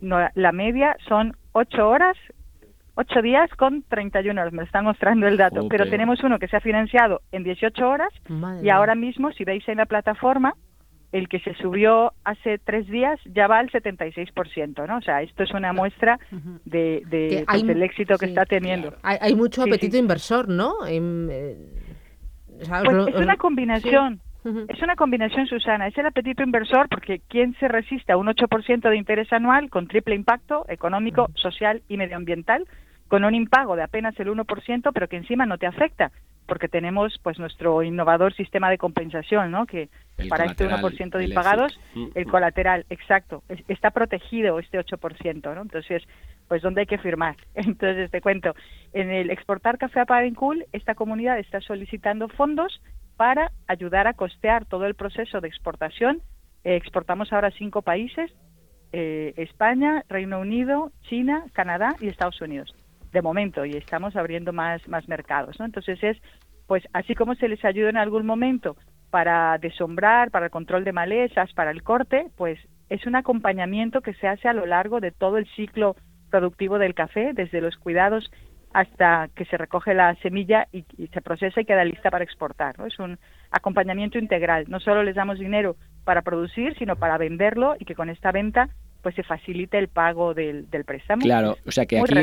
no, 0.00 0.18
la 0.34 0.52
media 0.52 0.96
son 1.06 1.36
8 1.52 1.88
horas, 1.88 2.16
8 2.94 3.22
días 3.22 3.50
con 3.50 3.82
31 3.82 4.40
horas, 4.40 4.52
me 4.52 4.64
están 4.64 4.84
mostrando 4.84 5.26
el 5.28 5.36
dato, 5.36 5.68
pero 5.68 5.88
tenemos 5.88 6.22
uno 6.24 6.38
que 6.38 6.48
se 6.48 6.56
ha 6.56 6.60
financiado 6.60 7.20
en 7.32 7.44
18 7.44 7.88
horas 7.88 8.12
y 8.62 8.70
ahora 8.70 8.94
mismo, 8.94 9.30
si 9.32 9.44
veis 9.44 9.68
en 9.68 9.76
la 9.76 9.86
plataforma, 9.86 10.54
el 11.12 11.28
que 11.28 11.40
se 11.40 11.54
subió 11.54 12.12
hace 12.24 12.58
tres 12.58 12.86
días 12.86 13.18
ya 13.24 13.46
va 13.46 13.58
al 13.58 13.70
76%, 13.70 14.86
¿no? 14.86 14.98
O 14.98 15.00
sea, 15.00 15.22
esto 15.22 15.42
es 15.42 15.52
una 15.52 15.72
muestra 15.72 16.18
de, 16.64 17.44
pues, 17.46 17.66
del 17.66 17.82
éxito 17.82 18.18
que 18.18 18.26
está 18.26 18.44
teniendo. 18.44 18.94
Hay, 19.02 19.34
mucho 19.34 19.62
apetito 19.62 19.96
inversor, 19.96 20.48
¿no? 20.48 20.74
Eh, 20.86 21.56
pues 22.58 23.14
es 23.14 23.20
una 23.20 23.36
combinación. 23.36 24.20
Es 24.68 24.80
una 24.82 24.96
combinación, 24.96 25.46
Susana. 25.46 25.88
Es 25.88 25.98
el 25.98 26.06
apetito 26.06 26.42
inversor 26.42 26.88
porque 26.88 27.20
¿quién 27.28 27.54
se 27.58 27.68
resiste 27.68 28.12
a 28.12 28.16
un 28.16 28.28
8% 28.28 28.88
de 28.88 28.96
interés 28.96 29.32
anual 29.32 29.68
con 29.68 29.88
triple 29.88 30.14
impacto 30.14 30.64
económico, 30.68 31.28
social 31.34 31.82
y 31.88 31.96
medioambiental? 31.96 32.66
Con 33.08 33.24
un 33.24 33.34
impago 33.34 33.76
de 33.76 33.82
apenas 33.82 34.18
el 34.20 34.28
1%, 34.28 34.90
pero 34.92 35.08
que 35.08 35.16
encima 35.16 35.44
no 35.44 35.58
te 35.58 35.66
afecta 35.66 36.12
porque 36.48 36.66
tenemos 36.66 37.20
pues 37.22 37.38
nuestro 37.38 37.82
innovador 37.82 38.34
sistema 38.34 38.70
de 38.70 38.78
compensación, 38.78 39.50
¿no? 39.50 39.66
Que 39.66 39.90
para 40.30 40.46
este 40.46 40.66
1% 40.66 41.18
de 41.18 41.24
impagados, 41.26 41.78
mm, 41.94 42.06
el 42.14 42.26
mm. 42.26 42.30
colateral, 42.30 42.86
exacto, 42.88 43.44
está 43.68 43.90
protegido 43.90 44.58
este 44.58 44.78
8%, 44.80 45.54
¿no? 45.54 45.62
Entonces, 45.62 46.02
pues 46.48 46.62
¿dónde 46.62 46.80
hay 46.80 46.86
que 46.86 46.98
firmar? 46.98 47.36
Entonces, 47.54 48.10
te 48.10 48.22
cuento, 48.22 48.54
en 48.94 49.10
el 49.10 49.30
Exportar 49.30 49.76
Café 49.76 50.00
a 50.00 50.06
Pavencul, 50.06 50.64
esta 50.72 50.94
comunidad 50.94 51.38
está 51.38 51.60
solicitando 51.60 52.28
fondos 52.28 52.80
para 53.18 53.52
ayudar 53.66 54.06
a 54.06 54.14
costear 54.14 54.64
todo 54.64 54.86
el 54.86 54.94
proceso 54.94 55.42
de 55.42 55.48
exportación. 55.48 56.22
Eh, 56.64 56.76
exportamos 56.76 57.30
ahora 57.32 57.50
cinco 57.50 57.82
países, 57.82 58.32
eh, 58.92 59.34
España, 59.36 60.02
Reino 60.08 60.40
Unido, 60.40 60.92
China, 61.02 61.44
Canadá 61.52 61.94
y 62.00 62.08
Estados 62.08 62.40
Unidos 62.40 62.74
de 63.12 63.22
momento 63.22 63.64
y 63.64 63.76
estamos 63.76 64.16
abriendo 64.16 64.52
más, 64.52 64.86
más 64.88 65.08
mercados. 65.08 65.58
¿no? 65.58 65.64
Entonces 65.64 65.98
es, 66.02 66.16
pues 66.66 66.84
así 66.92 67.14
como 67.14 67.34
se 67.34 67.48
les 67.48 67.64
ayuda 67.64 67.90
en 67.90 67.96
algún 67.96 68.26
momento 68.26 68.76
para 69.10 69.56
desombrar, 69.58 70.30
para 70.30 70.46
el 70.46 70.50
control 70.52 70.84
de 70.84 70.92
malezas, 70.92 71.52
para 71.54 71.70
el 71.70 71.82
corte, 71.82 72.26
pues 72.36 72.58
es 72.88 73.06
un 73.06 73.16
acompañamiento 73.16 74.00
que 74.00 74.14
se 74.14 74.28
hace 74.28 74.48
a 74.48 74.52
lo 74.52 74.66
largo 74.66 75.00
de 75.00 75.10
todo 75.10 75.38
el 75.38 75.46
ciclo 75.54 75.96
productivo 76.30 76.78
del 76.78 76.94
café, 76.94 77.32
desde 77.32 77.60
los 77.60 77.76
cuidados 77.76 78.30
hasta 78.72 79.28
que 79.34 79.46
se 79.46 79.56
recoge 79.56 79.94
la 79.94 80.14
semilla 80.16 80.68
y, 80.72 80.84
se 81.08 81.22
procesa 81.22 81.60
y 81.60 81.64
queda 81.64 81.84
lista 81.84 82.10
para 82.10 82.24
exportar. 82.24 82.78
¿no? 82.78 82.86
Es 82.86 82.98
un 82.98 83.18
acompañamiento 83.50 84.18
integral. 84.18 84.66
No 84.68 84.78
solo 84.80 85.02
les 85.02 85.14
damos 85.14 85.38
dinero 85.38 85.76
para 86.04 86.22
producir, 86.22 86.76
sino 86.78 86.96
para 86.96 87.18
venderlo 87.18 87.76
y 87.78 87.84
que 87.84 87.94
con 87.94 88.10
esta 88.10 88.30
venta 88.30 88.68
pues 89.08 89.14
se 89.14 89.22
facilite 89.22 89.78
el 89.78 89.88
pago 89.88 90.34
del, 90.34 90.68
del 90.68 90.84
préstamo. 90.84 91.22
Claro, 91.22 91.56
o 91.66 91.70
sea 91.70 91.86
que 91.86 91.98
aquí, 91.98 92.14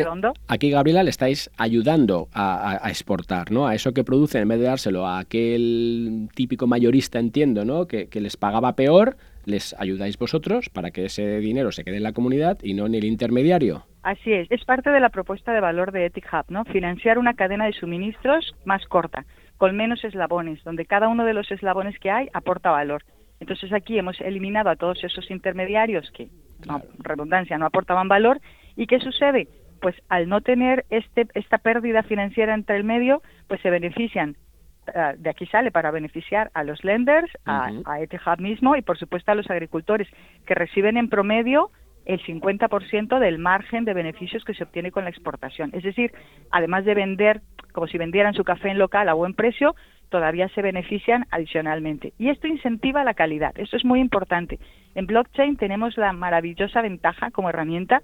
aquí, 0.47 0.69
Gabriela, 0.69 1.01
le 1.01 1.09
estáis 1.09 1.49
ayudando 1.57 2.27
a, 2.31 2.79
exportar, 2.89 3.49
¿no? 3.49 3.65
A 3.65 3.73
eso 3.73 3.91
que 3.91 4.03
producen, 4.03 4.43
en 4.43 4.49
vez 4.49 4.59
de 4.59 4.65
dárselo 4.65 5.07
a 5.07 5.17
aquel 5.17 6.29
típico 6.36 6.67
mayorista, 6.67 7.17
entiendo, 7.17 7.65
¿no? 7.65 7.88
Que, 7.88 8.07
que, 8.07 8.21
les 8.21 8.38
pagaba 8.38 8.75
peor, 8.75 9.17
les 9.45 9.73
ayudáis 9.79 10.19
vosotros 10.19 10.69
para 10.69 10.91
que 10.91 11.05
ese 11.05 11.39
dinero 11.39 11.71
se 11.71 11.83
quede 11.83 11.97
en 11.97 12.03
la 12.03 12.13
comunidad 12.13 12.59
y 12.61 12.75
no 12.75 12.86
en 12.86 12.93
el 12.93 13.05
intermediario. 13.05 13.88
Así 14.03 14.31
es, 14.31 14.45
es 14.51 14.63
parte 14.63 14.91
de 14.91 14.99
la 14.99 15.09
propuesta 15.09 15.53
de 15.53 15.61
valor 15.61 15.91
de 15.91 16.05
Ethic 16.05 16.27
Hub, 16.31 16.45
¿no? 16.49 16.65
Financiar 16.65 17.17
una 17.17 17.33
cadena 17.33 17.65
de 17.65 17.73
suministros 17.73 18.53
más 18.63 18.86
corta, 18.86 19.25
con 19.57 19.75
menos 19.75 20.03
eslabones, 20.03 20.63
donde 20.63 20.86
cada 20.86 21.07
uno 21.07 21.25
de 21.25 21.33
los 21.33 21.49
eslabones 21.49 21.97
que 21.97 22.11
hay 22.11 22.27
aporta 22.31 22.69
valor. 22.69 23.03
Entonces 23.39 23.73
aquí 23.73 23.97
hemos 23.97 24.21
eliminado 24.21 24.69
a 24.69 24.75
todos 24.75 25.03
esos 25.03 25.31
intermediarios 25.31 26.11
que 26.11 26.29
no, 26.67 26.81
redundancia, 26.99 27.57
no 27.57 27.65
aportaban 27.65 28.07
valor. 28.07 28.39
¿Y 28.75 28.87
qué 28.87 28.99
sucede? 28.99 29.47
Pues 29.81 29.95
al 30.09 30.29
no 30.29 30.41
tener 30.41 30.85
este, 30.89 31.27
esta 31.33 31.57
pérdida 31.57 32.03
financiera 32.03 32.53
entre 32.53 32.77
el 32.77 32.83
medio, 32.83 33.21
pues 33.47 33.61
se 33.61 33.69
benefician. 33.69 34.35
Eh, 34.93 35.15
de 35.17 35.29
aquí 35.29 35.45
sale 35.47 35.71
para 35.71 35.91
beneficiar 35.91 36.51
a 36.53 36.63
los 36.63 36.83
lenders, 36.83 37.31
a, 37.45 37.71
Etihad 37.99 38.37
mismo 38.39 38.75
y 38.75 38.81
por 38.81 38.97
supuesto 38.97 39.31
a 39.31 39.35
los 39.35 39.49
agricultores 39.49 40.07
que 40.45 40.53
reciben 40.53 40.97
en 40.97 41.09
promedio 41.09 41.71
el 42.05 42.21
50% 42.21 43.19
del 43.19 43.39
margen 43.39 43.85
de 43.85 43.93
beneficios 43.93 44.43
que 44.45 44.53
se 44.53 44.63
obtiene 44.63 44.91
con 44.91 45.03
la 45.03 45.09
exportación. 45.09 45.71
Es 45.73 45.83
decir, 45.83 46.11
además 46.51 46.85
de 46.85 46.93
vender 46.93 47.41
como 47.73 47.87
si 47.87 47.97
vendieran 47.97 48.33
su 48.33 48.43
café 48.43 48.69
en 48.69 48.77
local 48.77 49.09
a 49.09 49.13
buen 49.13 49.33
precio, 49.33 49.75
todavía 50.09 50.47
se 50.49 50.61
benefician 50.61 51.25
adicionalmente. 51.31 52.13
Y 52.17 52.29
esto 52.29 52.47
incentiva 52.47 53.03
la 53.03 53.13
calidad. 53.13 53.51
Esto 53.57 53.75
es 53.75 53.83
muy 53.83 53.99
importante. 53.99 54.59
En 54.93 55.07
blockchain 55.07 55.57
tenemos 55.57 55.97
la 55.97 56.13
maravillosa 56.13 56.81
ventaja 56.81 57.31
como 57.31 57.49
herramienta 57.49 58.01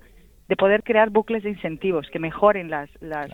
de 0.49 0.57
poder 0.57 0.83
crear 0.83 1.09
bucles 1.09 1.43
de 1.43 1.51
incentivos 1.51 2.09
que 2.09 2.19
mejoren 2.19 2.69
las, 2.69 2.89
las, 2.99 3.31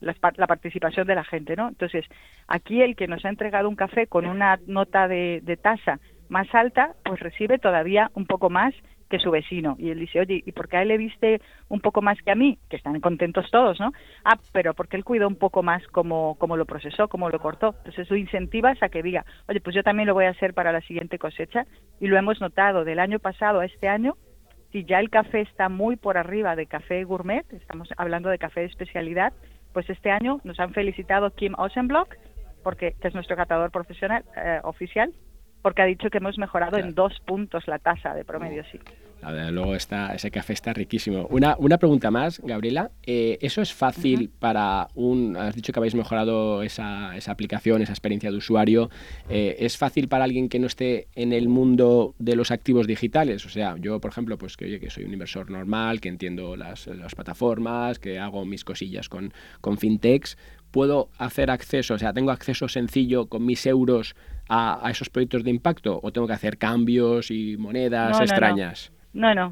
la 0.00 0.46
participación 0.48 1.06
de 1.06 1.14
la 1.14 1.22
gente, 1.22 1.54
¿no? 1.54 1.68
Entonces, 1.68 2.04
aquí 2.48 2.82
el 2.82 2.96
que 2.96 3.06
nos 3.06 3.24
ha 3.24 3.28
entregado 3.28 3.68
un 3.68 3.76
café 3.76 4.08
con 4.08 4.26
una 4.26 4.58
nota 4.66 5.06
de, 5.06 5.40
de 5.44 5.56
tasa 5.56 6.00
más 6.28 6.52
alta, 6.54 6.94
pues 7.04 7.20
recibe 7.20 7.58
todavía 7.58 8.10
un 8.14 8.26
poco 8.26 8.50
más 8.50 8.74
que 9.12 9.18
su 9.18 9.30
vecino. 9.30 9.76
Y 9.78 9.90
él 9.90 9.98
dice, 9.98 10.20
oye, 10.20 10.42
¿y 10.46 10.52
por 10.52 10.68
qué 10.68 10.78
a 10.78 10.82
él 10.82 10.88
le 10.88 10.96
viste 10.96 11.42
un 11.68 11.80
poco 11.80 12.00
más 12.00 12.16
que 12.22 12.30
a 12.30 12.34
mí? 12.34 12.58
Que 12.70 12.76
están 12.76 12.98
contentos 13.00 13.50
todos, 13.50 13.78
¿no? 13.78 13.92
Ah, 14.24 14.38
pero 14.52 14.72
porque 14.72 14.96
él 14.96 15.04
cuidó 15.04 15.28
un 15.28 15.36
poco 15.36 15.62
más 15.62 15.86
cómo, 15.88 16.36
cómo 16.38 16.56
lo 16.56 16.64
procesó, 16.64 17.08
cómo 17.08 17.28
lo 17.28 17.38
cortó. 17.38 17.74
Entonces 17.78 18.06
eso 18.06 18.16
incentivas 18.16 18.82
a 18.82 18.88
que 18.88 19.02
diga, 19.02 19.26
oye, 19.48 19.60
pues 19.60 19.76
yo 19.76 19.82
también 19.82 20.06
lo 20.06 20.14
voy 20.14 20.24
a 20.24 20.30
hacer 20.30 20.54
para 20.54 20.72
la 20.72 20.80
siguiente 20.80 21.18
cosecha. 21.18 21.66
Y 22.00 22.06
lo 22.06 22.16
hemos 22.16 22.40
notado 22.40 22.86
del 22.86 23.00
año 23.00 23.18
pasado 23.18 23.60
a 23.60 23.66
este 23.66 23.86
año, 23.86 24.16
si 24.72 24.86
ya 24.86 24.98
el 24.98 25.10
café 25.10 25.42
está 25.42 25.68
muy 25.68 25.96
por 25.96 26.16
arriba 26.16 26.56
de 26.56 26.64
café 26.64 27.04
gourmet, 27.04 27.44
estamos 27.52 27.90
hablando 27.98 28.30
de 28.30 28.38
café 28.38 28.60
de 28.60 28.66
especialidad, 28.66 29.34
pues 29.74 29.90
este 29.90 30.10
año 30.10 30.40
nos 30.44 30.58
han 30.58 30.72
felicitado 30.72 31.34
Kim 31.34 31.52
Osenblock, 31.58 32.16
porque, 32.62 32.94
que 32.98 33.08
es 33.08 33.14
nuestro 33.14 33.36
catador 33.36 33.70
profesional 33.70 34.24
eh, 34.36 34.60
oficial, 34.64 35.12
porque 35.62 35.82
ha 35.82 35.86
dicho 35.86 36.10
que 36.10 36.18
hemos 36.18 36.36
mejorado 36.38 36.76
en 36.76 36.94
dos 36.94 37.18
puntos 37.20 37.66
la 37.68 37.78
tasa 37.78 38.14
de 38.14 38.24
promedio, 38.24 38.64
sí. 38.64 38.80
Luego 39.22 39.76
está, 39.76 40.14
ese 40.14 40.30
café 40.30 40.52
está 40.52 40.72
riquísimo. 40.72 41.26
Una, 41.30 41.56
una 41.58 41.78
pregunta 41.78 42.10
más, 42.10 42.40
Gabriela. 42.40 42.90
Eh, 43.04 43.38
¿Eso 43.40 43.62
es 43.62 43.72
fácil 43.72 44.30
para 44.30 44.88
un... 44.94 45.36
Has 45.36 45.54
dicho 45.54 45.72
que 45.72 45.78
habéis 45.78 45.94
mejorado 45.94 46.62
esa, 46.62 47.16
esa 47.16 47.30
aplicación, 47.30 47.82
esa 47.82 47.92
experiencia 47.92 48.30
de 48.30 48.36
usuario. 48.36 48.90
Eh, 49.28 49.56
¿Es 49.60 49.78
fácil 49.78 50.08
para 50.08 50.24
alguien 50.24 50.48
que 50.48 50.58
no 50.58 50.66
esté 50.66 51.06
en 51.14 51.32
el 51.32 51.48
mundo 51.48 52.14
de 52.18 52.34
los 52.34 52.50
activos 52.50 52.86
digitales? 52.86 53.46
O 53.46 53.48
sea, 53.48 53.76
yo, 53.78 54.00
por 54.00 54.10
ejemplo, 54.10 54.38
pues 54.38 54.56
que, 54.56 54.64
oye, 54.64 54.80
que 54.80 54.90
soy 54.90 55.04
un 55.04 55.12
inversor 55.12 55.50
normal, 55.50 56.00
que 56.00 56.08
entiendo 56.08 56.56
las, 56.56 56.88
las 56.88 57.14
plataformas, 57.14 57.98
que 57.98 58.18
hago 58.18 58.44
mis 58.44 58.64
cosillas 58.64 59.08
con, 59.08 59.32
con 59.60 59.78
fintechs, 59.78 60.36
¿puedo 60.72 61.10
hacer 61.18 61.50
acceso, 61.50 61.94
o 61.94 61.98
sea, 61.98 62.12
tengo 62.12 62.32
acceso 62.32 62.66
sencillo 62.66 63.26
con 63.26 63.46
mis 63.46 63.64
euros 63.66 64.16
a, 64.48 64.90
esos 64.90 65.10
proyectos 65.10 65.44
de 65.44 65.50
impacto 65.50 66.00
o 66.02 66.12
tengo 66.12 66.26
que 66.26 66.32
hacer 66.32 66.58
cambios 66.58 67.30
y 67.30 67.56
monedas 67.56 68.20
extrañas? 68.20 68.90
No, 68.90 68.96
no, 68.96 69.01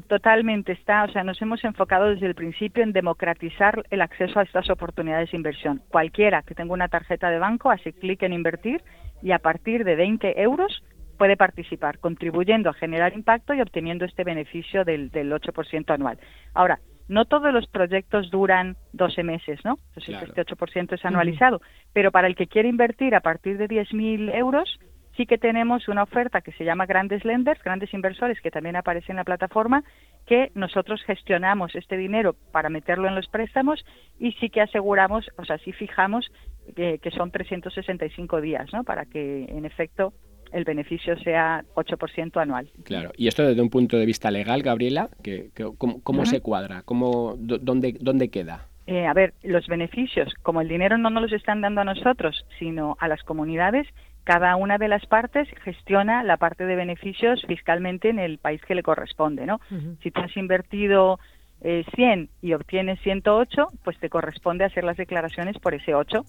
totalmente 0.07 0.71
está. 0.71 1.03
O 1.03 1.09
sea, 1.09 1.23
nos 1.23 1.41
hemos 1.41 1.63
enfocado 1.63 2.09
desde 2.09 2.25
el 2.25 2.35
principio 2.35 2.83
en 2.83 2.93
democratizar 2.93 3.83
el 3.89 4.01
acceso 4.01 4.39
a 4.39 4.43
estas 4.43 4.69
oportunidades 4.69 5.31
de 5.31 5.37
inversión. 5.37 5.81
Cualquiera 5.89 6.41
que 6.41 6.55
tenga 6.55 6.73
una 6.73 6.87
tarjeta 6.87 7.29
de 7.29 7.39
banco 7.39 7.69
hace 7.69 7.93
clic 7.93 8.23
en 8.23 8.33
invertir 8.33 8.81
y 9.21 9.31
a 9.31 9.39
partir 9.39 9.83
de 9.83 9.95
20 9.95 10.41
euros 10.41 10.83
puede 11.17 11.37
participar, 11.37 11.99
contribuyendo 11.99 12.71
a 12.71 12.73
generar 12.73 13.13
impacto 13.13 13.53
y 13.53 13.61
obteniendo 13.61 14.05
este 14.05 14.23
beneficio 14.23 14.83
del, 14.83 15.11
del 15.11 15.31
8% 15.31 15.93
anual. 15.93 16.17
Ahora, 16.55 16.79
no 17.07 17.25
todos 17.25 17.53
los 17.53 17.67
proyectos 17.67 18.31
duran 18.31 18.77
12 18.93 19.23
meses, 19.23 19.59
¿no? 19.65 19.77
Entonces 19.89 20.29
este 20.29 20.45
8% 20.45 20.93
es 20.93 21.05
anualizado, 21.05 21.61
pero 21.93 22.09
para 22.09 22.27
el 22.27 22.35
que 22.35 22.47
quiere 22.47 22.69
invertir 22.69 23.15
a 23.15 23.19
partir 23.19 23.57
de 23.57 23.67
10.000 23.67 24.33
euros, 24.33 24.79
sí 25.21 25.27
que 25.27 25.37
tenemos 25.37 25.87
una 25.87 26.01
oferta 26.01 26.41
que 26.41 26.51
se 26.53 26.65
llama 26.65 26.87
Grandes 26.87 27.23
Lenders, 27.23 27.61
Grandes 27.61 27.93
Inversores, 27.93 28.41
que 28.41 28.49
también 28.49 28.75
aparece 28.75 29.11
en 29.11 29.17
la 29.17 29.23
plataforma, 29.23 29.83
que 30.25 30.51
nosotros 30.55 30.99
gestionamos 31.05 31.75
este 31.75 31.95
dinero 31.95 32.35
para 32.51 32.69
meterlo 32.69 33.07
en 33.07 33.13
los 33.13 33.27
préstamos 33.27 33.85
y 34.17 34.31
sí 34.33 34.49
que 34.49 34.61
aseguramos, 34.61 35.27
o 35.37 35.45
sea, 35.45 35.59
sí 35.59 35.73
fijamos 35.73 36.31
que, 36.75 36.97
que 36.97 37.11
son 37.11 37.29
365 37.29 38.41
días, 38.41 38.73
¿no? 38.73 38.83
Para 38.83 39.05
que, 39.05 39.45
en 39.45 39.65
efecto, 39.65 40.13
el 40.53 40.63
beneficio 40.63 41.15
sea 41.19 41.63
8% 41.75 42.41
anual. 42.41 42.71
Claro, 42.83 43.11
y 43.15 43.27
esto 43.27 43.43
desde 43.43 43.61
un 43.61 43.69
punto 43.69 43.97
de 43.97 44.07
vista 44.07 44.31
legal, 44.31 44.63
Gabriela, 44.63 45.07
que, 45.21 45.51
¿cómo, 45.77 46.25
se 46.25 46.41
cuadra? 46.41 46.81
¿Cómo, 46.81 47.35
dónde, 47.37 47.95
¿Dónde 48.01 48.29
queda? 48.29 48.69
Eh, 48.87 49.05
a 49.05 49.13
ver, 49.13 49.35
los 49.43 49.67
beneficios, 49.67 50.33
como 50.41 50.61
el 50.61 50.67
dinero 50.67 50.97
no 50.97 51.11
nos 51.11 51.23
los 51.23 51.33
están 51.33 51.61
dando 51.61 51.81
a 51.81 51.85
nosotros, 51.85 52.45
sino 52.57 52.97
a 52.99 53.07
las 53.07 53.21
comunidades, 53.21 53.87
cada 54.23 54.55
una 54.55 54.77
de 54.77 54.87
las 54.87 55.05
partes 55.05 55.47
gestiona 55.63 56.23
la 56.23 56.37
parte 56.37 56.65
de 56.65 56.75
beneficios 56.75 57.43
fiscalmente 57.47 58.09
en 58.09 58.19
el 58.19 58.37
país 58.37 58.61
que 58.63 58.75
le 58.75 58.83
corresponde, 58.83 59.45
¿no? 59.45 59.59
Si 60.03 60.11
tú 60.11 60.21
has 60.21 60.35
invertido 60.37 61.19
eh, 61.61 61.83
100 61.95 62.29
y 62.41 62.53
obtienes 62.53 62.99
108, 63.01 63.67
pues 63.83 63.97
te 63.99 64.09
corresponde 64.09 64.65
hacer 64.65 64.83
las 64.83 64.97
declaraciones 64.97 65.57
por 65.57 65.73
ese 65.73 65.95
8. 65.95 66.23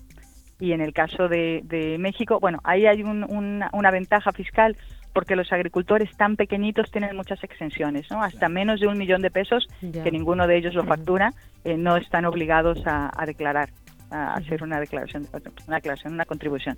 Y 0.61 0.73
en 0.73 0.81
el 0.81 0.93
caso 0.93 1.29
de, 1.29 1.97
México, 1.99 2.39
bueno, 2.41 2.61
ahí 2.65 2.87
hay 2.87 3.03
una 3.03 3.91
ventaja 3.91 4.33
fiscal 4.33 4.77
porque 5.13 5.37
los 5.37 5.53
agricultores 5.53 6.17
tan 6.17 6.37
pequeñitos 6.37 6.91
tienen 6.91 7.17
muchas 7.17 7.43
exenciones, 7.45 8.11
¿no? 8.11 8.23
Hasta 8.23 8.49
menos 8.49 8.81
de 8.81 8.87
un 8.87 8.97
millón 8.97 9.21
de 9.21 9.31
pesos, 9.31 9.69
que 9.81 10.11
ninguno 10.11 10.47
de 10.47 10.57
ellos 10.57 10.75
lo 10.75 10.85
factura, 10.85 11.33
eh, 11.65 11.77
no 11.77 11.97
están 11.97 12.25
obligados 12.25 12.81
a 12.87 13.27
declarar 13.27 13.71
a 14.13 14.35
hacer 14.35 14.63
una 14.63 14.79
declaración, 14.79 15.27
una 15.67 15.77
declaración, 15.77 16.13
una 16.15 16.25
contribución. 16.25 16.77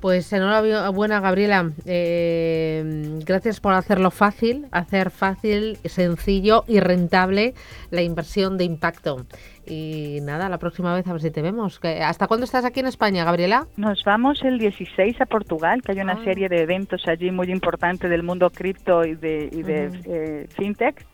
Pues 0.00 0.32
enhorabuena, 0.32 1.20
Gabriela. 1.20 1.70
Eh, 1.84 3.18
gracias 3.26 3.60
por 3.60 3.74
hacerlo 3.74 4.10
fácil, 4.10 4.66
hacer 4.72 5.10
fácil, 5.10 5.76
sencillo 5.84 6.64
y 6.66 6.80
rentable 6.80 7.54
la 7.90 8.00
inversión 8.02 8.56
de 8.56 8.64
impacto. 8.64 9.26
Y 9.66 10.18
nada, 10.22 10.48
la 10.48 10.58
próxima 10.58 10.94
vez 10.94 11.06
a 11.06 11.12
ver 11.12 11.20
si 11.20 11.30
te 11.30 11.42
vemos. 11.42 11.78
¿Hasta 12.02 12.26
cuándo 12.26 12.44
estás 12.44 12.64
aquí 12.64 12.80
en 12.80 12.86
España, 12.86 13.24
Gabriela? 13.24 13.66
Nos 13.76 14.02
vamos 14.04 14.42
el 14.42 14.58
16 14.58 15.20
a 15.20 15.26
Portugal, 15.26 15.82
que 15.82 15.92
hay 15.92 16.00
una 16.00 16.14
ah. 16.14 16.24
serie 16.24 16.48
de 16.48 16.62
eventos 16.62 17.06
allí 17.06 17.30
muy 17.30 17.52
importantes 17.52 18.08
del 18.08 18.22
mundo 18.22 18.50
cripto 18.50 19.04
y 19.04 19.14
de, 19.14 19.50
y 19.52 19.62
de 19.62 19.90
eh, 20.06 20.48
fintech 20.56 21.06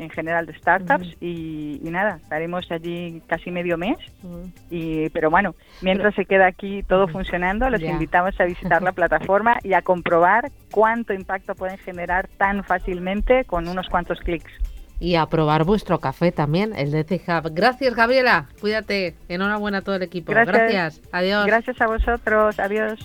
en 0.00 0.10
general 0.10 0.46
de 0.46 0.54
startups 0.54 1.16
y, 1.20 1.78
nada, 1.82 2.18
estaremos 2.22 2.70
allí 2.70 3.22
casi 3.26 3.50
medio 3.50 3.76
mes. 3.76 3.98
y 4.70 5.10
Pero 5.10 5.30
bueno, 5.30 5.54
mientras 5.82 6.14
se 6.14 6.24
queda 6.24 6.46
aquí 6.46 6.82
todo 6.82 7.06
funcionando, 7.06 7.68
los 7.68 7.82
invitamos 7.82 8.38
a 8.40 8.44
visitar 8.44 8.82
la 8.82 8.92
plataforma 9.00 9.58
y 9.62 9.74
a 9.74 9.82
comprobar 9.82 10.50
cuánto 10.70 11.12
impacto 11.12 11.54
pueden 11.54 11.78
generar 11.78 12.28
tan 12.38 12.64
fácilmente 12.64 13.44
con 13.44 13.68
unos 13.68 13.88
cuantos 13.88 14.18
clics. 14.20 14.50
Y 14.98 15.16
a 15.16 15.26
probar 15.26 15.64
vuestro 15.64 15.98
café 15.98 16.30
también, 16.30 16.74
el 16.76 16.90
de 16.90 17.04
C-Hub. 17.04 17.52
Gracias, 17.54 17.94
Gabriela. 17.94 18.48
Cuídate. 18.60 19.16
Enhorabuena 19.28 19.78
a 19.78 19.80
todo 19.82 19.96
el 19.96 20.02
equipo. 20.02 20.32
Gracias. 20.32 21.00
Adiós. 21.10 21.46
Gracias 21.46 21.80
a 21.80 21.86
vosotros. 21.86 22.58
Adiós. 22.58 22.98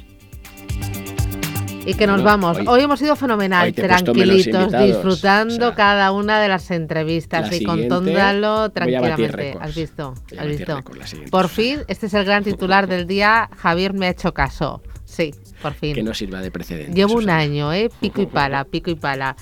Y 1.86 1.94
que 1.94 2.08
nos 2.08 2.24
vamos. 2.24 2.58
Hoy, 2.68 2.82
hemos 2.82 3.00
sido 3.00 3.16
fenomenal, 3.16 3.74
tranquilitos, 3.74 4.72
disfrutando 4.72 5.76
cada 5.76 6.12
una 6.12 6.40
de 6.42 6.48
las 6.48 6.72
entrevistas 6.72 7.52
y 7.54 7.64
contándolo 7.64 8.72
tranquilamente. 8.72 9.58
¿Has 9.60 9.76
visto? 9.76 10.16
¿Has 10.38 10.48
visto? 10.48 10.80
Por 11.30 11.48
fin, 11.48 11.82
este 11.88 12.08
es 12.08 12.14
el 12.14 12.26
gran 12.26 12.44
titular 12.44 12.88
del 12.88 13.06
día. 13.06 13.50
Javier 13.58 13.94
me 13.94 14.08
ha 14.08 14.10
hecho 14.10 14.34
caso. 14.34 14.82
Sí, 15.06 15.34
por 15.62 15.74
fin. 15.74 15.94
Que 15.94 16.04
no 16.04 16.14
sirva 16.14 16.42
de 16.42 16.52
precedente. 16.52 16.94
Llevo 16.94 17.16
un 17.16 17.30
año, 17.30 17.72
¿eh? 17.72 17.90
Pico 18.02 18.22
y 18.22 18.26
pala, 18.26 18.66
pico 18.66 18.90
y 18.90 18.96
pala. 18.96 19.36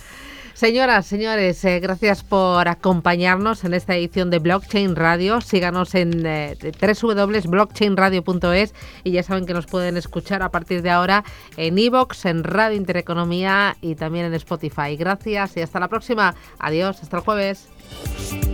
Señoras, 0.54 1.08
señores, 1.08 1.66
eh, 1.66 1.80
gracias 1.80 2.24
por 2.24 2.68
acompañarnos 2.68 3.64
en 3.64 3.74
esta 3.74 3.96
edición 3.96 4.30
de 4.30 4.38
Blockchain 4.38 4.96
Radio. 4.96 5.42
Síganos 5.42 5.96
en 5.96 6.24
eh, 6.26 6.56
www.blockchainradio.es 6.80 8.76
y 9.04 9.12
ya 9.12 9.24
saben 9.24 9.48
que 9.48 9.54
nos 9.54 9.66
pueden 9.66 9.98
escuchar 9.98 10.44
a 10.44 10.52
partir 10.52 10.84
de 10.84 10.92
ahora 10.92 11.24
en 11.58 11.80
iVoox, 11.80 12.26
en 12.26 12.44
Radio 12.44 12.78
Intereconomía 12.78 13.78
y 13.82 13.96
también 13.96 14.28
en 14.28 14.36
Spotify. 14.36 14.96
Gracias 14.96 15.58
y 15.58 15.62
hasta 15.62 15.80
la 15.80 15.88
próxima. 15.88 16.36
Adiós, 16.60 17.02
hasta 17.02 17.18
el 17.18 17.24
jueves. 17.24 18.53